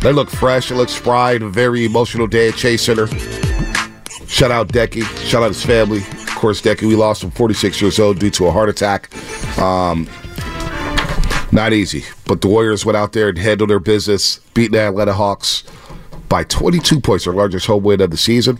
They 0.00 0.12
look 0.12 0.30
fresh. 0.30 0.68
They 0.68 0.76
look 0.76 0.90
spry. 0.90 1.32
A 1.32 1.38
very 1.40 1.84
emotional 1.84 2.28
day 2.28 2.50
at 2.50 2.54
Chase 2.54 2.82
Center. 2.82 3.08
Shout 4.28 4.52
out 4.52 4.68
Decky. 4.68 5.02
Shout 5.26 5.42
out 5.42 5.48
his 5.48 5.64
family. 5.64 5.98
Of 5.98 6.34
course, 6.36 6.62
Decky, 6.62 6.86
we 6.86 6.94
lost 6.94 7.24
him 7.24 7.32
46 7.32 7.80
years 7.80 7.98
old 7.98 8.20
due 8.20 8.30
to 8.30 8.46
a 8.46 8.52
heart 8.52 8.68
attack. 8.68 9.10
Um, 9.58 10.08
not 11.50 11.72
easy. 11.72 12.04
But 12.26 12.42
the 12.42 12.48
Warriors 12.48 12.84
went 12.86 12.96
out 12.96 13.12
there 13.12 13.28
and 13.28 13.38
handled 13.38 13.70
their 13.70 13.80
business, 13.80 14.38
beating 14.54 14.72
the 14.72 14.86
Atlanta 14.86 15.14
Hawks 15.14 15.64
by 16.30 16.44
22 16.44 17.00
points, 17.00 17.24
their 17.26 17.34
largest 17.34 17.66
home 17.66 17.82
win 17.82 18.00
of 18.00 18.10
the 18.10 18.16
season. 18.16 18.58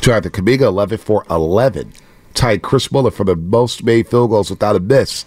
Jonathan 0.00 0.30
Kuminga, 0.30 0.60
11 0.60 0.98
for 0.98 1.24
11. 1.28 1.92
Tied 2.34 2.62
Chris 2.62 2.92
Mullin 2.92 3.10
for 3.10 3.24
the 3.24 3.34
most 3.34 3.82
made 3.82 4.06
field 4.06 4.30
goals 4.30 4.50
without 4.50 4.76
a 4.76 4.80
miss 4.80 5.24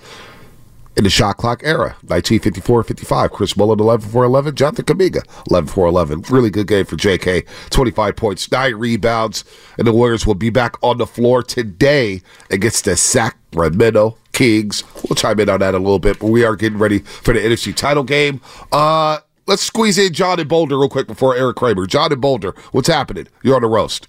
in 0.96 1.04
the 1.04 1.10
shot 1.10 1.38
clock 1.38 1.62
era. 1.64 1.98
1954-55. 2.06 3.32
Chris 3.32 3.58
Mullin, 3.58 3.80
11 3.80 4.10
for 4.12 4.24
11. 4.24 4.56
Jonathan 4.56 4.86
Kuminga, 4.86 5.24
11 5.50 5.68
for 5.68 5.88
11. 5.88 6.24
Really 6.30 6.52
good 6.52 6.68
game 6.68 6.86
for 6.86 6.96
JK. 6.96 7.46
25 7.72 8.16
points, 8.16 8.52
9 8.52 8.76
rebounds. 8.76 9.44
And 9.78 9.88
the 9.88 9.92
Warriors 9.92 10.26
will 10.26 10.36
be 10.36 10.52
back 10.52 10.76
on 10.84 11.00
the 11.00 11.08
floor 11.08 11.42
today 11.42 12.22
against 12.52 12.86
the 12.86 12.96
Sacramento 12.96 14.18
Kings. 14.34 14.84
We'll 15.04 15.16
chime 15.16 15.40
in 15.40 15.50
on 15.50 15.60
that 15.62 15.74
a 15.74 15.80
little 15.80 16.00
bit, 16.00 16.20
but 16.20 16.28
we 16.28 16.46
are 16.46 16.56
getting 16.56 16.78
ready 16.78 17.00
for 17.00 17.34
the 17.34 17.40
NFC 17.40 17.76
title 17.76 18.04
game. 18.04 18.40
Uh, 18.72 19.20
let's 19.48 19.62
squeeze 19.64 19.98
in 19.98 20.14
John 20.14 20.40
and 20.40 20.48
Boulder 20.50 20.78
real 20.78 20.90
quick 20.90 21.08
before 21.08 21.36
Eric 21.36 21.58
Kramer. 21.58 21.86
John 21.86 22.12
and 22.12 22.22
Boulder, 22.22 22.56
what's 22.72 22.88
happening? 22.88 23.28
You're 23.44 23.56
on 23.56 23.62
the 23.62 23.68
roast. 23.68 24.08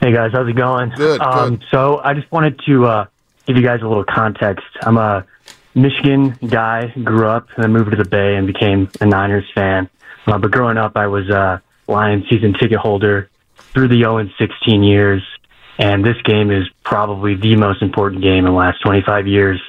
Hey 0.00 0.12
guys, 0.12 0.32
how's 0.32 0.48
it 0.48 0.56
going? 0.56 0.90
Good, 0.96 1.20
Um, 1.22 1.60
so 1.70 2.00
I 2.04 2.12
just 2.12 2.30
wanted 2.30 2.60
to 2.66 2.84
uh, 2.84 3.06
give 3.46 3.56
you 3.56 3.62
guys 3.62 3.80
a 3.80 3.88
little 3.88 4.04
context. 4.04 4.66
I'm 4.82 4.98
a 4.98 5.24
Michigan 5.74 6.36
guy, 6.46 6.88
grew 7.02 7.26
up, 7.26 7.48
and 7.56 7.64
then 7.64 7.72
moved 7.72 7.90
to 7.92 7.96
the 7.96 8.04
Bay 8.08 8.36
and 8.36 8.46
became 8.46 8.90
a 9.00 9.06
Niners 9.06 9.46
fan. 9.54 9.88
Uh, 10.26 10.38
but 10.38 10.50
growing 10.50 10.76
up, 10.76 10.96
I 10.96 11.06
was 11.06 11.28
a 11.30 11.62
Lions 11.88 12.24
season 12.28 12.52
ticket 12.54 12.78
holder 12.78 13.30
through 13.56 13.88
the 13.88 13.98
0 13.98 14.18
and 14.18 14.30
16 14.38 14.82
years. 14.82 15.22
and 15.78 16.04
this 16.04 16.20
game 16.22 16.50
is 16.52 16.68
probably 16.84 17.34
the 17.34 17.56
most 17.56 17.82
important 17.82 18.22
game 18.22 18.38
in 18.46 18.52
the 18.52 18.58
last 18.58 18.80
25 18.82 19.26
years. 19.26 19.60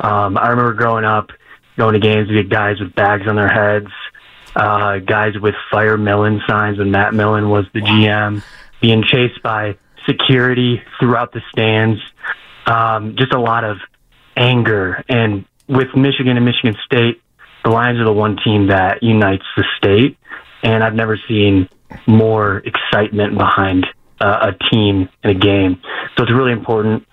Um, 0.00 0.36
I 0.36 0.48
remember 0.48 0.74
growing 0.74 1.04
up, 1.04 1.30
going 1.76 1.94
to 1.94 2.00
games 2.00 2.28
we 2.28 2.36
with 2.36 2.50
guys 2.50 2.80
with 2.80 2.94
bags 2.94 3.26
on 3.28 3.36
their 3.36 3.48
heads, 3.48 3.90
uh, 4.54 4.98
guys 4.98 5.34
with 5.40 5.54
Fire 5.70 5.98
Millen 5.98 6.40
signs 6.48 6.78
when 6.78 6.90
Matt 6.90 7.14
Millen 7.14 7.50
was 7.50 7.66
the 7.74 7.80
GM, 7.80 8.42
being 8.80 9.02
chased 9.02 9.42
by 9.42 9.76
security 10.06 10.82
throughout 10.98 11.32
the 11.32 11.40
stands. 11.50 12.00
Um, 12.66 13.16
just 13.16 13.32
a 13.32 13.40
lot 13.40 13.64
of 13.64 13.78
anger. 14.36 15.04
And 15.08 15.44
with 15.68 15.88
Michigan 15.94 16.36
and 16.36 16.44
Michigan 16.44 16.76
State, 16.84 17.22
the 17.64 17.70
Lions 17.70 17.98
are 17.98 18.04
the 18.04 18.12
one 18.12 18.36
team 18.42 18.68
that 18.68 19.02
unites 19.02 19.44
the 19.56 19.64
state. 19.76 20.16
And 20.62 20.82
I've 20.82 20.94
never 20.94 21.18
seen 21.28 21.68
more 22.06 22.62
excitement 22.64 23.36
behind 23.36 23.86
uh, 24.20 24.52
a 24.52 24.70
team 24.70 25.08
in 25.22 25.30
a 25.30 25.34
game. 25.34 25.80
So 26.16 26.24
it's 26.24 26.32
really 26.32 26.52
important. 26.52 27.06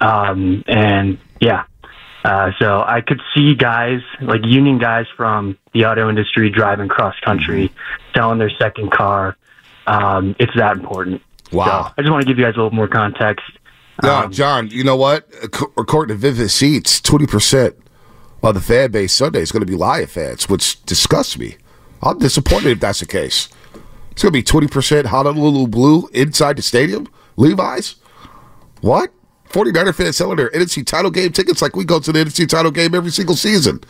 Um, 0.00 0.64
and 0.66 1.18
yeah, 1.40 1.64
uh, 2.24 2.50
so 2.58 2.82
I 2.86 3.00
could 3.00 3.20
see 3.34 3.54
guys 3.54 4.00
like 4.20 4.44
union 4.44 4.78
guys 4.78 5.06
from 5.16 5.56
the 5.72 5.84
auto 5.86 6.08
industry 6.08 6.50
driving 6.50 6.88
cross 6.88 7.14
country, 7.24 7.72
selling 8.14 8.38
their 8.38 8.50
second 8.58 8.90
car. 8.92 9.36
Um, 9.86 10.36
it's 10.38 10.54
that 10.56 10.76
important. 10.76 11.22
Wow. 11.52 11.64
So 11.88 11.94
I 11.98 12.02
just 12.02 12.12
want 12.12 12.22
to 12.22 12.28
give 12.28 12.38
you 12.38 12.44
guys 12.44 12.54
a 12.54 12.58
little 12.58 12.70
more 12.70 12.88
context. 12.88 13.44
No, 14.02 14.14
Um, 14.24 14.32
John, 14.32 14.68
you 14.68 14.84
know 14.84 14.96
what? 14.96 15.28
According 15.42 16.14
to 16.14 16.18
Vivid 16.20 16.50
Seats, 16.50 17.00
20% 17.00 17.74
of 18.42 18.54
the 18.54 18.60
fan 18.60 18.90
base 18.90 19.12
Sunday 19.12 19.40
is 19.40 19.52
going 19.52 19.60
to 19.60 19.66
be 19.66 19.74
Lion 19.74 20.06
fans, 20.06 20.48
which 20.48 20.82
disgusts 20.86 21.38
me. 21.38 21.56
I'm 22.02 22.18
disappointed 22.18 22.68
if 22.70 22.80
that's 22.80 23.00
the 23.00 23.06
case. 23.06 23.48
It's 24.12 24.22
going 24.22 24.32
to 24.32 24.38
be 24.38 24.42
20% 24.42 25.06
Honolulu 25.06 25.66
Blue 25.68 26.08
inside 26.12 26.56
the 26.56 26.62
stadium? 26.62 27.08
Levi's? 27.36 27.96
What? 28.80 29.10
49er 29.50 29.94
fans 29.94 30.16
selling 30.16 30.36
their 30.36 30.50
NFC 30.50 30.86
title 30.86 31.10
game 31.10 31.32
tickets 31.32 31.60
like 31.60 31.76
we 31.76 31.84
go 31.84 31.98
to 32.00 32.12
the 32.12 32.18
NFC 32.18 32.48
title 32.48 32.70
game 32.70 32.94
every 32.94 33.10
single 33.10 33.36
season. 33.36 33.80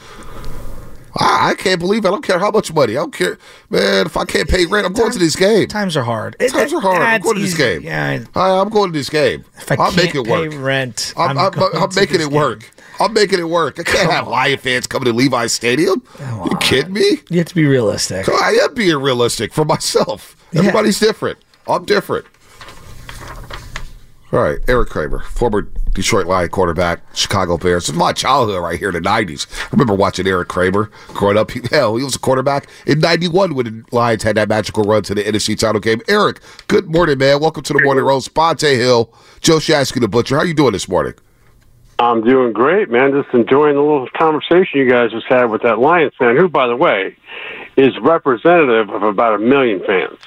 I, 1.19 1.51
I 1.51 1.55
can't 1.55 1.81
believe 1.81 2.05
it. 2.05 2.09
I 2.09 2.11
don't 2.11 2.25
care 2.25 2.39
how 2.39 2.51
much 2.51 2.73
money. 2.73 2.93
I 2.93 3.01
don't 3.01 3.13
care. 3.13 3.37
Man, 3.69 4.07
if 4.07 4.17
I 4.17 4.25
can't 4.25 4.49
pay 4.49 4.67
rent, 4.67 4.87
I'm 4.87 4.93
going 4.93 5.13
to 5.13 5.19
this 5.19 5.37
game. 5.37 5.69
Times 5.69 5.97
are 5.97 6.05
hard. 6.05 6.37
Times 6.39 6.73
are 6.73 6.81
hard. 6.81 7.03
I'm 7.03 7.21
going 7.21 7.37
to 7.37 7.43
this 7.43 7.57
game. 7.57 7.83
Yeah, 7.83 8.25
I, 8.35 8.61
I'm 8.61 8.69
going 8.69 8.93
to 8.93 8.99
this 8.99 9.11
game. 9.11 9.45
If 9.57 9.73
I 9.73 9.77
I'll 9.77 9.93
make 9.93 10.15
it 10.15 10.27
work. 10.27 10.51
pay 10.51 10.57
rent, 10.57 11.13
I'm, 11.17 11.37
I'm 11.37 11.53
I'm, 11.59 11.83
I'm 11.83 11.95
making 11.95 12.21
it 12.21 12.31
work. 12.31 12.71
I'm 13.01 13.13
making 13.13 13.39
it 13.39 13.49
work. 13.49 13.81
I 13.81 13.83
can't 13.83 14.11
have 14.11 14.29
Lion 14.29 14.59
fans 14.59 14.87
coming 14.87 15.07
to 15.07 15.13
Levi's 15.13 15.53
Stadium. 15.53 16.03
you 16.21 16.57
kidding 16.61 16.93
me? 16.93 17.21
You 17.31 17.39
have 17.39 17.49
to 17.49 17.55
be 17.55 17.65
realistic. 17.65 18.29
I 18.29 18.53
am 18.63 18.75
being 18.75 18.99
realistic 18.99 19.53
for 19.53 19.65
myself. 19.65 20.37
Everybody's 20.55 21.01
different. 21.01 21.39
I'm 21.67 21.85
different. 21.85 22.27
All 24.33 24.39
right, 24.39 24.59
Eric 24.69 24.91
Kramer, 24.91 25.19
former 25.25 25.63
Detroit 25.93 26.27
Lion 26.29 26.51
quarterback, 26.51 27.01
Chicago 27.17 27.59
Bears. 27.59 27.89
It's 27.89 27.99
my 27.99 28.13
childhood 28.13 28.63
right 28.63 28.79
here 28.79 28.91
in 28.91 28.95
the 28.95 29.01
90s. 29.01 29.49
I 29.65 29.69
remember 29.73 29.93
watching 29.95 30.25
Eric 30.25 30.47
Kramer 30.47 30.89
growing 31.09 31.37
up. 31.37 31.51
He- 31.51 31.63
Hell, 31.71 31.97
he 31.97 32.05
was 32.05 32.15
a 32.15 32.19
quarterback 32.21 32.69
in 32.87 33.01
91 33.01 33.57
when 33.57 33.67
the 33.67 33.85
Lions 33.91 34.23
had 34.23 34.37
that 34.37 34.49
magical 34.49 34.85
run 34.85 35.03
to 35.05 35.17
the 35.17 35.25
NFC 35.25 35.59
title 35.59 35.81
game. 35.81 36.01
Eric, 36.07 36.39
good 36.69 36.89
morning, 36.89 37.19
man. 37.19 37.41
Welcome 37.41 37.65
to 37.65 37.73
the 37.73 37.83
Morning 37.83 38.05
Roast. 38.05 38.33
Bonta 38.33 38.77
Hill, 38.77 39.13
Joe 39.41 39.57
Shasky, 39.57 40.01
the 40.01 40.07
Butcher. 40.07 40.37
How 40.37 40.45
you 40.45 40.55
doing 40.55 40.73
this 40.75 40.89
morning? 40.89 41.15
I'm 41.99 42.23
doing 42.23 42.53
great, 42.53 42.89
man. 42.89 43.11
Just 43.11 43.35
enjoying 43.35 43.75
the 43.75 43.83
little 43.83 44.09
conversation 44.17 44.79
you 44.79 44.89
guys 44.89 45.11
just 45.11 45.27
had 45.27 45.47
with 45.47 45.63
that 45.63 45.81
Lions 45.81 46.13
fan, 46.17 46.37
who, 46.37 46.49
by 46.49 46.69
the 46.69 46.77
way, 46.77 47.17
is 47.77 47.99
representative 48.01 48.91
of 48.91 49.03
about 49.03 49.35
a 49.35 49.39
million 49.39 49.81
fans 49.85 50.19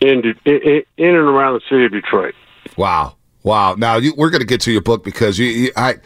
in 0.00 0.22
in, 0.44 0.60
in 0.64 0.84
and 0.96 1.16
around 1.16 1.54
the 1.54 1.60
city 1.68 1.86
of 1.86 1.90
Detroit. 1.90 2.36
Wow. 2.76 3.16
Wow. 3.44 3.76
Now 3.76 3.96
you, 3.96 4.14
we're 4.16 4.30
going 4.30 4.40
to 4.40 4.46
get 4.46 4.60
to 4.62 4.72
your 4.72 4.80
book 4.82 5.04
because 5.04 5.38
you, 5.38 5.46
you, 5.46 5.72
I, 5.76 5.96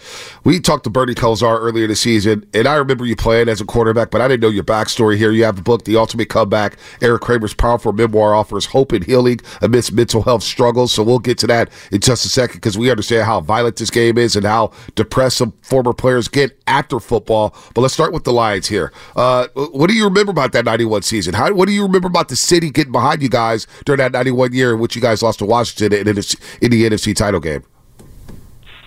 we 0.45 0.61
talked 0.61 0.85
to 0.85 0.91
Bernie 0.91 1.15
Kosar 1.15 1.59
earlier 1.61 1.87
this 1.87 2.01
season, 2.01 2.47
and 2.53 2.69
I 2.69 2.75
remember 2.75 3.07
you 3.07 3.17
playing 3.17 3.49
as 3.49 3.61
a 3.61 3.65
quarterback, 3.65 4.11
but 4.11 4.21
I 4.21 4.29
didn't 4.29 4.43
know 4.43 4.51
your 4.51 4.65
backstory 4.65 5.17
here. 5.17 5.33
You 5.33 5.45
have 5.45 5.57
the 5.57 5.63
book, 5.63 5.85
The 5.85 5.97
Ultimate 5.97 6.29
Comeback. 6.29 6.77
Eric 7.01 7.23
Kramer's 7.23 7.55
powerful 7.55 7.93
memoir 7.93 8.35
offers 8.35 8.67
hope 8.67 8.93
and 8.93 9.03
healing 9.03 9.41
amidst 9.63 9.93
mental 9.93 10.23
health 10.23 10.43
struggles. 10.43 10.93
So 10.93 11.03
we'll 11.03 11.19
get 11.19 11.39
to 11.39 11.47
that 11.47 11.71
in 11.91 12.01
just 12.01 12.27
a 12.27 12.29
second 12.29 12.57
because 12.57 12.77
we 12.77 12.91
understand 12.91 13.25
how 13.25 13.41
violent 13.41 13.77
this 13.77 13.91
game 13.91 14.19
is 14.19 14.37
and 14.37 14.45
how 14.45 14.73
depressed 14.95 15.39
some 15.39 15.53
former 15.63 15.95
players 15.95 16.29
get 16.29 16.59
after 16.67 17.01
football. 17.01 17.57
But 17.75 17.81
let's 17.81 17.95
start 17.95 18.13
with 18.13 18.25
the 18.25 18.33
Lions 18.33 18.69
here. 18.69 18.93
Uh, 19.17 19.49
what 19.55 19.89
do 19.89 19.97
you 19.97 20.05
remember 20.05 20.33
about 20.33 20.53
that 20.53 20.67
91 20.67 21.03
season? 21.03 21.33
How, 21.33 21.53
what 21.55 21.67
do 21.67 21.73
you 21.73 21.83
remember 21.83 22.09
about 22.09 22.29
the 22.29 22.37
city 22.37 22.71
getting 22.71 22.93
behind 22.93 23.23
you 23.23 23.31
guys 23.31 23.67
during 23.87 23.99
that 23.99 24.13
91 24.13 24.53
year 24.53 24.75
in 24.75 24.81
which 24.81 24.95
you 24.95 25.01
guys 25.01 25.23
lost 25.23 25.39
to 25.39 25.47
Washington 25.47 25.99
in, 25.99 26.09
in, 26.09 26.19
in 26.61 26.71
the 26.71 26.85
NFC 26.85 27.17
title 27.23 27.41
game? 27.41 27.63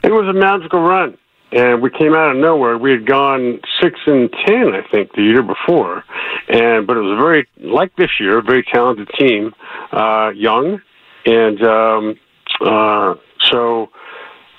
It 0.04 0.12
was 0.12 0.28
a 0.28 0.38
magical 0.38 0.82
run, 0.82 1.18
and 1.54 1.82
we 1.82 1.90
came 1.90 2.14
out 2.14 2.32
of 2.32 2.38
nowhere. 2.38 2.78
We 2.78 2.92
had 2.92 3.06
gone 3.06 3.62
six 3.82 4.00
and 4.06 4.30
ten, 4.46 4.76
I 4.76 4.82
think, 4.92 5.14
the 5.14 5.24
year 5.24 5.42
before, 5.42 6.04
and 6.50 6.86
but 6.86 6.98
it 6.98 7.00
was 7.00 7.18
a 7.18 7.22
very 7.22 7.48
like 7.60 7.96
this 7.96 8.12
year, 8.20 8.40
a 8.40 8.44
very 8.44 8.64
talented 8.64 9.10
team, 9.18 9.54
uh, 9.94 10.32
young, 10.36 10.82
and 11.26 11.64
um, 11.64 12.20
uh, 12.60 13.16
so 13.40 13.90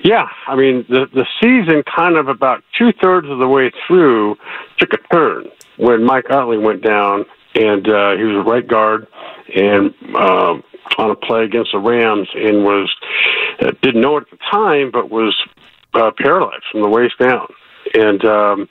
yeah. 0.03 0.27
I 0.47 0.57
mean, 0.57 0.87
the 0.89 1.07
the 1.13 1.27
season 1.41 1.83
kind 1.85 2.17
of 2.17 2.29
about 2.29 2.65
two 2.79 2.93
thirds 3.03 3.29
of 3.29 3.39
the 3.39 3.49
way 3.49 3.71
through 3.87 4.37
took 4.79 4.95
a 4.95 5.15
turn 5.15 5.49
when 5.77 6.03
Mike 6.03 6.31
Utley 6.31 6.59
went 6.59 6.83
down, 6.83 7.27
and 7.55 7.87
uh, 7.87 8.17
he 8.17 8.25
was 8.25 8.37
a 8.37 8.51
right 8.51 8.67
guard, 8.67 9.07
and. 9.55 9.95
Uh, 10.15 10.55
on 10.99 11.11
a 11.11 11.15
play 11.15 11.45
against 11.45 11.73
the 11.73 11.79
Rams 11.79 12.29
and 12.35 12.65
was 12.65 12.95
uh, 13.61 13.73
didn't 13.83 14.01
know 14.01 14.17
it 14.19 14.25
at 14.33 14.39
the 14.39 14.45
time, 14.51 14.91
but 14.91 15.11
was 15.11 15.37
uh, 15.95 16.11
paralyzed 16.19 16.65
from 16.71 16.83
the 16.83 16.89
waist 16.89 17.19
down, 17.19 17.47
and 17.95 18.25
um, 18.25 18.69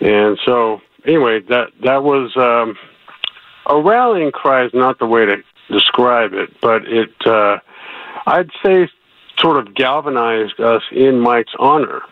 and 0.00 0.38
so 0.44 0.80
anyway, 1.06 1.40
that 1.48 1.68
that 1.82 2.02
was 2.02 2.36
um, 2.36 2.76
a 3.66 3.80
rallying 3.80 4.32
cry 4.32 4.64
is 4.64 4.72
not 4.74 4.98
the 4.98 5.06
way 5.06 5.24
to 5.24 5.36
describe 5.70 6.32
it, 6.32 6.50
but 6.60 6.82
it 6.86 7.14
uh, 7.26 7.58
I'd 8.26 8.50
say 8.64 8.88
sort 9.38 9.58
of 9.58 9.74
galvanized 9.74 10.60
us 10.60 10.82
in 10.92 11.20
Mike's 11.20 11.54
honor 11.58 12.02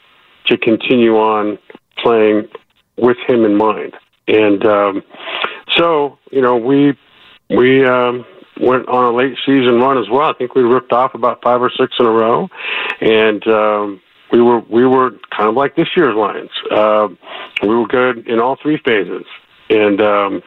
to 0.47 0.59
continue 0.59 1.17
on 1.17 1.59
playing 1.99 2.49
with 2.97 3.17
him 3.27 3.45
in 3.45 3.57
mind, 3.57 3.95
and 4.29 4.65
um, 4.67 5.03
so 5.77 6.19
you 6.31 6.41
know 6.41 6.57
we 6.57 6.97
we. 7.51 7.85
Um, 7.85 8.25
went 8.61 8.89
on 8.89 9.05
a 9.05 9.17
late 9.17 9.37
season 9.45 9.81
run 9.81 9.99
as 9.99 10.09
well. 10.09 10.29
I 10.29 10.33
think 10.33 10.55
we 10.55 10.63
ripped 10.63 10.93
off 10.93 11.15
about 11.15 11.43
five 11.43 11.61
or 11.61 11.71
six 11.71 11.95
in 11.99 12.07
a 12.07 12.11
row, 12.11 12.49
and 13.01 13.47
um, 13.47 14.01
we 14.33 14.41
were 14.41 14.61
we 14.61 14.87
were 14.87 15.13
kind 15.37 15.49
of 15.49 15.55
like 15.55 15.77
this 15.77 15.89
year's 15.97 16.15
Lions. 16.15 16.51
Uh, 16.71 17.09
we 17.63 17.75
were 17.75 17.87
good 17.87 18.27
in 18.29 18.41
all 18.41 18.57
three 18.61 18.79
phases, 18.85 19.25
and 19.71 20.01
um, 20.01 20.43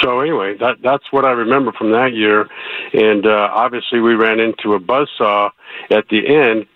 so 0.00 0.20
anyway, 0.20 0.56
that 0.58 0.76
that's 0.82 1.04
what 1.10 1.24
I 1.24 1.32
remember 1.32 1.72
from 1.72 1.90
that 1.92 2.12
year. 2.14 2.48
And 2.92 3.26
uh, 3.26 3.48
obviously, 3.52 4.00
we 4.00 4.14
ran 4.14 4.40
into 4.40 4.74
a 4.74 4.80
buzzsaw 4.80 5.50
at 5.90 6.08
the 6.08 6.26
end. 6.26 6.66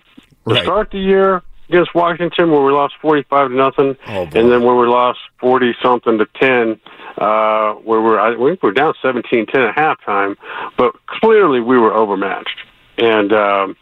To 0.49 0.61
start 0.63 0.91
the 0.91 0.99
year 0.99 1.43
against 1.73 1.95
Washington, 1.95 2.51
where 2.51 2.63
we 2.63 2.73
lost 2.73 2.95
forty-five 3.01 3.49
to 3.49 3.55
nothing, 3.55 3.97
and 4.07 4.33
then 4.33 4.63
where 4.63 4.77
we 4.77 4.87
lost 4.87 5.21
forty 5.41 5.75
something 5.83 6.19
to 6.19 6.27
ten, 6.41 6.81
uh, 7.19 7.75
where 7.75 8.01
we're 8.01 8.21
I 8.21 8.31
think 8.31 8.41
we 8.41 8.59
we're 8.63 8.73
down 8.73 8.95
17-10 9.03 9.55
at 9.55 9.75
halftime, 9.77 10.37
but 10.77 10.95
clearly 11.07 11.61
we 11.61 11.79
were 11.79 11.93
overmatched. 11.93 12.57
And 12.99 13.33
um, 13.33 13.77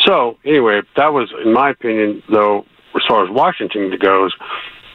so 0.00 0.38
anyway, 0.44 0.82
that 0.96 1.12
was, 1.12 1.32
in 1.44 1.52
my 1.52 1.70
opinion, 1.70 2.22
though, 2.28 2.64
as 2.94 3.02
far 3.08 3.24
as 3.24 3.30
Washington 3.30 3.92
goes, 3.98 4.32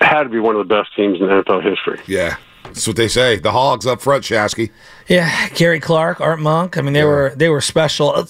had 0.02 0.24
to 0.24 0.30
be 0.30 0.40
one 0.40 0.56
of 0.56 0.68
the 0.68 0.74
best 0.74 0.96
teams 0.96 1.20
in 1.20 1.28
NFL 1.28 1.64
history. 1.64 2.00
Yeah. 2.08 2.38
That's 2.64 2.86
what 2.86 2.98
they 2.98 3.08
say. 3.08 3.40
The 3.40 3.52
Hogs 3.52 3.86
up 3.86 4.02
front, 4.02 4.24
Shasky. 4.24 4.72
Yeah, 5.08 5.50
Gary 5.50 5.80
Clark, 5.80 6.20
Art 6.20 6.40
Monk. 6.40 6.78
I 6.78 6.82
mean, 6.82 6.94
they 6.94 7.06
were 7.06 7.34
they 7.36 7.48
were 7.48 7.62
special. 7.62 8.28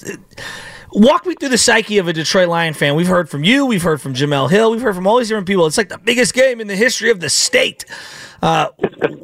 Walk 0.94 1.26
me 1.26 1.36
through 1.36 1.50
the 1.50 1.58
psyche 1.58 1.98
of 1.98 2.08
a 2.08 2.14
Detroit 2.14 2.48
Lion 2.48 2.74
fan. 2.74 2.96
We've 2.96 3.08
heard 3.08 3.30
from 3.30 3.44
you. 3.44 3.66
We've 3.66 3.82
heard 3.82 4.02
from 4.02 4.14
Jemele 4.14 4.50
Hill. 4.50 4.72
We've 4.72 4.82
heard 4.82 4.96
from 4.96 5.06
all 5.06 5.18
these 5.18 5.28
different 5.28 5.48
people. 5.48 5.66
It's 5.66 5.78
like 5.78 5.90
the 5.90 5.98
biggest 5.98 6.34
game 6.34 6.62
in 6.62 6.68
the 6.68 6.76
history 6.76 7.10
of 7.12 7.20
the 7.20 7.30
state. 7.30 7.86
Uh, 8.42 8.70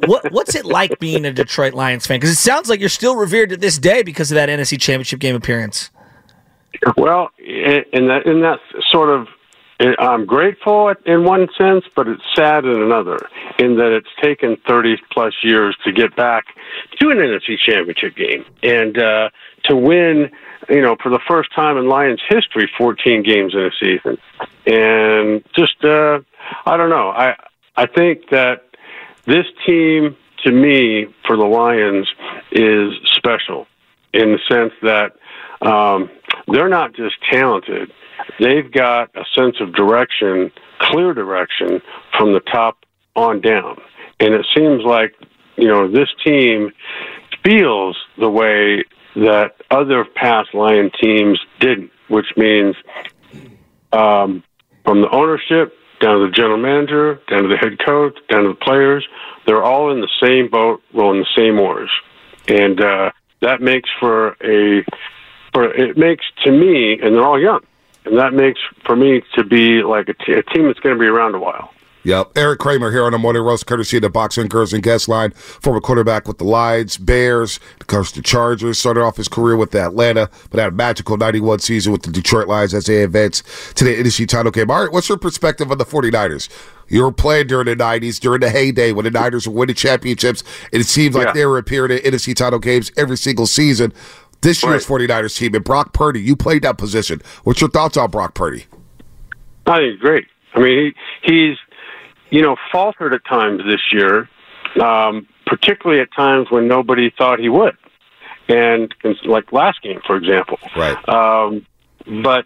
what 0.06 0.30
what's 0.32 0.54
it 0.54 0.64
like 0.64 0.98
being 0.98 1.24
a 1.24 1.32
Detroit 1.32 1.72
Lions 1.72 2.06
fan? 2.06 2.16
Because 2.18 2.30
it 2.30 2.36
sounds 2.36 2.68
like 2.68 2.80
you're 2.80 2.88
still 2.88 3.16
revered 3.16 3.50
to 3.50 3.56
this 3.56 3.78
day 3.78 4.02
because 4.02 4.30
of 4.30 4.34
that 4.34 4.48
NFC 4.48 4.78
Championship 4.78 5.20
game 5.20 5.34
appearance. 5.34 5.90
Well, 6.96 7.30
and 7.38 8.10
that 8.10 8.26
in 8.26 8.42
that 8.42 8.58
sort 8.90 9.08
of, 9.10 9.28
I'm 9.98 10.24
grateful 10.24 10.94
in 11.04 11.24
one 11.24 11.48
sense, 11.58 11.84
but 11.94 12.08
it's 12.08 12.22
sad 12.34 12.64
in 12.64 12.80
another. 12.80 13.18
In 13.58 13.76
that 13.76 13.92
it's 13.92 14.08
taken 14.22 14.56
30 14.68 14.96
plus 15.10 15.34
years 15.42 15.76
to 15.84 15.92
get 15.92 16.14
back 16.16 16.46
to 17.00 17.10
an 17.10 17.18
NFC 17.18 17.58
Championship 17.58 18.16
game 18.16 18.44
and 18.62 18.98
uh, 18.98 19.30
to 19.64 19.76
win. 19.76 20.30
You 20.70 20.80
know, 20.80 20.96
for 21.02 21.10
the 21.10 21.20
first 21.28 21.52
time 21.54 21.76
in 21.76 21.88
Lions 21.88 22.22
history, 22.26 22.70
14 22.78 23.22
games 23.22 23.52
in 23.52 23.60
a 23.60 23.70
season, 23.78 24.16
and 24.66 25.44
just 25.54 25.84
uh, 25.84 26.20
I 26.64 26.76
don't 26.76 26.88
know. 26.88 27.10
I 27.10 27.36
I 27.76 27.86
think 27.86 28.30
that 28.30 28.64
this 29.26 29.46
team, 29.66 30.16
to 30.44 30.52
me, 30.52 31.06
for 31.26 31.36
the 31.36 31.44
Lions, 31.44 32.08
is 32.50 32.94
special 33.14 33.66
in 34.14 34.32
the 34.32 34.38
sense 34.48 34.72
that 34.82 35.12
um, 35.60 36.08
they're 36.48 36.68
not 36.68 36.94
just 36.94 37.16
talented; 37.30 37.92
they've 38.38 38.70
got 38.70 39.10
a 39.14 39.24
sense 39.34 39.56
of 39.60 39.74
direction, 39.74 40.50
clear 40.78 41.14
direction 41.14 41.80
from 42.16 42.32
the 42.32 42.40
top 42.40 42.84
on 43.16 43.40
down. 43.40 43.80
And 44.20 44.34
it 44.34 44.46
seems 44.54 44.82
like 44.84 45.14
you 45.56 45.68
know 45.68 45.90
this 45.90 46.08
team 46.24 46.72
feels 47.44 47.96
the 48.18 48.30
way 48.30 48.84
that 49.16 49.52
other 49.70 50.04
past 50.04 50.54
Lion 50.54 50.90
teams 51.00 51.40
didn't, 51.60 51.90
which 52.08 52.26
means 52.36 52.74
um, 53.92 54.42
from 54.84 55.02
the 55.02 55.10
ownership 55.10 55.74
down 56.00 56.20
to 56.20 56.26
the 56.26 56.32
general 56.32 56.58
manager, 56.58 57.20
down 57.28 57.44
to 57.44 57.48
the 57.48 57.56
head 57.56 57.78
coach, 57.84 58.18
down 58.28 58.42
to 58.42 58.48
the 58.48 58.54
players, 58.54 59.06
they're 59.46 59.62
all 59.62 59.92
in 59.92 60.00
the 60.00 60.08
same 60.22 60.50
boat, 60.50 60.82
rowing 60.92 61.20
the 61.20 61.26
same 61.36 61.58
oars, 61.58 61.90
and 62.48 62.80
uh, 62.80 63.10
that 63.40 63.60
makes 63.60 63.88
for 64.00 64.36
a 64.42 64.84
for 65.52 65.72
it 65.72 65.96
makes 65.96 66.24
to 66.44 66.50
me, 66.50 66.98
and 67.00 67.14
they're 67.14 67.24
all 67.24 67.40
young, 67.40 67.60
and 68.04 68.18
that 68.18 68.32
makes 68.34 68.60
for 68.84 68.96
me 68.96 69.22
to 69.34 69.44
be 69.44 69.82
like 69.82 70.08
a, 70.08 70.14
t- 70.14 70.32
a 70.32 70.42
team 70.42 70.66
that's 70.66 70.80
going 70.80 70.94
to 70.96 71.00
be 71.00 71.06
around 71.06 71.34
a 71.34 71.38
while. 71.38 71.70
Yep. 72.06 72.32
Eric 72.36 72.58
Kramer 72.58 72.90
here 72.90 73.06
on 73.06 73.12
the 73.12 73.18
Morning 73.18 73.40
Roast, 73.40 73.66
courtesy 73.66 73.96
of 73.96 74.02
the 74.02 74.10
Boxer 74.10 74.42
and 74.42 74.50
Gerson 74.50 74.82
Guest 74.82 75.08
Line. 75.08 75.30
Former 75.30 75.80
quarterback 75.80 76.28
with 76.28 76.36
the 76.36 76.44
Lions, 76.44 76.98
Bears, 76.98 77.58
coached 77.86 78.14
the 78.14 78.20
Chargers, 78.20 78.78
started 78.78 79.00
off 79.00 79.16
his 79.16 79.26
career 79.26 79.56
with 79.56 79.70
the 79.70 79.80
Atlanta, 79.80 80.28
but 80.50 80.60
had 80.60 80.68
a 80.68 80.76
magical 80.76 81.16
91 81.16 81.60
season 81.60 81.92
with 81.92 82.02
the 82.02 82.12
Detroit 82.12 82.46
Lions 82.46 82.74
as 82.74 82.84
they 82.84 83.02
advance 83.04 83.42
to 83.76 83.84
the 83.84 83.96
NFC 83.96 84.28
title 84.28 84.52
game. 84.52 84.70
All 84.70 84.82
right, 84.84 84.92
what's 84.92 85.08
your 85.08 85.16
perspective 85.16 85.70
on 85.72 85.78
the 85.78 85.86
49ers? 85.86 86.50
You 86.88 87.04
were 87.04 87.10
playing 87.12 87.46
during 87.46 87.64
the 87.64 87.74
90s, 87.76 88.20
during 88.20 88.40
the 88.42 88.50
heyday 88.50 88.92
when 88.92 89.06
the 89.06 89.10
Niners 89.10 89.48
were 89.48 89.54
winning 89.54 89.74
championships, 89.74 90.44
and 90.74 90.82
it 90.82 90.86
seemed 90.86 91.14
like 91.14 91.28
Yeah. 91.28 91.32
they 91.32 91.46
were 91.46 91.56
appearing 91.56 91.92
in 91.92 91.98
NFC 92.12 92.36
title 92.36 92.58
games 92.58 92.92
every 92.98 93.16
single 93.16 93.46
season. 93.46 93.94
This 94.44 94.62
year's 94.62 94.86
49ers 94.86 95.38
team, 95.38 95.54
and 95.54 95.64
Brock 95.64 95.94
Purdy, 95.94 96.20
you 96.20 96.36
played 96.36 96.62
that 96.64 96.76
position. 96.76 97.22
What's 97.44 97.62
your 97.62 97.70
thoughts 97.70 97.96
on 97.96 98.10
Brock 98.10 98.34
Purdy? 98.34 98.66
I 99.66 99.78
think 99.78 99.92
he's 99.92 100.00
great. 100.00 100.26
I 100.52 100.60
mean, 100.60 100.94
he, 101.24 101.32
he's 101.32 101.56
you 102.28 102.42
know 102.42 102.56
faltered 102.70 103.14
at 103.14 103.24
times 103.24 103.62
this 103.64 103.80
year, 103.90 104.28
um, 104.82 105.26
particularly 105.46 106.02
at 106.02 106.12
times 106.14 106.50
when 106.50 106.68
nobody 106.68 107.10
thought 107.16 107.38
he 107.40 107.48
would, 107.48 107.74
and, 108.46 108.94
and 109.02 109.16
like 109.24 109.50
last 109.50 109.80
game, 109.80 110.00
for 110.06 110.14
example. 110.14 110.58
Right. 110.76 111.08
Um, 111.08 111.66
but 112.22 112.44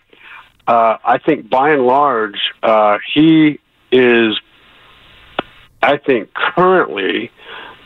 uh, 0.69 0.99
I 1.05 1.19
think 1.19 1.51
by 1.51 1.71
and 1.71 1.83
large, 1.83 2.39
uh, 2.63 2.99
he 3.13 3.59
is, 3.91 4.39
I 5.83 5.97
think, 5.97 6.33
currently 6.33 7.33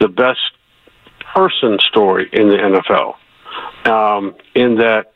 the 0.00 0.08
best 0.08 0.40
person 1.34 1.78
story 1.88 2.28
in 2.30 2.48
the 2.48 2.56
NFL. 2.56 3.14
Um, 3.84 4.34
in 4.54 4.76
that, 4.76 5.12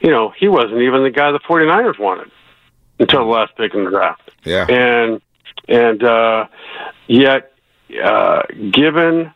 you 0.00 0.10
know, 0.10 0.32
he 0.38 0.48
wasn't 0.48 0.80
even 0.82 1.02
the 1.02 1.10
guy 1.10 1.30
the 1.32 1.40
49ers 1.40 1.98
wanted 1.98 2.30
until 2.98 3.20
the 3.20 3.30
last 3.30 3.56
pick 3.56 3.74
in 3.74 3.84
the 3.84 3.90
draft. 3.90 4.30
Yeah. 4.44 4.66
And 4.68 5.20
and 5.68 6.02
uh, 6.02 6.46
yet, 7.08 7.52
uh, 8.02 8.42
given 8.70 9.32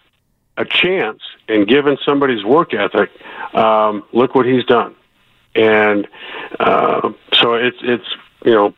a 0.57 0.65
chance 0.65 1.21
and 1.49 1.67
given 1.67 1.97
somebody's 2.05 2.45
work 2.45 2.75
ethic, 2.75 3.11
um, 3.55 4.05
look 4.13 4.35
what 4.35 4.47
he's 4.47 4.65
done. 4.65 4.95
And 5.55 6.07
uh, 6.61 7.13
so 7.35 7.55
it's 7.55 7.79
it's 7.83 8.05
you 8.45 8.53
know 8.53 8.75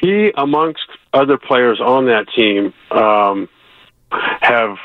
he 0.00 0.32
amongst 0.36 0.86
other 1.12 1.36
players 1.36 1.80
on 1.80 2.06
that 2.06 2.28
team 2.34 2.72
um, 2.90 3.48
have 4.10 4.78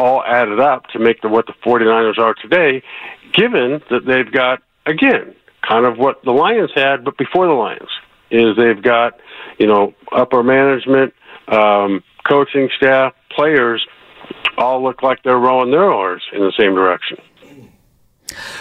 all 0.00 0.24
added 0.24 0.58
up 0.58 0.86
to 0.88 0.98
make 0.98 1.20
the 1.20 1.28
what 1.28 1.46
the 1.46 1.52
49ers 1.64 2.18
are 2.18 2.34
today, 2.34 2.82
given 3.34 3.82
that 3.90 4.06
they've 4.06 4.32
got 4.32 4.62
again 4.86 5.34
kind 5.68 5.84
of 5.84 5.98
what 5.98 6.24
the 6.24 6.32
Lions 6.32 6.70
had, 6.74 7.04
but 7.04 7.18
before 7.18 7.46
the 7.46 7.52
Lions 7.52 7.90
is 8.30 8.56
they've 8.56 8.82
got 8.82 9.20
you 9.58 9.66
know 9.66 9.94
upper 10.10 10.42
management, 10.42 11.12
um, 11.48 12.02
coaching 12.26 12.70
staff, 12.76 13.12
players 13.30 13.86
all 14.56 14.82
look 14.82 15.02
like 15.02 15.22
they're 15.22 15.38
rowing 15.38 15.70
their 15.70 15.92
oars 15.92 16.22
in 16.32 16.40
the 16.40 16.52
same 16.58 16.74
direction. 16.74 17.18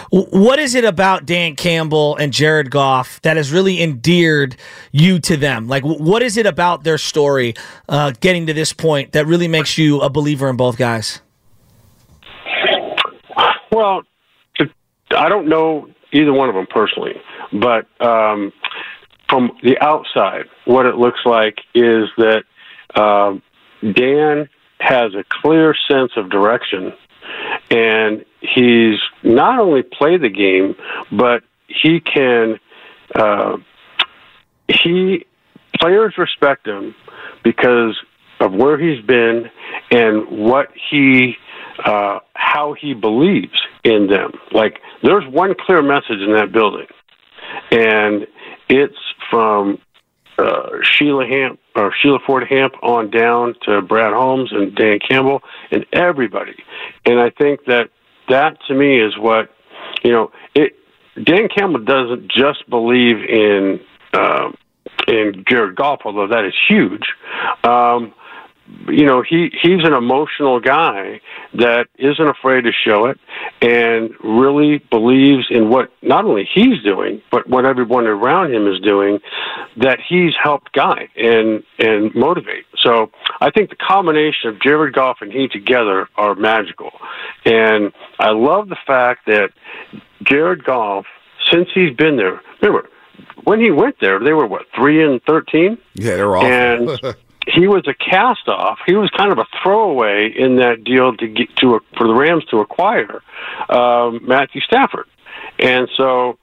What 0.10 0.58
is 0.58 0.74
it 0.74 0.84
about 0.84 1.26
Dan 1.26 1.56
Campbell 1.56 2.16
and 2.16 2.34
Jared 2.34 2.72
Goff 2.72 3.22
that 3.22 3.38
has 3.38 3.52
really 3.52 3.82
endeared 3.82 4.56
you 4.92 5.20
to 5.20 5.38
them? 5.38 5.68
Like, 5.68 5.84
what 5.84 6.24
is 6.24 6.38
it 6.38 6.48
about 6.48 6.84
their 6.84 6.98
story 6.98 7.54
uh, 7.88 8.14
getting 8.20 8.48
to 8.48 8.54
this 8.54 8.74
point 8.74 9.12
that 9.12 9.28
really 9.28 9.48
makes 9.48 9.78
you 9.78 10.02
a 10.02 10.10
believer 10.10 10.50
in 10.50 10.58
both 10.58 10.78
guys? 10.78 11.22
Well, 13.72 14.04
I 15.12 15.30
don't 15.30 15.48
know 15.48 15.90
either 16.12 16.34
one 16.34 16.50
of 16.50 16.56
them 16.56 16.68
personally, 16.68 17.16
but 17.54 17.88
um, 18.02 18.52
from 19.30 19.52
the 19.64 19.78
outside, 19.80 20.46
what 20.66 20.86
it 20.86 20.96
looks 20.96 21.20
like 21.26 21.60
is 21.74 22.10
that 22.18 22.44
um, 23.00 23.42
Dan 23.82 24.50
has 24.80 25.14
a 25.14 25.24
clear 25.30 25.76
sense 25.90 26.12
of 26.16 26.30
direction, 26.30 26.94
and 27.70 28.26
he's 28.42 29.00
not 29.24 29.60
only 29.60 29.84
play 29.84 30.18
the 30.18 30.30
game, 30.30 30.76
but 31.12 31.44
he 31.68 32.00
can. 32.00 32.60
Uh, 33.14 33.58
he 34.68 35.26
players 35.80 36.16
respect 36.18 36.68
him 36.68 36.94
because 37.44 37.98
of 38.40 38.54
where 38.54 38.78
he's 38.78 39.04
been 39.06 39.50
and 39.92 40.26
what 40.30 40.70
he 40.90 41.36
uh, 41.86 42.20
how 42.34 42.74
he 42.74 42.94
believes 42.94 43.60
in 43.84 44.08
them. 44.08 44.32
Like 44.52 44.80
there's 45.04 45.26
one 45.28 45.54
clear 45.60 45.82
message 45.82 46.20
in 46.20 46.34
that 46.34 46.52
building, 46.52 46.88
and 47.72 48.28
it's 48.70 48.98
from 49.30 49.80
uh, 50.38 50.70
Sheila 50.84 51.28
Hamp 51.28 51.60
or 51.76 51.94
Sheila 52.02 52.20
Ford 52.26 52.46
Hamp 52.50 52.74
on 52.82 53.10
down 53.10 53.56
to 53.64 53.82
Brad 53.82 54.14
Holmes 54.14 54.52
and 54.52 54.76
Dan 54.76 55.00
Campbell 55.00 55.42
and 55.72 55.86
everybody. 55.94 56.56
And 57.06 57.20
I 57.20 57.30
think 57.30 57.66
that 57.66 57.90
that 58.30 58.58
to 58.68 58.74
me 58.74 59.00
is 59.00 59.18
what 59.18 59.50
you 60.04 60.12
know. 60.12 60.32
It 60.56 60.76
Dan 61.22 61.50
Campbell 61.50 61.84
doesn't 61.84 62.32
just 62.32 62.70
believe 62.70 63.18
in 63.18 63.80
uh, 64.14 64.52
in 65.08 65.44
Jared 65.48 65.76
Goff, 65.76 66.02
although 66.06 66.28
that 66.28 66.46
is 66.46 66.54
huge. 66.68 67.14
Um, 67.64 68.14
you 68.88 69.06
know, 69.06 69.22
he 69.22 69.52
he's 69.62 69.84
an 69.84 69.94
emotional 69.94 70.60
guy 70.60 71.22
that 71.54 71.88
isn't 71.98 72.28
afraid 72.28 72.64
to 72.64 72.72
show 72.72 73.06
it 73.06 73.20
and 73.62 74.12
really 74.24 74.80
believes 74.90 75.48
in 75.50 75.70
what 75.70 75.92
not 76.02 76.26
only 76.26 76.48
he's 76.52 76.82
doing, 76.84 77.22
but 77.32 77.48
what 77.48 77.66
everyone 77.66 78.08
around 78.08 78.54
him 78.54 78.68
is 78.68 78.80
doing 78.80 79.20
that 79.78 80.00
he's 80.08 80.34
helped 80.42 80.72
guide 80.74 81.10
and 81.16 81.64
and 81.78 82.14
motivate. 82.16 82.66
So 82.78 83.12
I 83.42 83.52
think 83.52 83.70
the 83.70 83.76
combination 83.76 84.50
of 84.50 84.62
Jared 84.62 84.94
Goff 84.94 85.18
and 85.22 85.32
he 85.32 85.48
together 85.48 86.08
are 86.16 86.36
magical. 86.36 86.92
And 87.46 87.92
I 88.20 88.32
love 88.32 88.70
the 88.70 88.78
fact 88.88 89.26
that 89.28 89.50
Jared 90.24 90.64
Goff, 90.64 91.06
since 91.52 91.68
he's 91.74 91.96
been 91.96 92.18
there, 92.18 92.42
remember, 92.62 92.90
when 93.44 93.60
he 93.60 93.72
went 93.72 93.96
there, 94.00 94.20
they 94.20 94.34
were 94.34 94.48
what, 94.48 94.66
three 94.76 95.04
and 95.04 95.22
thirteen? 95.24 95.78
Yeah, 95.96 96.16
they're 96.16 96.36
awful. 96.36 96.50
And 96.50 97.16
he 97.54 97.68
was 97.68 97.88
a 97.88 97.93
cast 97.93 98.47
off. 98.47 98.80
He 98.86 98.95
was 98.95 99.10
kind 99.12 99.32
of 99.32 99.38
a 99.39 99.45
throwaway 99.62 100.32
in 100.36 100.58
that 100.58 100.84
deal 100.84 101.16
to 101.18 101.28
get 101.28 101.56
to 101.58 101.80
for 101.97 102.08
the 102.08 102.14
Rams 102.14 102.45
to 102.52 102.60
acquire 102.60 103.22
um, 103.70 104.20
Matthew 104.28 104.62
Stafford, 104.62 105.08
and 105.60 105.89
so 105.97 106.38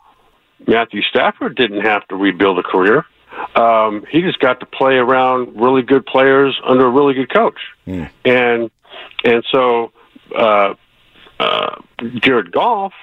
Matthew 0.66 1.02
Stafford 1.02 1.57
didn't 1.57 1.82
have 1.82 2.07
to 2.09 2.16
rebuild 2.16 2.59
a 2.59 2.62
career. 2.62 3.04
Um, 3.54 4.04
he 4.11 4.22
just 4.22 4.38
got 4.38 4.61
to 4.61 4.66
play 4.66 4.94
around 4.94 5.61
really 5.61 5.82
good 5.82 6.07
players 6.07 6.59
under 6.64 6.86
a 6.86 6.90
really 6.90 7.14
good 7.14 7.32
coach, 7.32 7.61
and 7.86 8.70
and 9.24 9.44
so 9.52 9.92
uh, 10.36 10.74
uh, 11.38 11.76
Jared 12.22 12.50
Goff, 12.52 12.94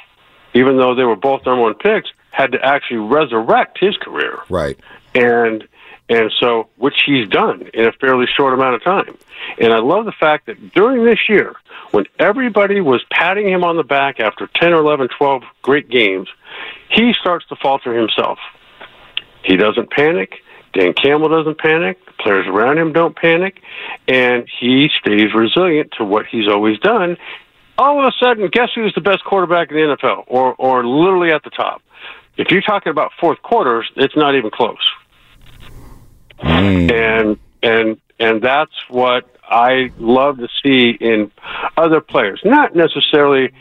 even 0.53 0.77
though 0.77 0.95
they 0.95 1.03
were 1.03 1.15
both 1.15 1.45
number 1.45 1.61
one 1.61 1.75
picks, 1.75 2.09
had 2.31 2.51
to 2.53 2.65
actually 2.65 2.97
resurrect 2.97 3.77
his 3.79 3.95
career 3.97 4.39
Right. 4.49 4.79
and 5.13 5.67
and 6.13 6.31
so 6.39 6.69
which 6.77 7.03
he's 7.05 7.27
done 7.27 7.67
in 7.73 7.85
a 7.85 7.91
fairly 7.93 8.27
short 8.27 8.53
amount 8.53 8.75
of 8.75 8.83
time. 8.83 9.17
And 9.59 9.73
I 9.73 9.79
love 9.79 10.05
the 10.05 10.11
fact 10.11 10.45
that 10.45 10.73
during 10.73 11.05
this 11.05 11.27
year, 11.27 11.55
when 11.91 12.05
everybody 12.19 12.81
was 12.81 13.03
patting 13.11 13.47
him 13.47 13.63
on 13.63 13.77
the 13.77 13.83
back 13.83 14.19
after 14.19 14.47
10 14.55 14.73
or 14.73 14.81
11, 14.81 15.09
12 15.17 15.41
great 15.63 15.89
games, 15.89 16.29
he 16.89 17.13
starts 17.19 17.47
to 17.47 17.55
falter 17.55 17.97
himself. 17.97 18.37
He 19.43 19.57
doesn't 19.57 19.89
panic. 19.89 20.35
Dan 20.73 20.93
Campbell 20.93 21.29
doesn't 21.29 21.57
panic. 21.57 22.03
The 22.05 22.13
players 22.23 22.47
around 22.47 22.77
him 22.77 22.93
don't 22.93 23.15
panic. 23.15 23.61
And 24.07 24.47
he 24.59 24.89
stays 24.99 25.33
resilient 25.33 25.93
to 25.97 26.05
what 26.05 26.27
he's 26.27 26.47
always 26.47 26.79
done. 26.79 27.17
All 27.77 27.99
of 27.99 28.05
a 28.05 28.11
sudden, 28.23 28.47
guess 28.51 28.69
who's 28.75 28.93
the 28.93 29.01
best 29.01 29.23
quarterback 29.23 29.71
in 29.71 29.77
the 29.77 29.97
NFL 29.97 30.25
or, 30.27 30.53
or 30.59 30.85
literally 30.85 31.31
at 31.31 31.43
the 31.43 31.49
top? 31.49 31.81
If 32.37 32.51
you're 32.51 32.61
talking 32.61 32.91
about 32.91 33.11
fourth 33.19 33.41
quarters, 33.41 33.91
it's 33.95 34.15
not 34.15 34.35
even 34.35 34.51
close 34.51 34.77
and 36.43 37.37
and 37.61 37.99
and 38.19 38.41
that's 38.41 38.73
what 38.89 39.25
I 39.43 39.91
love 39.97 40.37
to 40.37 40.47
see 40.63 40.97
in 40.99 41.31
other 41.77 42.01
players. 42.01 42.41
Not 42.43 42.75
necessarily 42.75 43.51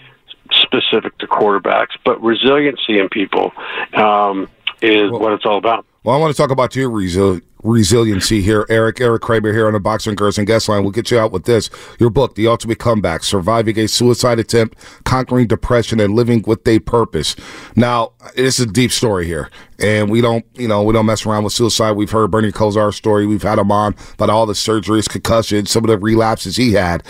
specific 0.51 1.17
to 1.19 1.27
quarterbacks, 1.27 1.97
but 2.05 2.23
resiliency 2.23 2.99
in 2.99 3.09
people 3.09 3.53
um, 3.95 4.49
is 4.81 5.11
what 5.11 5.33
it's 5.33 5.45
all 5.45 5.59
about. 5.59 5.87
Well, 6.05 6.17
I 6.17 6.19
want 6.19 6.35
to 6.35 6.41
talk 6.41 6.51
about 6.51 6.75
your 6.75 6.91
resil- 6.91 7.43
resiliency 7.63 8.43
here, 8.43 8.67
Eric. 8.69 9.01
Eric 9.01 9.23
Kramer 9.23 9.53
here 9.53 9.67
on 9.67 9.73
the 9.73 9.81
Boxer 9.81 10.11
and 10.11 10.17
Gerson 10.17 10.45
guest 10.45 10.69
line. 10.69 10.83
We'll 10.83 10.93
get 10.93 11.11
you 11.11 11.19
out 11.19 11.33
with 11.33 11.45
this. 11.45 11.71
Your 11.99 12.11
book, 12.11 12.35
The 12.35 12.47
Ultimate 12.47 12.79
Comeback 12.79 13.23
Surviving 13.25 13.79
a 13.79 13.87
Suicide 13.89 14.39
Attempt, 14.39 14.77
Conquering 15.05 15.47
Depression, 15.47 16.01
and 16.01 16.15
Living 16.15 16.43
with 16.47 16.67
a 16.67 16.81
Purpose. 16.81 17.37
Now, 17.77 18.13
this 18.37 18.59
is 18.59 18.67
a 18.67 18.73
deep 18.73 18.93
story 18.93 19.27
here, 19.27 19.51
and 19.79 20.11
we 20.11 20.21
don't, 20.21 20.45
you 20.55 20.69
know, 20.69 20.83
we 20.83 20.93
don't 20.93 21.07
mess 21.07 21.25
around 21.25 21.45
with 21.45 21.53
suicide. 21.53 21.93
We've 21.93 22.11
heard 22.11 22.31
Bernie 22.31 22.53
Kosar's 22.53 22.97
story. 22.97 23.27
We've 23.27 23.43
had 23.43 23.59
him 23.59 23.71
on 23.71 23.95
about 24.15 24.31
all 24.31 24.47
the 24.47 24.53
surgeries, 24.53 25.09
concussions, 25.09 25.71
some 25.71 25.85
of 25.85 25.89
the 25.89 25.99
relapses 25.99 26.57
he 26.57 26.73
had. 26.73 27.03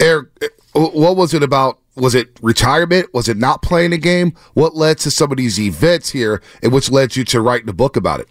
Eric, 0.00 0.28
what 0.72 1.16
was 1.16 1.32
it 1.32 1.42
about? 1.42 1.78
Was 1.96 2.14
it 2.14 2.38
retirement? 2.42 3.14
Was 3.14 3.26
it 3.26 3.38
not 3.38 3.62
playing 3.62 3.92
the 3.92 3.98
game? 3.98 4.34
What 4.52 4.76
led 4.76 4.98
to 4.98 5.10
some 5.10 5.30
of 5.30 5.38
these 5.38 5.58
events 5.58 6.10
here, 6.10 6.42
and 6.62 6.70
which 6.70 6.90
led 6.90 7.16
you 7.16 7.24
to 7.24 7.40
write 7.40 7.64
the 7.64 7.72
book 7.72 7.96
about 7.96 8.20
it? 8.20 8.28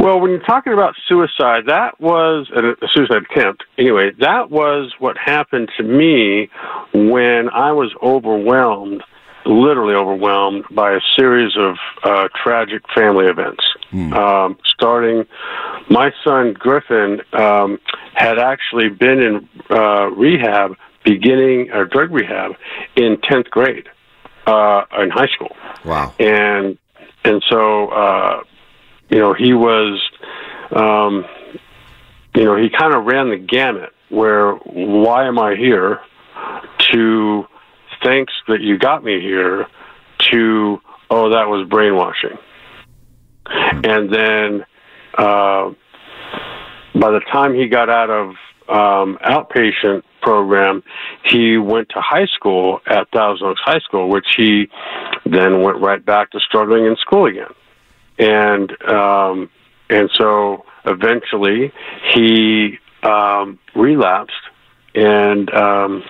Well, 0.00 0.20
when 0.20 0.30
you're 0.30 0.40
talking 0.40 0.72
about 0.72 0.94
suicide, 1.08 1.64
that 1.66 2.00
was 2.00 2.48
a 2.50 2.86
suicide 2.92 3.22
attempt. 3.30 3.64
Anyway, 3.76 4.12
that 4.20 4.50
was 4.50 4.92
what 4.98 5.16
happened 5.18 5.70
to 5.76 5.82
me 5.82 6.50
when 6.94 7.48
I 7.50 7.72
was 7.72 7.92
overwhelmed, 8.00 9.02
literally 9.44 9.94
overwhelmed 9.94 10.64
by 10.70 10.92
a 10.92 11.00
series 11.16 11.56
of 11.56 11.76
uh, 12.04 12.28
tragic 12.40 12.82
family 12.94 13.26
events. 13.26 13.64
Um, 14.12 14.58
starting, 14.66 15.26
my 15.90 16.12
son 16.22 16.52
Griffin 16.52 17.20
um, 17.32 17.80
had 18.14 18.38
actually 18.38 18.90
been 18.90 19.20
in 19.20 19.48
uh, 19.70 20.10
rehab, 20.10 20.76
beginning 21.04 21.70
or 21.72 21.86
drug 21.86 22.12
rehab, 22.12 22.52
in 22.94 23.18
tenth 23.22 23.50
grade 23.50 23.88
uh, 24.46 24.84
in 25.00 25.10
high 25.10 25.28
school. 25.34 25.56
Wow. 25.84 26.14
And 26.20 26.78
and 27.24 27.42
so 27.50 27.88
uh, 27.88 28.42
you 29.08 29.18
know 29.18 29.34
he 29.34 29.52
was, 29.54 30.00
um, 30.72 31.24
you 32.34 32.44
know, 32.44 32.56
he 32.56 32.68
kind 32.70 32.94
of 32.94 33.04
ran 33.04 33.30
the 33.30 33.36
gamut. 33.36 33.90
Where 34.08 34.52
why 34.54 35.26
am 35.26 35.38
I 35.38 35.54
here? 35.54 36.00
To 36.92 37.46
thanks 38.02 38.32
that 38.48 38.60
you 38.60 38.78
got 38.78 39.04
me 39.04 39.20
here. 39.20 39.66
To 40.30 40.80
oh 41.10 41.30
that 41.30 41.48
was 41.48 41.68
brainwashing. 41.68 42.38
And 43.50 44.12
then 44.12 44.64
uh, 45.16 45.72
by 46.94 47.10
the 47.10 47.20
time 47.32 47.54
he 47.54 47.68
got 47.68 47.88
out 47.88 48.10
of 48.10 48.28
um, 48.68 49.18
outpatient 49.24 50.02
program, 50.20 50.82
he 51.24 51.56
went 51.56 51.88
to 51.90 52.00
high 52.00 52.26
school 52.26 52.80
at 52.86 53.10
Thousand 53.10 53.46
Oaks 53.46 53.60
High 53.64 53.78
School, 53.80 54.08
which 54.08 54.26
he 54.36 54.68
then 55.24 55.62
went 55.62 55.80
right 55.80 56.04
back 56.04 56.30
to 56.32 56.40
struggling 56.40 56.84
in 56.86 56.96
school 56.96 57.26
again. 57.26 57.52
And 58.18 58.70
um, 58.82 59.50
and 59.90 60.10
so 60.14 60.64
eventually 60.84 61.72
he 62.12 62.78
um, 63.02 63.58
relapsed, 63.74 64.34
and 64.94 65.52
um, 65.54 66.02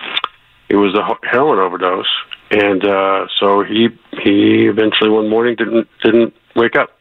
it 0.69 0.75
was 0.75 0.95
a 0.95 1.27
heroin 1.27 1.59
overdose. 1.59 2.07
And 2.51 2.83
uh, 2.83 3.27
so 3.39 3.63
he 3.63 3.89
he 4.23 4.65
eventually 4.65 5.09
one 5.09 5.29
morning 5.29 5.55
didn't 5.55 5.87
didn't 6.03 6.33
wake 6.55 6.75
up. 6.75 6.97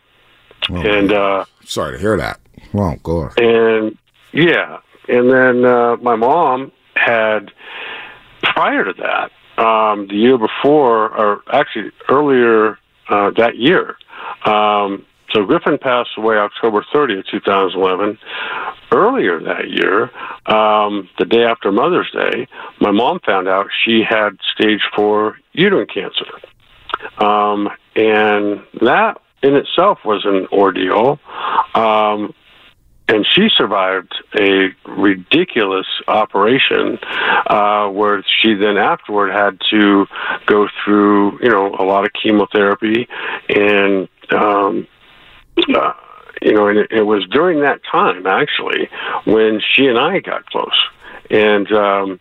and 0.69 1.11
uh, 1.13 1.45
Sorry 1.65 1.93
to 1.93 1.99
hear 1.99 2.17
that. 2.19 2.41
Well, 2.75 2.97
go 3.03 3.23
on. 3.23 3.33
and 3.39 3.97
yeah, 4.33 4.79
and 5.09 5.31
then 5.31 5.65
uh, 5.65 5.97
my 5.97 6.17
mom 6.17 6.71
had 6.97 7.51
prior 8.43 8.85
to 8.85 8.93
that, 8.95 9.31
um, 9.63 10.07
the 10.09 10.15
year 10.17 10.37
before, 10.37 11.09
or 11.17 11.41
actually 11.51 11.91
earlier 12.11 12.79
uh, 13.09 13.31
that 13.39 13.57
year. 13.57 13.97
Um, 14.45 15.05
so 15.33 15.45
Griffin 15.45 15.79
passed 15.79 16.11
away 16.17 16.37
October 16.37 16.85
30th, 16.93 17.27
2011. 17.31 18.19
Earlier 18.93 19.41
that 19.41 19.69
year, 19.69 20.05
um, 20.47 21.09
the 21.19 21.27
day 21.27 21.45
after 21.45 21.71
Mother's 21.71 22.11
Day, 22.11 22.49
my 22.81 22.91
mom 22.91 23.21
found 23.27 23.47
out 23.47 23.67
she 23.85 24.03
had 24.09 24.39
stage 24.55 24.81
four 24.97 25.39
uterine 25.53 25.87
cancer. 25.87 26.25
Um, 27.19 27.69
and 27.95 28.63
that 28.81 29.21
in 29.43 29.55
itself 29.55 29.99
was 30.05 30.25
an 30.25 30.47
ordeal. 30.51 31.21
Um, 31.75 32.35
and 33.09 33.27
she 33.27 33.49
survived 33.57 34.15
a 34.39 34.69
ridiculous 34.87 35.87
operation 36.07 36.99
uh, 37.47 37.89
where 37.89 38.23
she 38.23 38.55
then 38.55 38.77
afterward 38.77 39.33
had 39.33 39.59
to 39.71 40.07
go 40.47 40.69
through, 40.85 41.39
you 41.43 41.49
know, 41.49 41.75
a 41.79 41.85
lot 41.85 42.05
of 42.05 42.13
chemotherapy 42.13 43.09
and, 43.49 44.09
um, 44.31 44.87
uh, 45.75 45.93
you 46.43 46.53
know, 46.53 46.69
and 46.69 46.79
it, 46.79 46.93
it 46.93 47.03
was 47.03 47.27
during 47.31 47.63
that 47.63 47.81
time 47.91 48.27
actually 48.27 48.89
when 49.25 49.61
she 49.61 49.87
and 49.87 49.99
I 49.99 50.21
got 50.21 50.45
close. 50.47 50.85
And 51.31 51.71
um, 51.73 52.21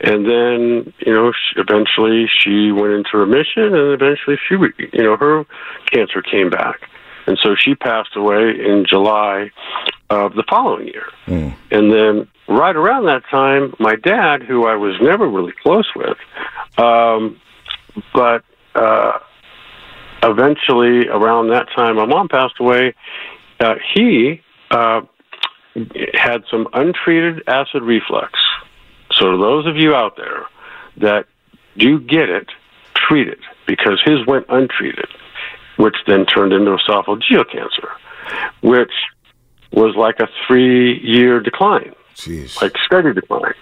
and 0.00 0.24
then 0.24 0.92
you 1.00 1.12
know 1.12 1.32
sh 1.32 1.54
eventually 1.56 2.28
she 2.28 2.70
went 2.70 2.92
into 2.92 3.16
remission, 3.16 3.74
and 3.74 3.92
eventually 3.92 4.38
she 4.46 4.54
you 4.54 5.02
know 5.02 5.16
her 5.16 5.44
cancer 5.90 6.22
came 6.22 6.48
back, 6.48 6.88
and 7.26 7.38
so 7.42 7.54
she 7.54 7.74
passed 7.74 8.16
away 8.16 8.50
in 8.50 8.84
July 8.88 9.50
of 10.10 10.34
the 10.34 10.44
following 10.48 10.86
year. 10.86 11.06
And 11.70 11.92
then 11.92 12.28
right 12.48 12.76
around 12.76 13.06
that 13.06 13.22
time, 13.30 13.74
my 13.78 13.96
dad, 13.96 14.42
who 14.42 14.66
I 14.66 14.76
was 14.76 14.96
never 15.00 15.28
really 15.28 15.52
close 15.62 15.90
with, 15.96 16.16
um, 16.78 17.40
but 18.14 18.44
uh, 18.74 19.18
eventually 20.22 21.08
around 21.08 21.48
that 21.48 21.68
time, 21.74 21.96
my 21.96 22.06
mom 22.06 22.28
passed 22.28 22.60
away. 22.60 22.94
Uh, 23.58 23.74
he 23.94 24.42
uh, 24.70 25.00
had 26.14 26.44
some 26.50 26.68
untreated 26.72 27.42
acid 27.48 27.82
reflux. 27.82 28.38
So, 29.12 29.38
those 29.38 29.66
of 29.66 29.76
you 29.76 29.94
out 29.94 30.16
there 30.16 30.46
that 30.98 31.26
do 31.76 31.98
get 32.00 32.28
it, 32.28 32.48
treat 32.94 33.28
it 33.28 33.38
because 33.66 34.00
his 34.04 34.26
went 34.26 34.46
untreated, 34.48 35.08
which 35.76 35.96
then 36.06 36.26
turned 36.26 36.52
into 36.52 36.70
esophageal 36.76 37.44
cancer, 37.50 37.88
which 38.62 38.92
was 39.72 39.94
like 39.96 40.20
a 40.20 40.28
three-year 40.46 41.40
decline, 41.40 41.94
Jeez. 42.14 42.60
like 42.62 42.72
steady 42.84 43.12
decline. 43.12 43.54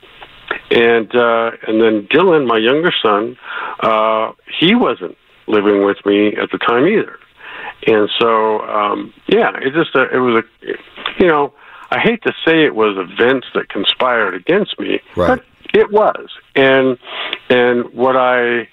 And 0.70 1.14
uh, 1.14 1.52
and 1.66 1.80
then 1.80 2.06
Dylan, 2.08 2.46
my 2.46 2.58
younger 2.58 2.92
son, 3.02 3.36
uh, 3.80 4.32
he 4.60 4.74
wasn't 4.74 5.16
living 5.46 5.84
with 5.84 5.98
me 6.06 6.28
at 6.36 6.50
the 6.50 6.58
time 6.58 6.86
either. 6.86 7.18
And 7.86 8.08
so, 8.18 8.60
um, 8.62 9.12
yeah, 9.26 9.50
it 9.60 9.72
just 9.74 9.94
uh, 9.94 10.08
it 10.10 10.18
was 10.18 10.42
a, 10.44 11.22
you 11.22 11.26
know, 11.26 11.52
I 11.90 11.98
hate 11.98 12.22
to 12.22 12.32
say 12.44 12.64
it 12.64 12.74
was 12.74 12.96
events 12.96 13.46
that 13.54 13.68
conspired 13.68 14.34
against 14.34 14.78
me, 14.78 15.00
Right. 15.16 15.38
but 15.38 15.44
it 15.78 15.90
was. 15.90 16.28
And 16.54 16.98
and 17.50 17.92
what 17.92 18.16
I 18.16 18.68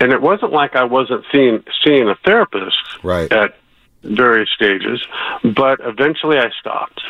and 0.00 0.12
it 0.12 0.20
wasn't 0.20 0.52
like 0.52 0.76
I 0.76 0.84
wasn't 0.84 1.24
seeing 1.32 1.64
seeing 1.84 2.08
a 2.08 2.14
therapist 2.24 2.76
Right. 3.02 3.30
at 3.32 3.56
various 4.02 4.50
stages, 4.50 5.04
but 5.42 5.80
eventually 5.82 6.38
I 6.38 6.50
stopped. 6.60 7.02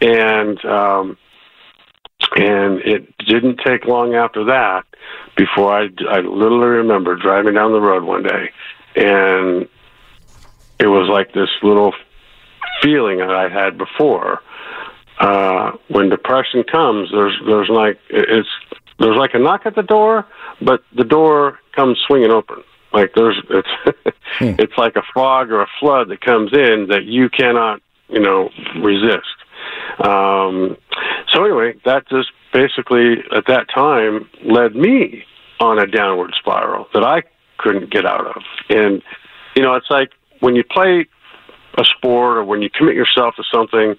And 0.00 0.62
um, 0.64 1.16
and 2.36 2.80
it 2.80 3.16
didn't 3.18 3.60
take 3.64 3.84
long 3.86 4.14
after 4.14 4.44
that 4.44 4.84
before 5.36 5.72
I, 5.72 5.88
I 6.10 6.20
literally 6.20 6.76
remember 6.78 7.16
driving 7.16 7.54
down 7.54 7.72
the 7.72 7.80
road 7.80 8.02
one 8.04 8.22
day 8.22 8.50
and 8.96 9.68
it 10.78 10.86
was 10.86 11.08
like 11.08 11.32
this 11.32 11.48
little 11.62 11.92
feeling 12.82 13.18
that 13.18 13.30
I 13.30 13.48
had 13.48 13.78
before. 13.78 14.42
Uh, 15.18 15.72
when 15.88 16.08
depression 16.08 16.62
comes, 16.62 17.10
there's 17.10 17.36
there's 17.46 17.68
like 17.68 17.98
it's 18.08 18.48
there's 18.98 19.16
like 19.16 19.34
a 19.34 19.38
knock 19.38 19.62
at 19.64 19.74
the 19.74 19.82
door, 19.82 20.26
but 20.60 20.82
the 20.96 21.04
door 21.04 21.58
comes 21.74 21.98
swinging 22.06 22.30
open. 22.30 22.62
Like 22.92 23.12
there's 23.14 23.40
it's 23.50 23.68
it's 24.40 24.78
like 24.78 24.96
a 24.96 25.02
fog 25.14 25.50
or 25.50 25.62
a 25.62 25.68
flood 25.80 26.08
that 26.08 26.20
comes 26.20 26.52
in 26.52 26.88
that 26.90 27.04
you 27.04 27.28
cannot 27.28 27.80
you 28.08 28.20
know 28.20 28.50
resist. 28.76 29.26
Um, 30.04 30.76
so 31.32 31.44
anyway, 31.44 31.74
that 31.84 32.08
just 32.08 32.30
basically 32.52 33.18
at 33.34 33.46
that 33.46 33.66
time 33.72 34.28
led 34.44 34.74
me 34.74 35.24
on 35.60 35.78
a 35.78 35.86
downward 35.86 36.34
spiral 36.38 36.86
that 36.94 37.04
I 37.04 37.22
couldn't 37.58 37.90
get 37.90 38.06
out 38.06 38.26
of. 38.26 38.42
And 38.70 39.02
you 39.54 39.62
know, 39.62 39.74
it's 39.74 39.90
like 39.90 40.10
when 40.40 40.54
you 40.56 40.64
play 40.64 41.06
a 41.76 41.84
sport 41.84 42.38
or 42.38 42.44
when 42.44 42.62
you 42.62 42.70
commit 42.70 42.94
yourself 42.94 43.34
to 43.36 43.44
something, 43.52 43.96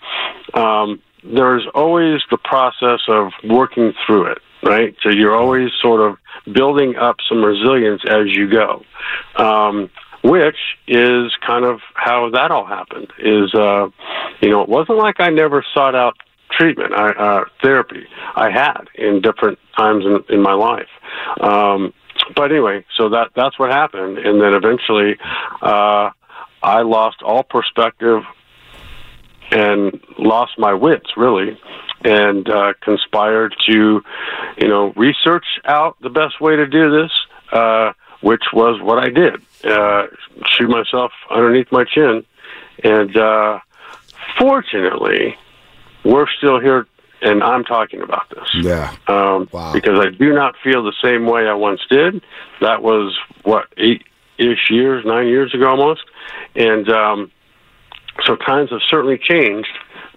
um, 0.53 1.01
there's 1.23 1.67
always 1.75 2.21
the 2.31 2.37
process 2.37 3.01
of 3.07 3.31
working 3.43 3.93
through 4.05 4.31
it, 4.31 4.39
right? 4.64 4.95
So 5.03 5.10
you're 5.10 5.36
always 5.36 5.70
sort 5.82 6.01
of 6.01 6.18
building 6.53 6.95
up 6.95 7.18
some 7.28 7.43
resilience 7.43 8.01
as 8.07 8.28
you 8.28 8.49
go. 8.49 8.84
Um, 9.36 9.89
which 10.22 10.57
is 10.86 11.32
kind 11.47 11.64
of 11.64 11.80
how 11.93 12.30
that 12.32 12.51
all 12.51 12.66
happened. 12.66 13.07
Is 13.20 13.53
uh, 13.53 13.88
you 14.41 14.49
know, 14.49 14.62
it 14.62 14.70
wasn't 14.70 14.97
like 14.97 15.16
I 15.20 15.30
never 15.30 15.66
sought 15.74 15.95
out 15.95 16.18
treatment, 16.51 16.93
uh, 16.93 17.45
therapy. 17.62 18.05
I 18.36 18.49
had 18.49 18.89
in 18.95 19.22
different 19.22 19.60
times 19.78 20.03
in, 20.05 20.36
in 20.36 20.41
my 20.41 20.53
life. 20.53 20.89
Um, 21.39 21.93
but 22.36 22.51
anyway, 22.51 22.86
so 22.97 23.10
that 23.10 23.30
that's 23.36 23.57
what 23.57 23.72
happened, 23.72 24.18
and 24.18 24.41
then 24.41 24.53
eventually, 24.53 25.18
uh, 25.62 26.10
I 26.62 26.82
lost 26.82 27.22
all 27.24 27.43
perspective 27.43 28.24
and 29.51 29.99
lost 30.20 30.53
my 30.57 30.74
wits 30.74 31.12
really, 31.18 31.57
and 32.03 32.49
uh, 32.49 32.73
conspired 32.81 33.53
to, 33.67 34.01
you 34.57 34.67
know, 34.67 34.93
research 34.95 35.45
out 35.65 35.97
the 36.01 36.09
best 36.09 36.39
way 36.39 36.55
to 36.55 36.65
do 36.67 36.89
this, 36.91 37.11
uh, 37.51 37.93
which 38.21 38.43
was 38.53 38.81
what 38.81 38.99
I 38.99 39.09
did: 39.09 39.41
uh, 39.65 40.07
shoot 40.45 40.69
myself 40.69 41.11
underneath 41.29 41.71
my 41.71 41.83
chin, 41.83 42.25
and 42.83 43.15
uh, 43.17 43.59
fortunately, 44.37 45.37
we're 46.03 46.27
still 46.37 46.59
here, 46.59 46.87
and 47.21 47.43
I'm 47.43 47.63
talking 47.65 48.01
about 48.01 48.29
this 48.29 48.47
Yeah. 48.63 48.93
um, 49.07 49.45
because 49.73 49.99
I 49.99 50.09
do 50.09 50.33
not 50.33 50.55
feel 50.63 50.83
the 50.83 50.93
same 51.01 51.25
way 51.25 51.47
I 51.47 51.53
once 51.53 51.81
did. 51.89 52.21
That 52.61 52.81
was 52.81 53.17
what 53.43 53.67
eight 53.77 54.03
ish 54.37 54.69
years, 54.71 55.03
nine 55.05 55.27
years 55.27 55.53
ago 55.53 55.69
almost, 55.69 56.03
and 56.55 56.89
um, 56.89 57.31
so 58.25 58.35
times 58.37 58.69
have 58.71 58.81
certainly 58.89 59.17
changed. 59.17 59.69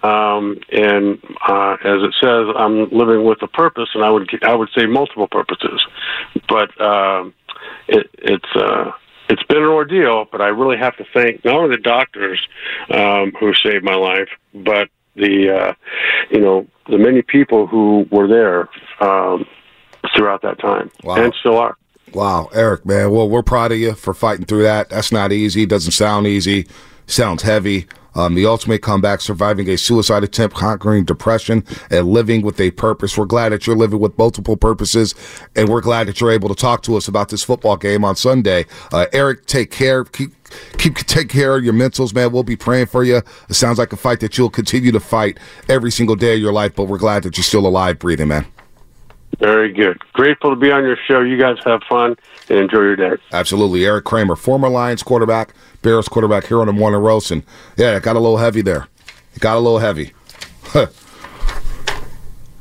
Um, 0.02 0.58
and 0.72 1.18
uh, 1.46 1.76
as 1.84 2.02
it 2.02 2.14
says, 2.20 2.54
I'm 2.56 2.90
living 2.90 3.24
with 3.24 3.42
a 3.42 3.46
purpose, 3.46 3.90
and 3.94 4.04
I 4.04 4.10
would 4.10 4.28
I 4.42 4.54
would 4.54 4.68
say 4.76 4.86
multiple 4.86 5.28
purposes, 5.28 5.80
but 6.48 6.80
um, 6.80 7.34
it, 7.88 8.10
it's. 8.18 8.56
Uh, 8.56 8.92
it's 9.28 9.42
been 9.44 9.62
an 9.62 9.68
ordeal, 9.68 10.26
but 10.30 10.42
I 10.42 10.48
really 10.48 10.76
have 10.76 10.94
to 10.98 11.06
thank 11.14 11.42
not 11.42 11.54
only 11.54 11.76
the 11.76 11.82
doctors 11.82 12.38
um, 12.90 13.32
who 13.40 13.54
saved 13.54 13.82
my 13.82 13.94
life, 13.94 14.28
but 14.52 14.90
the 15.14 15.50
uh, 15.50 15.74
you 16.30 16.40
know 16.40 16.66
the 16.88 16.98
many 16.98 17.22
people 17.22 17.66
who 17.66 18.06
were 18.10 18.26
there 18.26 18.68
um, 19.00 19.46
throughout 20.14 20.42
that 20.42 20.58
time 20.58 20.90
and 21.04 21.32
still 21.40 21.56
are. 21.56 21.76
Wow, 22.12 22.50
Eric, 22.52 22.84
man. 22.84 23.10
Well, 23.10 23.28
we're 23.28 23.42
proud 23.42 23.72
of 23.72 23.78
you 23.78 23.94
for 23.94 24.12
fighting 24.12 24.44
through 24.44 24.64
that. 24.64 24.90
That's 24.90 25.12
not 25.12 25.32
easy. 25.32 25.64
Doesn't 25.64 25.92
sound 25.92 26.26
easy. 26.26 26.66
Sounds 27.06 27.42
heavy. 27.42 27.86
Um, 28.14 28.34
the 28.34 28.46
ultimate 28.46 28.82
comeback, 28.82 29.20
surviving 29.20 29.68
a 29.70 29.78
suicide 29.78 30.22
attempt, 30.22 30.54
conquering 30.54 31.04
depression, 31.04 31.64
and 31.90 32.08
living 32.08 32.42
with 32.42 32.60
a 32.60 32.70
purpose. 32.72 33.16
We're 33.16 33.24
glad 33.24 33.50
that 33.50 33.66
you're 33.66 33.76
living 33.76 34.00
with 34.00 34.16
multiple 34.18 34.56
purposes, 34.56 35.14
and 35.56 35.68
we're 35.68 35.80
glad 35.80 36.08
that 36.08 36.20
you're 36.20 36.30
able 36.30 36.48
to 36.50 36.54
talk 36.54 36.82
to 36.82 36.96
us 36.96 37.08
about 37.08 37.30
this 37.30 37.42
football 37.42 37.76
game 37.76 38.04
on 38.04 38.16
Sunday. 38.16 38.66
Uh, 38.92 39.06
Eric, 39.12 39.46
take 39.46 39.70
care. 39.70 40.04
Keep 40.04 40.32
keep 40.76 40.96
take 40.96 41.30
care 41.30 41.56
of 41.56 41.64
your 41.64 41.72
mentals, 41.72 42.14
man. 42.14 42.32
We'll 42.32 42.42
be 42.42 42.56
praying 42.56 42.86
for 42.86 43.02
you. 43.02 43.22
It 43.48 43.54
sounds 43.54 43.78
like 43.78 43.92
a 43.92 43.96
fight 43.96 44.20
that 44.20 44.36
you'll 44.36 44.50
continue 44.50 44.92
to 44.92 45.00
fight 45.00 45.38
every 45.68 45.90
single 45.90 46.16
day 46.16 46.34
of 46.34 46.40
your 46.40 46.52
life, 46.52 46.74
but 46.74 46.84
we're 46.84 46.98
glad 46.98 47.22
that 47.22 47.38
you're 47.38 47.44
still 47.44 47.66
alive, 47.66 47.98
breathing, 47.98 48.28
man. 48.28 48.46
Very 49.38 49.72
good. 49.72 49.98
Grateful 50.12 50.50
to 50.50 50.56
be 50.56 50.70
on 50.70 50.84
your 50.84 50.98
show. 51.08 51.20
You 51.20 51.38
guys 51.38 51.56
have 51.64 51.82
fun 51.88 52.16
and 52.52 52.60
enjoy 52.60 52.80
your 52.80 52.96
day. 52.96 53.16
Absolutely. 53.32 53.86
Eric 53.86 54.04
Kramer, 54.04 54.36
former 54.36 54.68
Lions 54.68 55.02
quarterback, 55.02 55.54
Bears 55.80 56.06
quarterback 56.06 56.46
here 56.46 56.60
on 56.60 56.66
the 56.66 56.72
morning 56.72 57.00
roast. 57.00 57.30
And 57.30 57.42
yeah, 57.76 57.96
it 57.96 58.02
got 58.02 58.14
a 58.14 58.20
little 58.20 58.36
heavy 58.36 58.60
there. 58.60 58.88
It 59.34 59.40
got 59.40 59.56
a 59.56 59.60
little 59.60 59.78
heavy. 59.78 60.12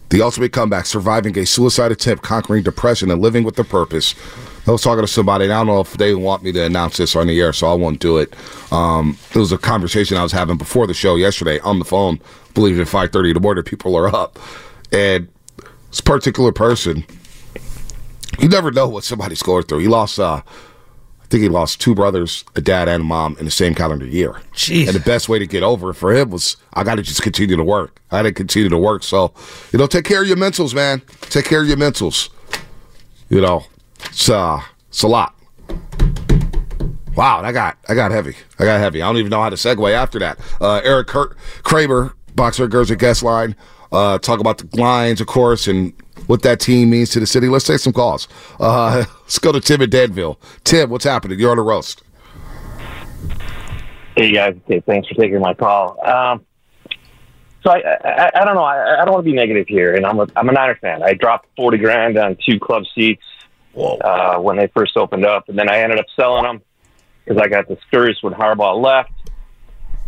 the 0.10 0.22
ultimate 0.22 0.54
comeback, 0.54 0.86
surviving 0.86 1.38
a 1.38 1.46
suicide 1.46 1.92
attempt, 1.92 2.24
conquering 2.24 2.64
depression, 2.64 3.12
and 3.12 3.22
living 3.22 3.44
with 3.44 3.60
a 3.60 3.66
purpose. 3.66 4.16
I 4.66 4.72
was 4.72 4.82
talking 4.82 5.02
to 5.02 5.08
somebody, 5.08 5.46
and 5.46 5.54
I 5.54 5.58
don't 5.58 5.68
know 5.68 5.82
if 5.82 5.94
they 5.94 6.16
want 6.16 6.44
me 6.44 6.54
to 6.54 6.64
announce 6.64 6.98
this 6.98 7.16
on 7.16 7.28
the 7.28 7.39
air, 7.42 7.52
so 7.52 7.68
I 7.68 7.74
won't 7.74 8.00
do 8.00 8.18
it. 8.18 8.34
Um, 8.72 9.18
it 9.32 9.38
was 9.38 9.52
a 9.52 9.58
conversation 9.58 10.18
I 10.18 10.24
was 10.24 10.32
having 10.32 10.58
before 10.58 10.88
the 10.88 10.94
show 10.94 11.16
yesterday 11.16 11.60
on 11.60 11.80
the 11.80 11.86
phone. 11.86 12.20
believe 12.54 12.80
it, 12.80 12.82
at 12.82 12.88
5.30 12.88 13.30
in 13.30 13.34
the 13.34 13.39
morning, 13.42 13.64
people 13.64 13.98
are 13.98 14.08
up. 14.08 14.39
And 14.92 15.28
this 15.89 16.00
particular 16.00 16.54
person, 16.54 17.04
you 18.42 18.50
never 18.50 18.72
know 18.72 18.88
what 18.88 19.04
somebody's 19.04 19.44
going 19.44 19.64
through. 19.64 19.80
He 19.80 19.88
lost, 19.88 20.20
uh, 20.20 20.42
I 21.22 21.26
think 21.28 21.44
he 21.44 21.50
lost 21.50 21.80
two 21.80 21.96
brothers, 21.96 22.44
a 22.56 22.62
dad 22.62 22.89
and 22.89 23.02
a 23.02 23.06
mom 23.06 23.38
in 23.38 23.46
the 23.46 23.52
same 23.52 23.76
calendar 23.76 24.06
year. 24.06 24.42
Jeez. 24.54 24.88
And 24.88 24.96
the 24.96 25.00
best 25.00 25.30
way 25.30 25.39
to 25.39 25.48
get 25.48 25.64
over 25.64 25.92
it 25.92 25.94
for 25.94 26.14
him 26.14 26.32
was, 26.32 26.58
I 26.74 26.84
got 26.84 26.96
to 26.96 27.04
just 27.04 27.22
continue 27.22 27.56
to 27.56 27.64
work. 27.64 28.02
I 28.12 28.20
got 28.20 28.24
to 28.24 28.32
continue 28.34 28.70
to 28.70 28.78
work. 28.78 29.04
So, 29.04 29.34
you 29.72 29.80
know, 29.80 29.88
take 29.88 30.06
care 30.06 30.22
of 30.22 30.28
your 30.28 30.38
mentals, 30.38 30.74
man. 30.74 31.02
Take 31.22 31.46
care 31.46 31.62
of 31.62 31.68
your 31.68 31.78
mentals. 31.78 32.30
You 33.30 33.42
know, 33.42 33.66
it's, 34.06 34.30
uh, 34.30 34.60
it's 34.89 35.04
a 35.04 35.08
lot. 35.08 35.36
Wow, 37.16 37.42
I 37.42 37.52
got 37.52 37.78
I 37.89 37.94
got 37.94 38.12
heavy. 38.12 38.36
I 38.58 38.64
got 38.64 38.80
heavy. 38.80 39.02
I 39.02 39.08
don't 39.08 39.18
even 39.18 39.32
know 39.32 39.42
how 39.42 39.50
to 39.50 39.58
segue 39.58 39.92
after 39.92 40.18
that. 40.20 40.39
Uh, 40.62 40.80
Eric 40.84 41.08
Kurt 41.08 41.38
Kramer, 41.64 42.14
boxer, 42.36 42.64
a 42.64 42.96
guest 42.96 43.22
line. 43.22 43.56
Uh, 43.92 44.18
talk 44.18 44.39
about 44.39 44.58
the 44.58 44.82
lines, 44.82 45.20
of 45.20 45.28
course, 45.28 45.68
and 45.68 45.94
what 46.28 46.41
that 46.43 46.59
team 46.59 46.89
means 46.89 47.09
to 47.11 47.19
the 47.19 47.28
city. 47.28 47.47
Let's 47.47 47.65
take 47.65 47.80
some 47.80 47.93
calls. 47.93 48.28
Uh, 48.59 49.05
let's 49.22 49.39
go 49.39 49.51
to 49.51 49.59
Tim 49.59 49.82
in 49.82 49.89
Danville. 49.89 50.39
Tim, 50.63 50.89
what's 50.89 51.05
happening? 51.05 51.39
You're 51.39 51.51
on 51.51 51.57
the 51.57 51.63
roast. 51.63 52.03
Hey 54.15 54.34
guys, 54.34 54.55
okay, 54.65 54.82
thanks 54.82 55.07
for 55.07 55.15
taking 55.15 55.39
my 55.39 55.53
call. 55.53 55.97
Um, 56.05 56.45
so 57.63 57.72
I, 57.72 57.82
I, 58.03 58.32
I 58.36 58.45
don't 58.45 58.55
know. 58.55 58.63
I, 58.63 59.01
I 59.01 59.05
don't 59.05 59.13
want 59.13 59.26
to 59.26 59.32
be 59.32 59.36
negative 59.36 59.67
here, 59.67 59.95
and 59.95 60.05
I'm 60.05 60.19
a, 60.19 60.28
I'm 60.36 60.49
a 60.49 60.51
Niner 60.51 60.76
fan. 60.76 61.01
I 61.01 61.13
dropped 61.13 61.47
forty 61.55 61.78
grand 61.78 62.17
on 62.17 62.38
two 62.45 62.59
club 62.59 62.84
seats 62.93 63.24
uh, 63.76 64.38
when 64.38 64.57
they 64.57 64.67
first 64.67 64.97
opened 64.97 65.26
up, 65.26 65.47
and 65.47 65.57
then 65.57 65.69
I 65.69 65.80
ended 65.80 65.99
up 65.99 66.07
selling 66.15 66.43
them 66.43 66.61
because 67.24 67.41
I 67.41 67.47
got 67.47 67.67
discouraged 67.67 68.19
when 68.22 68.34
Harbaugh 68.34 68.82
left. 68.82 69.11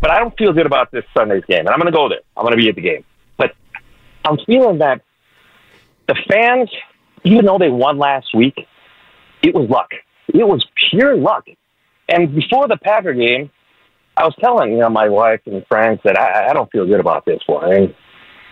But 0.01 0.11
I 0.11 0.19
don't 0.19 0.37
feel 0.37 0.51
good 0.51 0.65
about 0.65 0.91
this 0.91 1.05
Sunday's 1.15 1.45
game, 1.45 1.59
and 1.59 1.69
I'm 1.69 1.79
going 1.79 1.91
to 1.91 1.97
go 1.97 2.09
there. 2.09 2.21
I'm 2.35 2.43
going 2.43 2.51
to 2.51 2.61
be 2.61 2.67
at 2.67 2.75
the 2.75 2.81
game, 2.81 3.05
but 3.37 3.55
I'm 4.25 4.37
feeling 4.45 4.79
that 4.79 5.01
the 6.07 6.15
fans, 6.29 6.69
even 7.23 7.45
though 7.45 7.57
they 7.57 7.69
won 7.69 7.97
last 7.97 8.27
week, 8.35 8.55
it 9.41 9.53
was 9.53 9.69
luck. 9.69 9.91
It 10.27 10.47
was 10.47 10.65
pure 10.89 11.15
luck. 11.15 11.45
And 12.09 12.33
before 12.35 12.67
the 12.67 12.77
Packer 12.77 13.13
game, 13.13 13.49
I 14.15 14.25
was 14.25 14.35
telling 14.39 14.71
you 14.71 14.79
know 14.79 14.89
my 14.89 15.09
wife 15.09 15.41
and 15.45 15.65
friends 15.67 15.99
that 16.03 16.19
I, 16.19 16.49
I 16.49 16.53
don't 16.53 16.71
feel 16.71 16.85
good 16.85 16.99
about 16.99 17.25
this 17.25 17.41
one, 17.47 17.95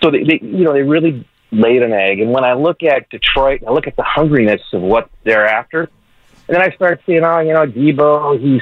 so 0.01 0.09
they, 0.09 0.23
they 0.23 0.39
you 0.41 0.63
know 0.63 0.73
they 0.73 0.81
really 0.81 1.27
laid 1.51 1.83
an 1.83 1.93
egg. 1.93 2.19
And 2.19 2.31
when 2.31 2.43
I 2.43 2.53
look 2.53 2.81
at 2.81 3.09
Detroit, 3.09 3.61
and 3.61 3.69
I 3.69 3.73
look 3.73 3.87
at 3.87 3.95
the 3.95 4.03
hungriness 4.03 4.61
of 4.73 4.81
what 4.81 5.09
they're 5.23 5.45
after, 5.45 5.89
and 6.47 6.55
then 6.55 6.61
I 6.61 6.73
start 6.75 7.01
seeing, 7.05 7.23
oh, 7.23 7.39
you 7.39 7.53
know, 7.53 7.65
Deebo, 7.65 8.39
he's, 8.39 8.61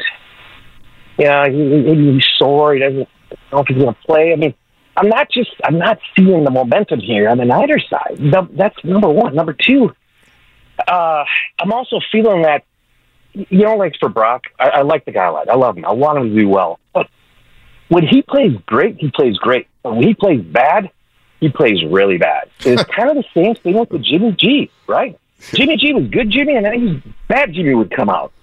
you 1.18 1.26
know, 1.26 1.46
he, 1.50 2.14
he's 2.14 2.26
sore. 2.38 2.74
He 2.74 2.80
doesn't 2.80 3.08
know 3.52 3.60
if 3.60 3.68
he's 3.68 3.78
going 3.78 3.94
to 3.94 4.02
play. 4.06 4.34
I 4.34 4.36
mean, 4.36 4.54
I'm 5.00 5.08
not 5.08 5.32
just, 5.32 5.52
I'm 5.64 5.78
not 5.78 5.98
seeing 6.14 6.44
the 6.44 6.52
momentum 6.52 7.00
here 7.00 7.30
on 7.30 7.38
the 7.38 7.46
Niners 7.46 7.88
side. 7.90 8.20
That's 8.52 8.76
number 8.84 9.08
one. 9.08 9.34
Number 9.34 9.54
two, 9.54 9.94
uh, 10.86 11.24
I'm 11.58 11.72
also 11.72 12.02
feeling 12.12 12.42
that, 12.42 12.66
you 13.34 13.64
know, 13.64 13.78
like 13.78 13.96
for 13.98 14.10
Brock, 14.10 14.48
I, 14.60 14.70
I 14.70 14.82
like 14.82 15.06
the 15.06 15.14
guy 15.14 15.28
a 15.28 15.32
lot. 15.32 15.48
I 15.48 15.56
love 15.56 15.78
him. 15.78 15.86
I 15.86 15.94
want 15.94 16.18
him 16.18 16.36
to 16.36 16.42
do 16.42 16.50
well. 16.50 16.80
But 16.94 17.08
when 17.88 18.06
he 18.06 18.22
plays 18.22 18.58
great, 18.66 18.98
he 18.98 19.10
plays 19.10 19.38
great. 19.38 19.68
But 19.84 19.96
when 19.96 20.04
he 20.04 20.14
plays 20.14 20.42
bad, 20.42 20.92
he 21.40 21.48
plays 21.48 21.82
really 21.86 22.18
bad. 22.18 22.50
It's 22.66 22.84
kind 22.84 23.10
of 23.10 23.16
the 23.16 23.26
same 23.34 23.56
thing 23.56 23.80
with 23.80 23.90
the 23.90 24.00
Jimmy 24.00 24.34
G, 24.34 24.70
right? 24.86 25.18
Jimmy 25.54 25.78
G 25.78 25.94
was 25.94 26.08
good 26.10 26.30
Jimmy, 26.30 26.56
and 26.58 26.66
then 26.66 26.74
he's 26.74 27.14
bad 27.30 27.54
Jimmy 27.54 27.74
would 27.74 27.92
come 27.92 28.10
out. 28.10 28.34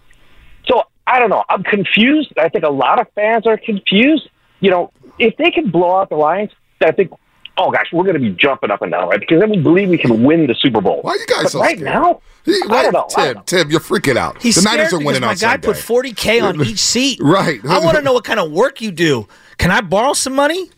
So 0.66 0.84
I 1.06 1.18
don't 1.18 1.28
know. 1.28 1.44
I'm 1.50 1.62
confused. 1.62 2.32
I 2.38 2.48
think 2.48 2.64
a 2.64 2.70
lot 2.70 2.98
of 2.98 3.08
fans 3.14 3.46
are 3.46 3.58
confused. 3.58 4.30
You 4.60 4.70
know, 4.70 4.92
if 5.18 5.36
they 5.36 5.50
can 5.50 5.70
blow 5.70 5.96
out 5.96 6.08
the 6.08 6.16
Lions, 6.16 6.50
I 6.82 6.92
think, 6.92 7.10
oh 7.58 7.70
gosh, 7.70 7.86
we're 7.92 8.04
going 8.04 8.14
to 8.14 8.20
be 8.20 8.30
jumping 8.30 8.70
up 8.70 8.82
and 8.82 8.92
down, 8.92 9.08
right? 9.08 9.20
Because 9.20 9.40
then 9.40 9.50
we 9.50 9.58
believe 9.58 9.88
we 9.88 9.98
can 9.98 10.22
win 10.22 10.46
the 10.46 10.54
Super 10.54 10.80
Bowl. 10.80 11.00
Why 11.02 11.12
are 11.12 11.16
you 11.16 11.26
guys 11.26 11.42
but 11.44 11.52
so 11.52 11.60
right 11.60 11.78
scared? 11.78 11.92
now? 11.94 12.20
I 12.48 12.82
don't 12.82 12.92
know. 12.92 13.06
I 13.16 13.32
Tim, 13.32 13.42
Tim, 13.44 13.70
you're 13.70 13.80
freaking 13.80 14.16
out. 14.16 14.40
He's 14.40 14.54
the 14.56 14.62
Niners 14.62 14.88
scared 14.88 15.02
are 15.02 15.04
winning 15.06 15.22
because 15.22 15.42
on 15.42 15.48
my 15.50 15.56
guy 15.56 15.62
Sunday. 15.62 15.66
put 15.66 15.76
40K 16.16 16.42
on 16.42 16.60
each 16.64 16.78
seat. 16.78 17.18
Right. 17.20 17.60
I 17.64 17.80
want 17.80 17.96
to 17.96 18.02
know 18.02 18.12
what 18.12 18.24
kind 18.24 18.38
of 18.38 18.52
work 18.52 18.80
you 18.80 18.90
do. 18.92 19.26
Can 19.58 19.70
I 19.70 19.80
borrow 19.80 20.12
some 20.12 20.34
money? 20.34 20.70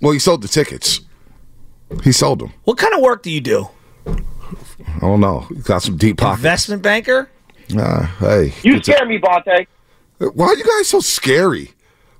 Well, 0.00 0.12
he 0.12 0.18
sold 0.18 0.40
the 0.42 0.48
tickets. 0.48 1.00
He 2.04 2.12
sold 2.12 2.38
them. 2.38 2.52
What 2.64 2.78
kind 2.78 2.94
of 2.94 3.00
work 3.00 3.22
do 3.22 3.30
you 3.30 3.40
do? 3.40 3.68
I 4.06 5.00
don't 5.00 5.20
know. 5.20 5.40
He 5.50 5.56
got 5.56 5.82
some 5.82 5.96
deep 5.96 6.16
pockets. 6.18 6.38
Investment 6.38 6.82
banker? 6.82 7.28
Uh, 7.76 8.06
hey. 8.18 8.54
You 8.62 8.76
It's 8.76 8.88
a- 8.88 8.92
scare 8.92 9.06
me, 9.06 9.18
Bonta. 9.18 9.66
Why 10.34 10.46
are 10.46 10.56
you 10.56 10.64
guys 10.64 10.88
so 10.88 11.00
scary? 11.00 11.72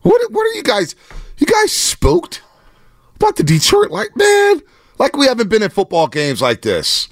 What 0.03 0.21
What 0.33 0.43
are 0.47 0.55
you 0.55 0.62
guys? 0.62 0.95
You 1.41 1.47
guys 1.47 1.72
spooked 1.72 2.43
about 3.16 3.36
the 3.36 3.43
Detroit? 3.43 3.91
Like 3.91 4.14
man, 4.16 4.62
like 4.99 5.16
we 5.16 5.26
haven't 5.26 5.49
been 5.49 5.62
in 5.62 5.70
football 5.70 6.07
games 6.07 6.41
like 6.41 6.62
this. 6.62 7.09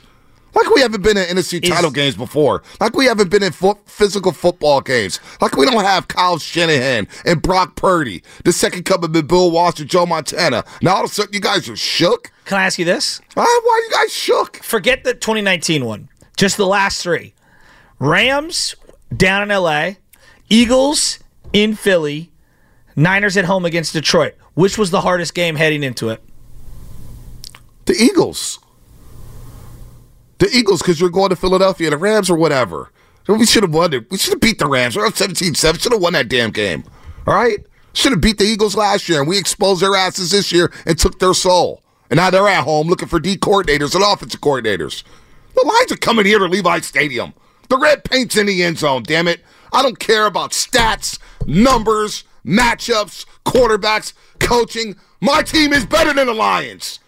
Like 0.54 0.74
we 0.74 0.80
haven't 0.80 1.02
been 1.02 1.16
in 1.16 1.24
NFC 1.36 1.66
title 1.66 1.90
games 1.90 2.16
before. 2.16 2.62
Like 2.80 2.94
we 2.94 3.04
haven't 3.06 3.30
been 3.30 3.42
in 3.42 3.52
fo- 3.52 3.78
physical 3.86 4.32
football 4.32 4.80
games. 4.80 5.20
Like 5.40 5.56
we 5.56 5.66
don't 5.66 5.84
have 5.84 6.08
Kyle 6.08 6.38
Shanahan 6.38 7.06
and 7.24 7.40
Brock 7.42 7.76
Purdy, 7.76 8.22
the 8.44 8.52
second 8.52 8.84
coming 8.84 9.14
of 9.16 9.28
Bill 9.28 9.50
Walsh 9.50 9.80
and 9.80 9.88
Joe 9.88 10.06
Montana. 10.06 10.64
Now 10.82 10.96
all 10.96 11.04
of 11.04 11.10
a 11.10 11.14
sudden 11.14 11.32
you 11.34 11.40
guys 11.40 11.68
are 11.68 11.76
shook. 11.76 12.30
Can 12.44 12.58
I 12.58 12.64
ask 12.64 12.78
you 12.78 12.84
this? 12.84 13.20
Uh, 13.36 13.44
why 13.44 13.44
are 13.44 13.84
you 13.84 13.90
guys 13.92 14.12
shook? 14.12 14.56
Forget 14.62 15.04
the 15.04 15.14
2019 15.14 15.84
one. 15.84 16.08
Just 16.36 16.56
the 16.56 16.66
last 16.66 17.02
three. 17.02 17.34
Rams 17.98 18.74
down 19.16 19.42
in 19.42 19.48
LA, 19.48 19.92
Eagles 20.48 21.18
in 21.52 21.74
Philly, 21.74 22.30
Niners 22.98 23.36
at 23.36 23.44
home 23.44 23.64
against 23.64 23.92
Detroit. 23.92 24.34
Which 24.54 24.76
was 24.76 24.90
the 24.90 25.02
hardest 25.02 25.32
game 25.32 25.54
heading 25.54 25.84
into 25.84 26.08
it? 26.08 26.20
The 27.84 27.94
Eagles. 27.94 28.58
The 30.38 30.50
Eagles, 30.52 30.82
because 30.82 31.00
you're 31.00 31.08
going 31.08 31.30
to 31.30 31.36
Philadelphia, 31.36 31.90
the 31.90 31.96
Rams 31.96 32.28
or 32.28 32.36
whatever. 32.36 32.90
We 33.28 33.46
should 33.46 33.62
have 33.62 33.72
won 33.72 33.92
it. 33.92 34.10
We 34.10 34.18
should 34.18 34.32
have 34.32 34.40
beat 34.40 34.58
the 34.58 34.66
Rams. 34.66 34.96
We're 34.96 35.06
up 35.06 35.14
17-7. 35.14 35.80
Should 35.80 35.92
have 35.92 36.00
won 36.00 36.14
that 36.14 36.28
damn 36.28 36.50
game. 36.50 36.82
All 37.26 37.34
right? 37.34 37.64
Should 37.92 38.12
have 38.12 38.20
beat 38.20 38.38
the 38.38 38.44
Eagles 38.44 38.74
last 38.74 39.08
year, 39.08 39.20
and 39.20 39.28
we 39.28 39.38
exposed 39.38 39.82
their 39.82 39.94
asses 39.94 40.30
this 40.30 40.50
year 40.50 40.72
and 40.84 40.98
took 40.98 41.18
their 41.18 41.34
soul. 41.34 41.82
And 42.10 42.16
now 42.16 42.30
they're 42.30 42.48
at 42.48 42.64
home 42.64 42.88
looking 42.88 43.08
for 43.08 43.20
D 43.20 43.36
coordinators 43.36 43.94
and 43.94 44.02
offensive 44.02 44.40
coordinators. 44.40 45.04
The 45.54 45.64
Lions 45.64 45.92
are 45.92 45.96
coming 45.96 46.26
here 46.26 46.38
to 46.38 46.46
Levi 46.46 46.80
Stadium. 46.80 47.34
The 47.68 47.76
red 47.76 48.02
paint's 48.04 48.36
in 48.36 48.46
the 48.46 48.62
end 48.62 48.78
zone, 48.78 49.02
damn 49.02 49.28
it. 49.28 49.44
I 49.72 49.82
don't 49.82 49.98
care 49.98 50.26
about 50.26 50.52
stats, 50.52 51.18
numbers, 51.46 52.24
matchups, 52.48 53.26
quarterbacks, 53.44 54.14
coaching. 54.40 54.96
My 55.20 55.42
team 55.42 55.72
is 55.72 55.84
better 55.84 56.12
than 56.14 56.26
the 56.26 56.34
Lions. 56.34 57.00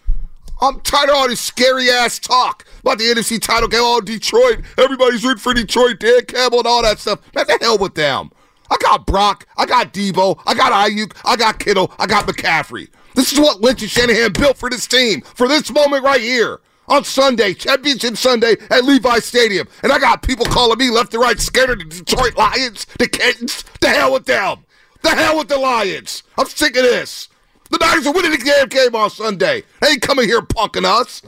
I'm 0.61 0.79
tired 0.81 1.09
of 1.09 1.15
all 1.15 1.27
this 1.27 1.39
scary 1.39 1.89
ass 1.89 2.19
talk 2.19 2.65
about 2.81 2.99
the 2.99 3.05
NFC 3.05 3.41
title 3.41 3.67
game. 3.67 3.81
Oh, 3.83 3.99
Detroit. 3.99 4.59
Everybody's 4.77 5.23
rooting 5.23 5.39
for 5.39 5.55
Detroit, 5.55 5.99
Dan 5.99 6.23
Campbell, 6.25 6.59
and 6.59 6.67
all 6.67 6.83
that 6.83 6.99
stuff. 6.99 7.19
Man, 7.33 7.47
the 7.47 7.57
hell 7.59 7.79
with 7.79 7.95
them. 7.95 8.31
I 8.69 8.77
got 8.77 9.07
Brock. 9.07 9.47
I 9.57 9.65
got 9.65 9.91
Deebo. 9.91 10.39
I 10.45 10.53
got 10.53 10.71
Aiyuk. 10.71 11.17
I 11.25 11.35
got 11.35 11.59
Kittle. 11.59 11.91
I 11.97 12.05
got 12.05 12.27
McCaffrey. 12.27 12.89
This 13.15 13.33
is 13.33 13.39
what 13.39 13.59
Lynch 13.59 13.81
and 13.81 13.89
Shanahan 13.89 14.33
built 14.33 14.55
for 14.55 14.69
this 14.69 14.87
team, 14.87 15.21
for 15.21 15.47
this 15.47 15.71
moment 15.71 16.03
right 16.03 16.21
here. 16.21 16.61
On 16.87 17.03
Sunday, 17.03 17.53
Championship 17.53 18.17
Sunday 18.17 18.55
at 18.69 18.83
Levi 18.85 19.19
Stadium. 19.19 19.67
And 19.81 19.91
I 19.91 19.99
got 19.99 20.21
people 20.21 20.45
calling 20.45 20.77
me 20.77 20.89
left 20.89 21.13
and 21.13 21.23
right 21.23 21.39
scared 21.39 21.69
of 21.71 21.79
the 21.79 21.85
Detroit 21.85 22.35
Lions, 22.37 22.85
the 22.99 23.07
Kittens. 23.07 23.63
The 23.79 23.89
hell 23.89 24.13
with 24.13 24.25
them. 24.25 24.65
The 25.01 25.09
hell 25.09 25.37
with 25.37 25.47
the 25.47 25.57
Lions. 25.57 26.23
I'm 26.37 26.45
sick 26.47 26.75
of 26.75 26.83
this. 26.83 27.27
The 27.69 27.77
Niners 27.77 28.05
are 28.05 28.13
winning 28.13 28.31
the 28.31 28.37
damn 28.37 28.67
game 28.67 28.95
on 28.95 29.09
Sunday. 29.09 29.63
They 29.79 29.87
ain't 29.89 30.01
coming 30.01 30.27
here 30.27 30.41
punking 30.41 30.83
us. 30.83 31.21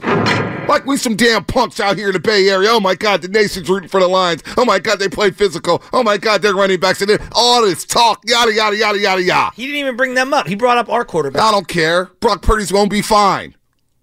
Like 0.68 0.86
we 0.86 0.96
some 0.96 1.16
damn 1.16 1.44
punks 1.44 1.80
out 1.80 1.96
here 1.96 2.08
in 2.08 2.12
the 2.12 2.20
Bay 2.20 2.48
Area. 2.48 2.70
Oh 2.70 2.80
my 2.80 2.94
God, 2.94 3.22
the 3.22 3.28
nation's 3.28 3.68
rooting 3.68 3.88
for 3.88 4.00
the 4.00 4.08
Lions. 4.08 4.42
Oh 4.56 4.64
my 4.64 4.78
God, 4.78 4.98
they 4.98 5.08
play 5.08 5.30
physical. 5.30 5.82
Oh 5.92 6.02
my 6.02 6.16
God, 6.16 6.42
they're 6.42 6.54
running 6.54 6.80
backs 6.80 7.02
and 7.02 7.18
all 7.32 7.62
this 7.62 7.84
talk, 7.84 8.22
yada 8.26 8.52
yada 8.52 8.76
yada 8.76 8.98
yada 8.98 9.22
yada. 9.22 9.54
He 9.54 9.66
didn't 9.66 9.80
even 9.80 9.96
bring 9.96 10.14
them 10.14 10.32
up. 10.32 10.46
He 10.46 10.54
brought 10.54 10.78
up 10.78 10.88
our 10.88 11.04
quarterback. 11.04 11.42
I 11.42 11.50
don't 11.50 11.68
care. 11.68 12.06
Brock 12.20 12.42
Purdy's 12.42 12.72
gonna 12.72 12.88
be 12.88 13.02
fine. 13.02 13.54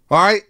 All 0.09 0.19
right. 0.19 0.41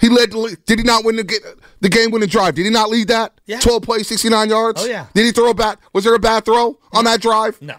He 0.00 0.08
led. 0.08 0.32
The, 0.32 0.56
did 0.66 0.78
he 0.80 0.84
not 0.84 1.04
win 1.04 1.16
the, 1.16 1.56
the 1.80 1.88
game 1.88 2.10
winning 2.10 2.28
drive? 2.28 2.54
Did 2.54 2.64
he 2.64 2.70
not 2.70 2.90
lead 2.90 3.08
that? 3.08 3.40
Yeah. 3.46 3.60
Twelve 3.60 3.82
plays, 3.82 4.08
sixty 4.08 4.28
nine 4.28 4.50
yards. 4.50 4.82
Oh 4.82 4.86
yeah. 4.86 5.06
Did 5.14 5.26
he 5.26 5.32
throw 5.32 5.50
a 5.50 5.54
bat? 5.54 5.78
Was 5.92 6.04
there 6.04 6.14
a 6.14 6.18
bad 6.18 6.44
throw 6.44 6.78
on 6.92 7.04
that 7.04 7.20
drive? 7.20 7.60
No. 7.62 7.76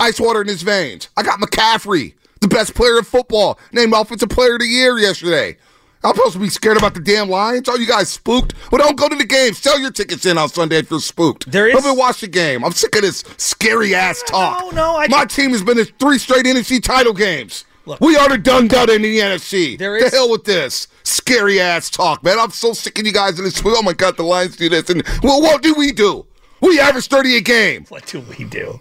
Ice 0.00 0.20
water 0.20 0.40
in 0.42 0.48
his 0.48 0.62
veins. 0.62 1.08
I 1.16 1.22
got 1.22 1.40
McCaffrey, 1.40 2.14
the 2.40 2.48
best 2.48 2.74
player 2.74 2.98
in 2.98 3.04
football, 3.04 3.58
named 3.72 3.92
Offensive 3.94 4.28
Player 4.28 4.54
of 4.54 4.60
the 4.60 4.66
Year 4.66 4.98
yesterday. 4.98 5.56
I'm 6.02 6.14
supposed 6.14 6.34
to 6.34 6.38
be 6.38 6.50
scared 6.50 6.76
about 6.76 6.92
the 6.92 7.00
damn 7.00 7.30
Lions. 7.30 7.66
Are 7.68 7.78
you 7.78 7.86
guys 7.86 8.10
spooked? 8.10 8.52
Well, 8.70 8.78
don't 8.82 8.96
go 8.96 9.08
to 9.08 9.16
the 9.16 9.24
game. 9.24 9.54
Sell 9.54 9.78
your 9.80 9.90
tickets 9.90 10.26
in 10.26 10.36
on 10.36 10.50
Sunday 10.50 10.76
if 10.78 10.90
you're 10.90 11.00
spooked. 11.00 11.50
There 11.50 11.66
is- 11.66 11.74
Come 11.76 11.86
and 11.88 11.96
watch 11.98 12.20
the 12.20 12.26
game. 12.28 12.62
I'm 12.62 12.72
sick 12.72 12.94
of 12.96 13.00
this 13.02 13.24
scary 13.38 13.94
ass 13.94 14.22
talk. 14.26 14.60
No, 14.60 14.70
no, 14.70 14.96
I- 14.98 15.08
My 15.08 15.24
team 15.24 15.52
has 15.52 15.62
been 15.62 15.78
in 15.78 15.86
three 15.98 16.18
straight 16.18 16.44
NFC 16.44 16.78
title 16.82 17.14
games. 17.14 17.64
Look. 17.86 18.00
we 18.00 18.16
are 18.16 18.30
the 18.30 18.38
done 18.38 18.66
done 18.66 18.88
in 18.90 19.02
the 19.02 19.18
NFC. 19.18 19.76
There 19.78 19.98
the 19.98 20.06
is- 20.06 20.12
hell 20.12 20.30
with 20.30 20.44
this 20.44 20.88
scary 21.04 21.60
ass 21.60 21.88
talk, 21.90 22.22
man. 22.24 22.38
I'm 22.38 22.50
so 22.50 22.72
sick 22.74 22.98
of 22.98 23.06
you 23.06 23.12
guys 23.12 23.38
in 23.38 23.44
this. 23.44 23.62
Oh 23.64 23.82
my 23.82 23.92
god, 23.94 24.16
the 24.18 24.22
Lions 24.24 24.56
do 24.56 24.68
this, 24.70 24.88
and 24.90 25.02
well, 25.22 25.40
what 25.40 25.62
do 25.62 25.72
we 25.74 25.92
do? 25.92 26.26
We 26.60 26.80
average 26.80 27.08
30 27.08 27.36
a 27.36 27.40
game. 27.42 27.84
What 27.90 28.06
do 28.06 28.20
we 28.20 28.44
do? 28.44 28.80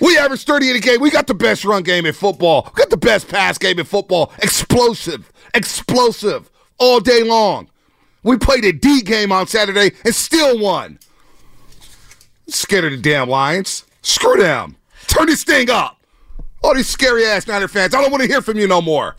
We 0.00 0.18
average 0.18 0.44
30 0.44 0.70
in 0.70 0.76
a 0.76 0.80
game. 0.80 1.00
We 1.00 1.10
got 1.10 1.26
the 1.26 1.34
best 1.34 1.64
run 1.64 1.82
game 1.82 2.06
in 2.06 2.12
football. 2.12 2.70
We 2.74 2.78
got 2.78 2.90
the 2.90 2.96
best 2.96 3.28
pass 3.28 3.58
game 3.58 3.78
in 3.78 3.84
football. 3.84 4.32
Explosive, 4.42 5.32
explosive 5.54 6.50
all 6.78 7.00
day 7.00 7.22
long. 7.22 7.68
We 8.22 8.38
played 8.38 8.64
a 8.64 8.72
D 8.72 9.02
game 9.02 9.32
on 9.32 9.46
Saturday 9.46 9.92
and 10.04 10.14
still 10.14 10.58
won. 10.58 10.98
Scared 12.48 12.84
of 12.84 12.90
the 12.92 12.96
damn 12.98 13.28
Lions. 13.28 13.84
Screw 14.02 14.36
them. 14.36 14.76
Turn 15.06 15.26
this 15.26 15.44
thing 15.44 15.70
up. 15.70 15.98
All 16.62 16.74
these 16.74 16.88
scary 16.88 17.26
ass 17.26 17.46
Niner 17.46 17.68
fans. 17.68 17.94
I 17.94 18.00
don't 18.00 18.10
want 18.10 18.22
to 18.22 18.28
hear 18.28 18.40
from 18.40 18.58
you 18.58 18.66
no 18.66 18.80
more. 18.80 19.16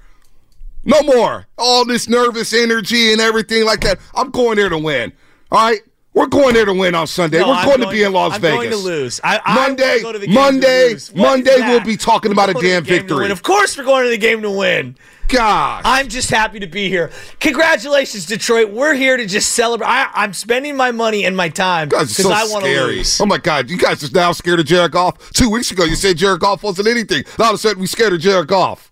No 0.83 1.01
more. 1.03 1.47
All 1.57 1.85
this 1.85 2.07
nervous 2.07 2.53
energy 2.53 3.11
and 3.11 3.21
everything 3.21 3.65
like 3.65 3.81
that. 3.81 3.99
I'm 4.13 4.31
going 4.31 4.57
there 4.57 4.69
to 4.69 4.77
win. 4.77 5.13
All 5.51 5.69
right? 5.69 5.81
We're 6.15 6.27
going 6.27 6.53
there 6.53 6.63
to 6.63 6.73
win 6.73 6.95
on 6.95 7.07
Sunday. 7.07 7.39
No, 7.39 7.49
We're 7.49 7.53
I'm 7.55 7.65
going, 7.65 7.81
to 7.81 7.89
be 7.89 8.03
in 8.03 8.13
Las 8.13 8.35
I'm 8.35 8.41
Vegas. 8.41 8.57
going 8.57 8.69
to 8.71 8.77
lose. 8.77 9.19
I, 9.21 9.41
I 9.43 9.55
Monday, 9.55 9.89
wanna 9.89 10.01
go 10.01 10.11
to 10.13 10.19
the 10.19 10.25
game 10.27 10.35
Monday, 10.35 10.89
lose. 10.93 11.13
Monday, 11.13 11.57
we'll 11.57 11.83
be 11.83 11.97
talking 11.97 12.29
We're 12.29 12.33
about 12.43 12.49
a 12.51 12.53
damn 12.53 12.61
the 12.83 12.89
game 12.89 12.99
to 13.07 13.15
victory. 13.15 13.31
Of 13.31 13.43
course, 13.43 13.77
we're 13.77 13.83
going 13.83 14.05
to 14.05 14.09
the 14.09 14.17
game 14.17 14.41
to 14.41 14.49
win. 14.49 14.95
Gosh. 15.27 15.81
I'm 15.83 16.07
just 16.07 16.29
happy 16.29 16.59
to 16.61 16.67
be 16.67 16.87
here. 16.87 17.11
Congratulations, 17.41 18.25
Detroit. 18.27 18.69
We're 18.69 18.93
here 18.93 19.17
to 19.17 19.25
just 19.25 19.53
celebrate. 19.53 19.87
I, 19.87 20.09
I'm 20.13 20.31
spending 20.31 20.77
my 20.77 20.91
money 20.91 21.25
and 21.25 21.35
my 21.35 21.49
time 21.49 21.89
You 21.91 21.97
guys 21.97 22.17
are 22.17 22.23
because 22.23 22.25
so 22.25 22.31
I 22.31 22.53
want 22.53 22.63
to 22.63 22.85
lose. 22.85 23.19
Oh 23.19 23.25
my 23.25 23.37
God, 23.37 23.69
you 23.69 23.77
guys 23.77 24.03
are 24.03 24.13
now 24.13 24.31
scared 24.31 24.59
of 24.61 24.67
Jared 24.67 24.91
Goff. 24.91 25.31
Two 25.31 25.49
weeks 25.49 25.71
ago, 25.71 25.83
you 25.83 25.95
said 25.95 26.15
Jared 26.17 26.39
Goff 26.39 26.63
wasn't 26.63 26.87
anything. 26.87 27.23
Now 27.37 27.45
all 27.45 27.49
of 27.51 27.55
a 27.55 27.57
sudden, 27.57 27.81
we 27.81 27.87
scared 27.87 28.13
of 28.13 28.21
Jared 28.21 28.47
Goff. 28.47 28.91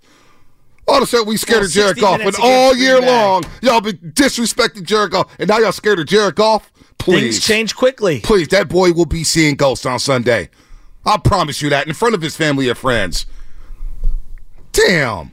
All 0.88 0.98
of 0.98 1.04
a 1.04 1.06
sudden, 1.06 1.28
we 1.28 1.38
scared 1.38 1.60
Well, 1.60 1.66
of 1.68 1.72
Jared 1.72 1.98
60 1.98 2.02
Goff. 2.02 2.22
But 2.24 2.40
all 2.42 2.76
year 2.76 3.00
long, 3.00 3.44
y'all 3.62 3.80
been 3.80 3.98
disrespecting 3.98 4.84
Jared 4.84 5.12
Goff, 5.12 5.34
and 5.40 5.48
now 5.48 5.60
y'all 5.60 5.72
scared 5.72 6.00
of 6.00 6.08
Jared 6.08 6.36
Goff. 6.36 6.73
Please, 6.98 7.22
Things 7.22 7.40
change 7.40 7.76
quickly. 7.76 8.20
Please, 8.22 8.48
that 8.50 8.70
boy 8.70 8.94
will 8.94 9.06
be 9.06 9.24
seeing 9.24 9.56
ghosts 9.56 9.86
on 9.86 10.00
Sunday. 10.00 10.50
I 11.06 11.18
promise 11.18 11.62
you 11.62 11.70
that 11.70 11.88
in 11.88 11.94
front 11.94 12.16
of 12.16 12.22
his 12.22 12.36
family 12.36 12.70
and 12.70 12.78
friends. 12.78 13.26
Damn, 14.72 15.32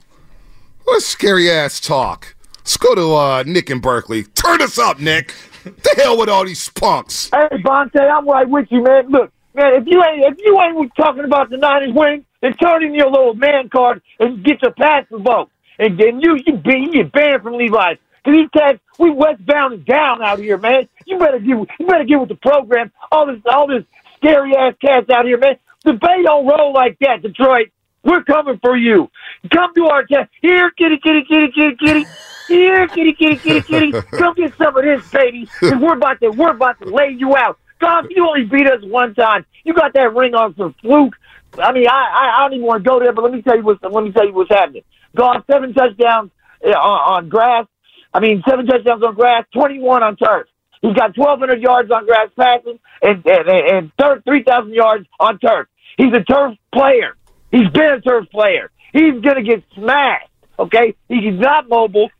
what 0.85 1.03
scary 1.03 1.51
ass 1.51 1.81
talk. 1.81 2.35
Let's 2.59 2.77
go 2.77 2.95
to 2.95 3.15
uh, 3.15 3.45
Nick 3.47 3.71
in 3.71 3.81
Berkeley. 3.81 4.25
Turn 4.25 4.61
us 4.63 4.79
up, 4.79 5.01
Nick. 5.01 5.35
the 5.65 5.95
hell 5.97 6.19
with 6.19 6.29
all 6.29 6.45
these 6.45 6.63
spunks. 6.63 7.31
Hey, 7.33 7.57
Bonta, 7.59 8.01
I'm 8.01 8.27
right 8.29 8.49
with 8.49 8.67
you, 8.71 8.83
man. 8.83 9.09
Look, 9.09 9.33
man, 9.55 9.75
if 9.75 9.85
you 9.87 10.03
ain't 10.03 10.25
if 10.25 10.39
you 10.45 10.61
ain't 10.61 10.93
talking 10.97 11.25
about 11.25 11.51
the 11.51 11.57
Niners 11.57 11.93
winning, 11.95 12.25
then 12.41 12.55
turn 12.55 12.85
in 12.85 12.95
your 12.95 13.11
little 13.11 13.35
man 13.35 13.69
card 13.69 14.03
and 14.19 14.45
get 14.45 14.63
your 14.63 14.73
pass 14.73 15.05
revoked. 15.11 15.53
And 15.79 15.99
then 15.99 16.21
you 16.21 16.39
you 16.47 16.57
be 16.57 16.79
you 16.79 16.93
get 16.93 17.13
banned 17.13 17.43
from 17.43 17.55
Levi's. 17.55 17.99
Cause 18.25 18.35
these 18.35 18.49
cats, 18.51 18.79
we 18.99 19.11
westbound 19.11 19.73
and 19.73 19.85
down 19.87 20.23
out 20.23 20.39
here, 20.39 20.59
man. 20.59 20.87
You 21.07 21.19
better 21.19 21.39
get 21.39 21.49
you 21.79 21.87
better 21.87 22.05
get 22.05 22.21
with 22.21 22.29
the 22.29 22.37
program. 22.37 22.93
All 23.11 23.27
this 23.27 23.41
all 23.51 23.67
this 23.67 23.85
scary 24.17 24.55
ass 24.57 24.75
cats 24.81 25.09
out 25.11 25.25
here, 25.25 25.39
man. 25.39 25.57
The 25.85 25.95
Bay 25.95 26.23
don't 26.23 26.47
roll 26.47 26.73
like 26.73 26.99
that, 27.01 27.23
Detroit. 27.23 27.69
We're 28.03 28.23
coming 28.25 28.59
for 28.63 28.77
you. 28.77 29.11
Come 29.53 29.75
to 29.75 29.85
our 29.87 30.05
town. 30.07 30.29
Here, 30.41 30.71
kitty, 30.71 30.99
kitty, 31.03 31.23
kitty, 31.29 31.53
kitty, 31.53 31.77
kitty. 31.77 32.07
Here, 32.49 32.89
kitty, 32.89 33.13
kitty, 33.13 33.37
kitty, 33.37 33.61
kitty. 33.63 33.93
Come 33.93 34.35
get 34.35 34.57
some 34.57 34.77
of 34.77 34.83
this, 34.85 35.09
baby. 35.11 35.49
And 35.63 35.81
we're 35.81 35.95
about 35.95 36.21
to, 36.21 36.31
we're 36.31 36.51
about 36.51 36.79
to 36.81 36.87
lay 36.87 37.11
you 37.17 37.37
out. 37.37 37.59
God, 37.79 38.07
you 38.11 38.27
only 38.27 38.45
beat 38.45 38.67
us 38.67 38.83
one 38.83 39.15
time. 39.15 39.45
You 39.65 39.75
got 39.75 39.93
that 39.95 40.15
ring 40.15 40.35
on 40.35 40.55
some 40.57 40.75
fluke. 40.81 41.15
I 41.59 41.73
mean, 41.73 41.89
I, 41.89 41.93
I, 41.93 42.37
I 42.37 42.41
don't 42.43 42.55
even 42.55 42.67
want 42.67 42.85
to 42.85 42.89
go 42.89 43.01
there, 43.01 43.13
but 43.13 43.23
let 43.23 43.33
me 43.33 43.43
tell 43.43 43.57
you 43.57 43.63
what's, 43.63 43.83
let 43.83 44.05
me 44.05 44.13
tell 44.13 44.27
you 44.27 44.35
what's 44.35 44.51
happening. 44.51 44.83
Goff 45.17 45.45
seven 45.51 45.73
touchdowns 45.73 46.31
uh, 46.65 46.71
on, 46.71 47.25
on 47.25 47.29
grass. 47.29 47.67
I 48.13 48.21
mean, 48.21 48.43
seven 48.49 48.67
touchdowns 48.67 49.03
on 49.03 49.15
grass, 49.15 49.45
21 49.55 50.03
on 50.03 50.17
turf. 50.17 50.47
He's 50.83 50.95
got 50.95 51.16
1,200 51.16 51.61
yards 51.61 51.91
on 51.91 52.07
grass 52.07 52.28
passing 52.39 52.78
and, 53.03 53.24
and, 53.26 53.49
and, 53.49 53.93
and 53.99 54.22
3,000 54.24 54.72
yards 54.72 55.07
on 55.18 55.39
turf. 55.39 55.68
He's 55.97 56.12
a 56.14 56.24
turf 56.24 56.57
player. 56.72 57.16
He's 57.51 57.68
been 57.68 57.93
a 57.93 58.01
turf 58.01 58.31
player. 58.31 58.70
He's 58.93 59.20
going 59.20 59.37
to 59.37 59.43
get 59.43 59.62
smashed, 59.74 60.31
okay? 60.59 60.95
He's 61.09 61.39
not 61.39 61.68
mobile. 61.68 62.11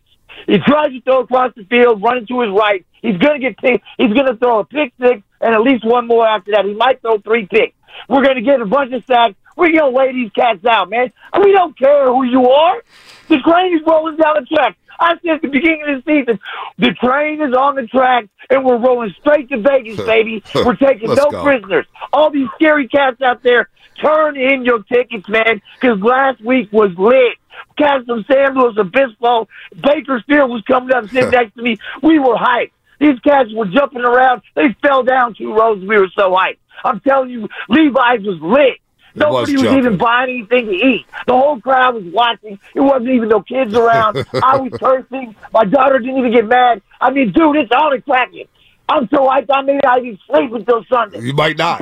He 0.46 0.58
tries 0.58 0.90
to 0.90 1.00
throw 1.02 1.20
across 1.20 1.52
the 1.56 1.64
field, 1.64 2.02
running 2.02 2.26
to 2.26 2.40
his 2.40 2.50
right. 2.50 2.84
He's 3.02 3.16
going 3.16 3.40
to 3.40 3.46
get 3.46 3.58
picked. 3.58 3.84
He's 3.96 4.12
going 4.12 4.26
to 4.26 4.36
throw 4.36 4.61
a 4.61 4.64
pick 4.64 4.92
six 5.00 5.22
and 5.40 5.54
at 5.54 5.62
least 5.62 5.84
one 5.84 6.06
more 6.06 6.26
after 6.26 6.52
that. 6.52 6.64
He 6.64 6.74
might 6.74 7.00
throw 7.00 7.18
three 7.18 7.46
picks. 7.46 7.74
We're 8.08 8.22
going 8.22 8.36
to 8.36 8.42
get 8.42 8.61
a 8.61 8.66
bunch 8.66 8.92
of 8.92 9.04
sacks. 9.06 9.34
We're 9.57 9.72
going 9.72 9.92
to 9.92 9.98
lay 9.98 10.12
these 10.12 10.30
cats 10.32 10.64
out, 10.64 10.90
man. 10.90 11.12
And 11.32 11.44
we 11.44 11.53
don't 11.53 11.76
care 11.78 12.07
who 12.07 12.24
you 12.24 12.48
are. 12.48 12.82
The 13.28 13.38
train 13.38 13.76
is 13.76 13.82
rolling 13.86 14.16
down 14.16 14.34
the 14.40 14.46
track. 14.55 14.76
I 14.98 15.14
said 15.22 15.36
at 15.36 15.42
the 15.42 15.48
beginning 15.48 15.82
of 15.88 16.05
the 16.05 16.12
season, 16.12 16.40
the 16.78 16.92
train 17.03 17.40
is 17.40 17.55
on 17.55 17.74
the 17.74 17.86
track 17.86 18.26
and 18.51 18.64
we're 18.64 18.76
rolling 18.76 19.14
straight 19.18 19.48
to 19.48 19.59
Vegas, 19.59 19.96
baby. 20.07 20.42
We're 20.55 20.76
taking 20.76 21.14
no 21.14 21.30
go. 21.30 21.42
prisoners. 21.42 21.86
All 22.12 22.30
these 22.30 22.48
scary 22.57 22.86
cats 22.86 23.22
out 23.22 23.42
there, 23.42 23.70
turn 24.01 24.36
in 24.36 24.64
your 24.64 24.82
tickets, 24.82 25.28
man, 25.28 25.62
because 25.80 25.98
last 26.01 26.44
week 26.44 26.70
was 26.70 26.90
lit. 26.98 27.38
Cats 27.78 28.05
from 28.07 28.24
San 28.30 28.55
Luis 28.55 28.76
Obispo, 28.76 29.48
Bakersfield 29.82 30.51
was 30.51 30.62
coming 30.66 30.94
up 30.94 31.09
sitting 31.09 31.30
next 31.30 31.55
to 31.55 31.62
me. 31.62 31.78
We 32.03 32.18
were 32.18 32.36
hyped. 32.36 32.72
These 32.98 33.18
cats 33.20 33.48
were 33.55 33.66
jumping 33.66 34.03
around. 34.03 34.42
They 34.55 34.76
fell 34.82 35.03
down 35.03 35.34
two 35.34 35.55
rows. 35.55 35.80
We 35.80 35.98
were 35.98 36.11
so 36.14 36.32
hyped. 36.32 36.59
I'm 36.84 37.01
telling 37.01 37.30
you, 37.30 37.48
Levi's 37.68 38.22
was 38.22 38.38
lit. 38.42 38.78
Nobody 39.14 39.52
was, 39.52 39.62
jumping. 39.62 39.78
even 39.78 39.96
buying 39.96 40.30
anything 40.30 40.66
to 40.66 40.72
eat. 40.72 41.06
The 41.26 41.32
whole 41.32 41.61
crowd 41.61 41.94
was 41.94 42.04
watching. 42.04 42.58
It 42.74 42.80
wasn't 42.80 43.11
even 43.11 43.28
no 43.28 43.42
kids 43.42 43.74
around. 43.74 44.24
I 44.42 44.56
was 44.56 44.72
cursing. 44.78 45.34
My 45.52 45.64
daughter 45.64 45.98
didn't 45.98 46.18
even 46.18 46.32
get 46.32 46.46
mad. 46.46 46.82
I 47.00 47.11
mean, 47.11 47.32
dude, 47.32 47.56
it's 47.56 47.72
all 47.74 47.96
cracking. 48.02 48.46
I'm 48.88 49.08
so 49.08 49.28
hyped. 49.28 49.46
I 49.52 49.62
may 49.62 49.78
not 49.82 49.98
even 49.98 50.18
sleep 50.26 50.52
until 50.52 50.84
Sunday. 50.84 51.20
You 51.20 51.32
might 51.32 51.56
not. 51.56 51.80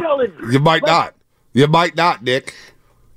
You 0.50 0.58
might 0.58 0.84
not. 0.84 1.14
You 1.54 1.66
might 1.66 1.96
not, 1.96 2.22
Nick. 2.22 2.54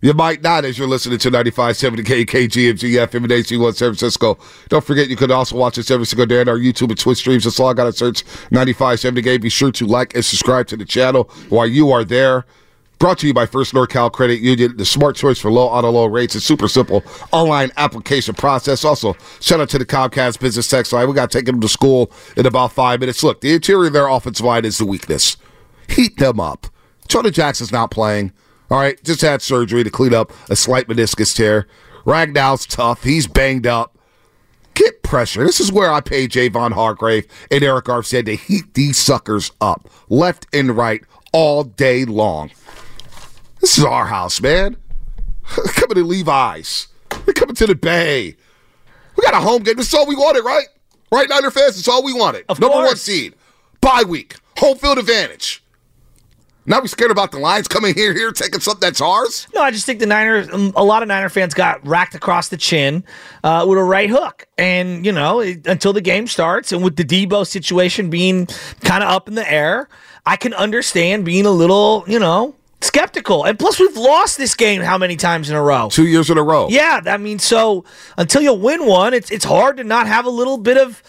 You 0.03 0.13
might 0.15 0.41
not 0.41 0.65
as 0.65 0.79
you're 0.79 0.87
listening 0.87 1.19
to 1.19 1.29
95.7 1.29 1.99
KGMZ 1.99 3.07
FM 3.07 3.15
and 3.17 3.27
HD1 3.27 3.75
San 3.75 3.89
Francisco. 3.89 4.39
Don't 4.67 4.83
forget 4.83 5.09
you 5.09 5.15
can 5.15 5.29
also 5.29 5.55
watch 5.55 5.77
us 5.77 5.91
every 5.91 6.07
single 6.07 6.25
day 6.25 6.41
on 6.41 6.49
our 6.49 6.57
YouTube 6.57 6.89
and 6.89 6.97
Twitch 6.97 7.19
streams. 7.19 7.43
Just 7.43 7.59
log 7.59 7.79
on 7.79 7.85
and 7.85 7.95
search 7.95 8.25
95.7 8.49 9.13
The 9.13 9.21
Game. 9.21 9.41
Be 9.41 9.49
sure 9.49 9.71
to 9.73 9.85
like 9.85 10.15
and 10.15 10.25
subscribe 10.25 10.65
to 10.67 10.77
the 10.77 10.85
channel 10.85 11.25
while 11.49 11.67
you 11.67 11.91
are 11.91 12.03
there. 12.03 12.45
Brought 13.01 13.17
to 13.17 13.27
you 13.27 13.33
by 13.33 13.47
First 13.47 13.73
NorCal 13.73 14.11
Credit 14.11 14.41
Union, 14.41 14.77
the 14.77 14.85
smart 14.85 15.15
choice 15.15 15.39
for 15.39 15.51
low 15.51 15.65
auto 15.65 15.89
loan 15.89 16.11
rates. 16.11 16.35
It's 16.35 16.45
super 16.45 16.67
simple 16.67 17.03
online 17.31 17.71
application 17.75 18.35
process. 18.35 18.85
Also, 18.85 19.15
shout 19.39 19.59
out 19.59 19.69
to 19.69 19.79
the 19.79 19.87
Comcast 19.87 20.39
Business 20.39 20.69
Text 20.69 20.93
line. 20.93 21.07
We 21.07 21.15
got 21.15 21.31
to 21.31 21.35
take 21.35 21.47
them 21.47 21.59
to 21.61 21.67
school 21.67 22.11
in 22.37 22.45
about 22.45 22.73
five 22.73 22.99
minutes. 22.99 23.23
Look, 23.23 23.41
the 23.41 23.55
interior 23.55 23.87
of 23.87 23.93
their 23.93 24.07
offensive 24.07 24.45
line 24.45 24.65
is 24.65 24.77
the 24.77 24.85
weakness. 24.85 25.35
Heat 25.89 26.15
them 26.17 26.39
up. 26.39 26.67
Jonah 27.07 27.31
Jackson's 27.31 27.71
not 27.71 27.89
playing. 27.89 28.33
All 28.69 28.77
right, 28.77 29.03
just 29.03 29.21
had 29.21 29.41
surgery 29.41 29.83
to 29.83 29.89
clean 29.89 30.13
up 30.13 30.31
a 30.47 30.55
slight 30.55 30.87
meniscus 30.87 31.35
tear. 31.35 31.65
Ragnow's 32.05 32.67
tough. 32.67 33.03
He's 33.03 33.25
banged 33.25 33.65
up. 33.65 33.97
Get 34.75 35.01
pressure. 35.01 35.43
This 35.43 35.59
is 35.59 35.71
where 35.71 35.91
I 35.91 36.01
pay 36.01 36.27
Javon 36.27 36.73
Hargrave 36.73 37.25
and 37.49 37.63
Arik 37.63 37.85
Armstead 37.85 38.25
to 38.25 38.35
heat 38.35 38.75
these 38.75 38.99
suckers 38.99 39.51
up, 39.59 39.89
left 40.07 40.45
and 40.53 40.77
right, 40.77 41.01
all 41.33 41.63
day 41.63 42.05
long. 42.05 42.51
This 43.61 43.77
is 43.77 43.83
our 43.85 44.07
house, 44.07 44.41
man. 44.41 44.75
coming 45.45 45.95
to 45.95 46.03
Levi's. 46.03 46.87
We're 47.25 47.33
coming 47.33 47.55
to 47.55 47.67
the 47.67 47.75
Bay. 47.75 48.35
We 49.15 49.23
got 49.23 49.35
a 49.35 49.39
home 49.39 49.61
game. 49.63 49.75
This 49.75 49.87
is 49.87 49.93
all 49.93 50.07
we 50.07 50.15
wanted, 50.15 50.41
right? 50.41 50.67
Right, 51.11 51.29
Niner 51.29 51.51
fans? 51.51 51.77
It's 51.77 51.87
all 51.87 52.03
we 52.03 52.13
wanted. 52.13 52.45
Of 52.49 52.59
Number 52.59 52.77
one 52.77 52.95
seed. 52.95 53.35
Bye 53.79 54.03
week. 54.07 54.35
Home 54.57 54.77
field 54.77 54.97
advantage. 54.97 55.63
Now 56.65 56.79
we 56.79 56.87
scared 56.87 57.11
about 57.11 57.31
the 57.31 57.39
Lions 57.39 57.67
coming 57.67 57.95
here, 57.95 58.13
here, 58.13 58.31
taking 58.31 58.59
something 58.59 58.81
that's 58.81 59.01
ours? 59.01 59.47
No, 59.53 59.61
I 59.61 59.71
just 59.71 59.85
think 59.85 59.99
the 59.99 60.05
Niners, 60.05 60.47
um, 60.53 60.71
a 60.75 60.83
lot 60.83 61.01
of 61.01 61.07
Niner 61.07 61.29
fans 61.29 61.55
got 61.55 61.85
racked 61.85 62.13
across 62.13 62.49
the 62.49 62.57
chin 62.57 63.03
uh, 63.43 63.65
with 63.67 63.79
a 63.79 63.83
right 63.83 64.09
hook. 64.09 64.47
And, 64.59 65.03
you 65.03 65.11
know, 65.11 65.39
it, 65.39 65.65
until 65.65 65.91
the 65.91 66.01
game 66.01 66.27
starts, 66.27 66.71
and 66.71 66.83
with 66.83 66.97
the 66.97 67.03
Deebo 67.03 67.47
situation 67.47 68.11
being 68.11 68.45
kind 68.81 69.03
of 69.03 69.09
up 69.09 69.27
in 69.27 69.33
the 69.33 69.51
air, 69.51 69.89
I 70.25 70.35
can 70.35 70.53
understand 70.53 71.25
being 71.25 71.47
a 71.47 71.51
little, 71.51 72.03
you 72.07 72.19
know, 72.19 72.55
skeptical. 72.81 73.43
And 73.45 73.57
plus, 73.57 73.79
we've 73.79 73.95
lost 73.95 74.37
this 74.37 74.55
game 74.55 74.81
how 74.81 74.97
many 74.97 75.15
times 75.15 75.49
in 75.49 75.55
a 75.55 75.61
row? 75.61 75.89
Two 75.89 76.07
years 76.07 76.29
in 76.29 76.37
a 76.37 76.43
row. 76.43 76.67
Yeah, 76.69 77.01
I 77.05 77.17
mean, 77.17 77.39
so 77.39 77.85
until 78.17 78.41
you 78.41 78.53
win 78.53 78.85
one, 78.85 79.13
it's 79.13 79.31
it's 79.31 79.45
hard 79.45 79.77
to 79.77 79.83
not 79.83 80.07
have 80.07 80.25
a 80.25 80.29
little 80.29 80.57
bit 80.57 80.77
of, 80.77 81.01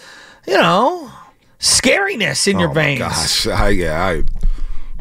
you 0.46 0.54
know, 0.54 1.10
scariness 1.58 2.46
in 2.46 2.58
your 2.58 2.70
Oh, 2.70 2.74
my 2.74 2.82
veins. 2.82 2.98
Gosh, 3.00 3.46
I, 3.46 3.68
yeah, 3.70 4.04
I, 4.04 4.22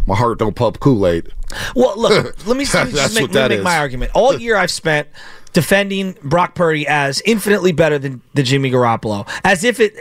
my 0.07 0.15
heart 0.15 0.39
don't 0.39 0.55
pump 0.55 0.79
Kool 0.79 1.05
Aid. 1.07 1.29
Well, 1.75 1.93
look, 1.97 2.47
let 2.47 2.57
me, 2.57 2.65
let 2.73 2.87
me 2.87 2.93
just 2.93 3.13
make, 3.15 3.31
let 3.33 3.49
me 3.51 3.57
make 3.57 3.63
my 3.63 3.77
argument. 3.77 4.11
All 4.13 4.37
year 4.37 4.55
I've 4.55 4.71
spent 4.71 5.07
defending 5.53 6.15
Brock 6.23 6.55
Purdy 6.55 6.87
as 6.87 7.21
infinitely 7.25 7.73
better 7.73 7.99
than 7.99 8.21
the 8.33 8.43
Jimmy 8.43 8.71
Garoppolo, 8.71 9.27
as 9.43 9.63
if 9.63 9.79
it, 9.79 9.93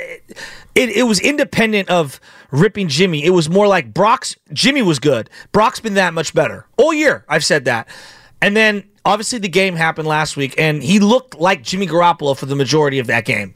it 0.75 0.91
it 0.91 1.03
was 1.05 1.19
independent 1.21 1.89
of 1.89 2.21
ripping 2.51 2.89
Jimmy. 2.89 3.25
It 3.25 3.31
was 3.31 3.49
more 3.49 3.67
like 3.67 3.93
Brock's 3.93 4.37
Jimmy 4.53 4.83
was 4.83 4.99
good. 4.99 5.31
Brock's 5.53 5.81
been 5.81 5.95
that 5.95 6.15
much 6.15 6.35
better 6.35 6.67
all 6.77 6.93
year. 6.93 7.25
I've 7.29 7.45
said 7.45 7.65
that, 7.67 7.89
and 8.41 8.57
then 8.57 8.85
obviously 9.05 9.39
the 9.39 9.49
game 9.49 9.77
happened 9.77 10.09
last 10.09 10.37
week, 10.37 10.55
and 10.59 10.83
he 10.83 10.99
looked 10.99 11.39
like 11.39 11.63
Jimmy 11.63 11.87
Garoppolo 11.87 12.37
for 12.37 12.47
the 12.47 12.57
majority 12.57 12.99
of 12.99 13.07
that 13.07 13.25
game. 13.25 13.55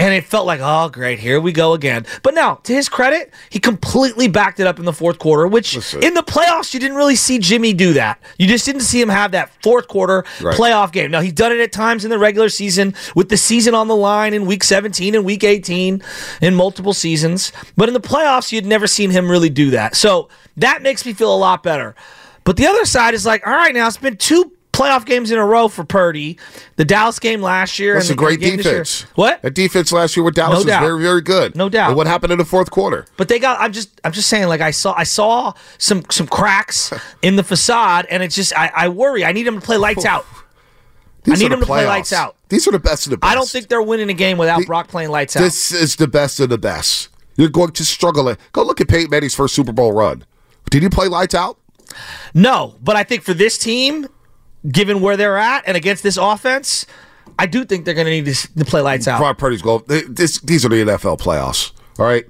And 0.00 0.14
it 0.14 0.22
felt 0.24 0.46
like, 0.46 0.60
oh, 0.62 0.88
great, 0.90 1.18
here 1.18 1.40
we 1.40 1.50
go 1.50 1.72
again. 1.72 2.06
But 2.22 2.32
now, 2.34 2.60
to 2.62 2.72
his 2.72 2.88
credit, 2.88 3.34
he 3.50 3.58
completely 3.58 4.28
backed 4.28 4.60
it 4.60 4.66
up 4.68 4.78
in 4.78 4.84
the 4.84 4.92
fourth 4.92 5.18
quarter, 5.18 5.48
which 5.48 5.74
in 6.04 6.14
the 6.14 6.22
playoffs, 6.22 6.72
you 6.72 6.78
didn't 6.78 6.96
really 6.96 7.16
see 7.16 7.40
Jimmy 7.40 7.72
do 7.72 7.92
that. 7.94 8.20
You 8.38 8.46
just 8.46 8.64
didn't 8.64 8.82
see 8.82 9.00
him 9.00 9.08
have 9.08 9.32
that 9.32 9.50
fourth 9.60 9.88
quarter 9.88 10.24
Right. 10.40 10.56
playoff 10.56 10.92
game. 10.92 11.10
Now, 11.10 11.20
he's 11.20 11.32
done 11.32 11.50
it 11.50 11.58
at 11.58 11.72
times 11.72 12.04
in 12.04 12.10
the 12.10 12.18
regular 12.18 12.48
season 12.48 12.94
with 13.16 13.28
the 13.28 13.36
season 13.36 13.74
on 13.74 13.88
the 13.88 13.96
line 13.96 14.34
in 14.34 14.46
week 14.46 14.62
17 14.62 15.16
and 15.16 15.24
week 15.24 15.42
18 15.42 16.00
in 16.42 16.54
multiple 16.54 16.94
seasons. 16.94 17.50
But 17.76 17.88
in 17.88 17.92
the 17.94 18.00
playoffs, 18.00 18.52
you'd 18.52 18.66
never 18.66 18.86
seen 18.86 19.10
him 19.10 19.28
really 19.28 19.50
do 19.50 19.70
that. 19.70 19.96
So 19.96 20.28
that 20.56 20.80
makes 20.80 21.04
me 21.04 21.12
feel 21.12 21.34
a 21.34 21.36
lot 21.36 21.64
better. 21.64 21.96
But 22.44 22.56
the 22.56 22.66
other 22.68 22.84
side 22.84 23.14
is 23.14 23.26
like, 23.26 23.44
all 23.44 23.52
right, 23.52 23.74
now 23.74 23.88
it's 23.88 23.96
been 23.96 24.16
two 24.16 24.52
playoff 24.78 25.04
games 25.04 25.30
in 25.30 25.38
a 25.38 25.44
row 25.44 25.68
for 25.68 25.84
Purdy. 25.84 26.38
The 26.76 26.84
Dallas 26.84 27.18
game 27.18 27.42
last 27.42 27.78
year. 27.78 27.94
That's 27.94 28.06
a 28.06 28.12
the 28.12 28.16
great 28.16 28.40
game 28.40 28.56
this 28.56 28.66
year. 28.66 28.74
defense. 28.74 29.02
What? 29.14 29.42
That 29.42 29.54
defense 29.54 29.92
last 29.92 30.16
year 30.16 30.24
with 30.24 30.34
Dallas 30.34 30.64
No 30.64 30.72
was 30.72 30.86
very, 30.88 31.02
very 31.02 31.20
good. 31.20 31.56
No 31.56 31.68
doubt. 31.68 31.96
What 31.96 32.06
happened 32.06 32.32
in 32.32 32.38
the 32.38 32.44
fourth 32.44 32.70
quarter? 32.70 33.06
But 33.16 33.28
they 33.28 33.38
got. 33.38 33.60
I'm 33.60 33.72
just. 33.72 34.00
I'm 34.04 34.12
just 34.12 34.28
saying. 34.28 34.48
Like 34.48 34.60
I 34.60 34.70
saw. 34.70 34.94
I 34.96 35.04
saw 35.04 35.52
some 35.78 36.04
some 36.10 36.26
cracks 36.26 36.92
in 37.22 37.36
the 37.36 37.44
facade, 37.44 38.06
and 38.10 38.22
it's 38.22 38.34
just. 38.34 38.56
I, 38.56 38.70
I 38.74 38.88
worry. 38.88 39.24
I 39.24 39.32
need 39.32 39.44
them 39.44 39.60
to 39.60 39.64
play 39.64 39.76
lights 39.76 40.04
out. 40.04 40.24
I 41.26 41.30
need 41.32 41.44
the 41.44 41.48
them 41.48 41.60
to 41.60 41.66
play 41.66 41.86
lights 41.86 42.12
out. 42.12 42.36
These 42.48 42.66
are 42.68 42.72
the 42.72 42.78
best 42.78 43.06
of 43.06 43.10
the 43.10 43.18
best. 43.18 43.30
I 43.30 43.34
don't 43.34 43.48
think 43.48 43.68
they're 43.68 43.82
winning 43.82 44.08
a 44.08 44.14
game 44.14 44.38
without 44.38 44.64
Brock 44.64 44.88
playing 44.88 45.10
lights 45.10 45.36
out. 45.36 45.40
This 45.40 45.72
is 45.72 45.96
the 45.96 46.08
best 46.08 46.40
of 46.40 46.48
the 46.48 46.56
best. 46.56 47.08
You're 47.36 47.50
going 47.50 47.72
to 47.72 47.84
struggle. 47.84 48.28
It. 48.28 48.38
Go 48.52 48.62
look 48.62 48.80
at 48.80 48.88
Peyton 48.88 49.10
Manning's 49.10 49.34
first 49.34 49.54
Super 49.54 49.72
Bowl 49.72 49.92
run. 49.92 50.24
Did 50.70 50.82
he 50.82 50.88
play 50.88 51.08
lights 51.08 51.34
out? 51.34 51.58
No, 52.34 52.76
but 52.82 52.96
I 52.96 53.02
think 53.02 53.22
for 53.22 53.34
this 53.34 53.58
team, 53.58 54.06
given 54.70 55.00
where 55.00 55.16
they're 55.16 55.38
at 55.38 55.64
and 55.66 55.76
against 55.76 56.02
this 56.02 56.16
offense, 56.16 56.86
I 57.38 57.46
do 57.46 57.64
think 57.64 57.84
they're 57.84 57.94
going 57.94 58.06
to 58.06 58.10
need 58.10 58.26
to, 58.26 58.54
to 58.54 58.64
play 58.64 58.80
lights 58.80 59.06
out. 59.06 59.18
Brock 59.18 59.38
Purdy's 59.38 59.62
goal. 59.62 59.80
This, 59.86 60.40
these 60.40 60.64
are 60.64 60.68
the 60.68 60.76
NFL 60.76 61.18
playoffs. 61.18 61.72
All 61.98 62.06
right. 62.06 62.26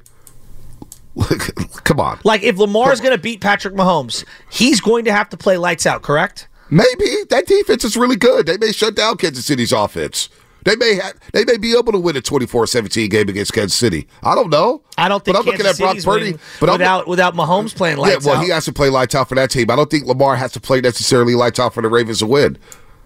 Come 1.85 2.01
on. 2.01 2.19
Like 2.25 2.43
if 2.43 2.59
Lamar's 2.59 3.01
going 3.01 3.15
to 3.15 3.21
beat 3.21 3.41
Patrick 3.41 3.75
Mahomes, 3.75 4.25
he's 4.51 4.81
going 4.81 5.05
to 5.07 5.13
have 5.13 5.29
to 5.31 5.37
play 5.37 5.57
lights 5.57 5.87
out. 5.87 6.03
Correct? 6.03 6.49
Maybe 6.71 7.07
that 7.31 7.47
defense 7.47 7.85
is 7.85 7.97
really 7.97 8.17
good. 8.17 8.47
They 8.47 8.59
may 8.59 8.73
shut 8.73 8.95
down 8.95 9.17
Kansas 9.17 9.47
City's 9.47 9.73
offense. 9.73 10.29
They 10.65 10.77
may 10.77 10.97
ha- 10.99 11.13
they 11.33 11.45
may 11.45 11.57
be 11.57 11.77
able 11.77 11.93
to 11.93 11.99
win 11.99 12.17
a 12.17 12.21
24-17 12.21 13.09
game 13.11 13.29
against 13.29 13.53
Kansas 13.53 13.75
City. 13.77 14.07
I 14.23 14.35
don't 14.35 14.51
know. 14.51 14.83
I 14.97 15.09
don't 15.09 15.25
think 15.25 15.37
But 15.37 15.41
I'm 15.41 15.45
Kansas 15.45 15.59
looking 15.59 15.67
at 15.67 15.79
Brock 15.79 15.91
City's 15.91 16.05
Purdy. 16.05 16.39
But 16.61 16.69
I'm- 16.71 16.79
without 16.79 17.09
without 17.09 17.35
Mahomes 17.35 17.75
playing 17.75 17.99
lights 17.99 18.25
yeah, 18.25 18.31
well, 18.33 18.41
out. 18.41 18.45
he 18.45 18.51
has 18.51 18.65
to 18.67 18.73
play 18.73 18.89
lights 18.91 19.15
out 19.15 19.29
for 19.29 19.35
that 19.37 19.51
team. 19.51 19.71
I 19.71 19.77
don't 19.77 19.91
think 19.91 20.07
Lamar 20.07 20.37
has 20.37 20.53
to 20.53 20.61
play 20.61 20.81
necessarily 20.81 21.35
lights 21.35 21.59
out 21.59 21.75
for 21.75 21.83
the 21.83 21.89
Ravens 21.89 22.19
to 22.19 22.27
win. 22.27 22.59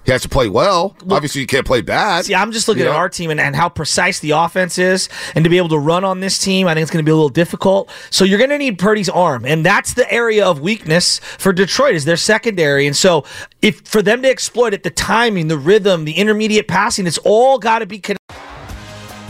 He 0.05 0.11
has 0.11 0.23
to 0.23 0.29
play 0.29 0.49
well. 0.49 0.97
Obviously, 1.09 1.41
you 1.41 1.47
can't 1.47 1.67
play 1.67 1.81
bad. 1.81 2.25
See, 2.25 2.35
I'm 2.35 2.51
just 2.51 2.67
looking 2.67 2.83
You 2.83 2.89
at 2.89 2.93
know? 2.93 2.99
our 2.99 3.09
team 3.09 3.31
and, 3.31 3.39
and 3.39 3.55
how 3.55 3.69
precise 3.69 4.19
the 4.19 4.33
offense 4.33 4.77
is, 4.79 5.09
and 5.35 5.45
to 5.45 5.51
be 5.51 5.59
able 5.59 5.69
to 5.69 5.79
run 5.79 6.03
on 6.05 6.19
this 6.21 6.39
team, 6.39 6.67
I 6.67 6.75
think 6.75 6.83
it's 6.83 6.91
going 6.91 7.05
to 7.05 7.09
be 7.09 7.13
a 7.13 7.15
little 7.15 7.29
difficult. 7.29 7.89
So 8.11 8.25
you're 8.25 8.39
going 8.39 8.51
to 8.51 8.59
need 8.59 8.79
Purdy's 8.79 9.09
arm, 9.09 9.45
and 9.45 9.65
that's 9.65 9.95
the 9.95 10.11
area 10.13 10.45
of 10.45 10.61
weakness 10.61 11.21
for 11.39 11.53
Detroit 11.53 11.95
is 11.95 12.05
their 12.05 12.17
secondary. 12.17 12.87
And 12.87 12.97
so, 12.97 13.25
if 13.61 13.83
for 13.83 14.03
them 14.03 14.23
to 14.23 14.29
exploit 14.29 14.75
it, 14.75 14.83
the 14.83 14.91
timing, 14.91 15.47
the 15.47 15.59
rhythm, 15.59 16.05
the 16.05 16.15
intermediate 16.15 16.67
passing, 16.67 17.07
it's 17.07 17.19
all 17.19 17.59
got 17.59 17.79
to 17.79 17.87
be 17.87 18.01
connected. 18.01 18.19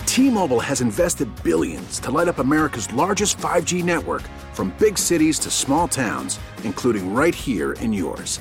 T-Mobile 0.06 0.60
has 0.60 0.80
invested 0.80 1.28
billions 1.42 1.98
to 2.00 2.10
light 2.10 2.28
up 2.28 2.38
America's 2.38 2.92
largest 2.92 3.38
5G 3.38 3.82
network 3.82 4.22
from 4.52 4.70
big 4.78 4.98
cities 4.98 5.38
to 5.38 5.50
small 5.50 5.88
towns, 5.88 6.38
including 6.64 7.14
right 7.14 7.34
here 7.34 7.72
in 7.74 7.92
yours. 7.92 8.40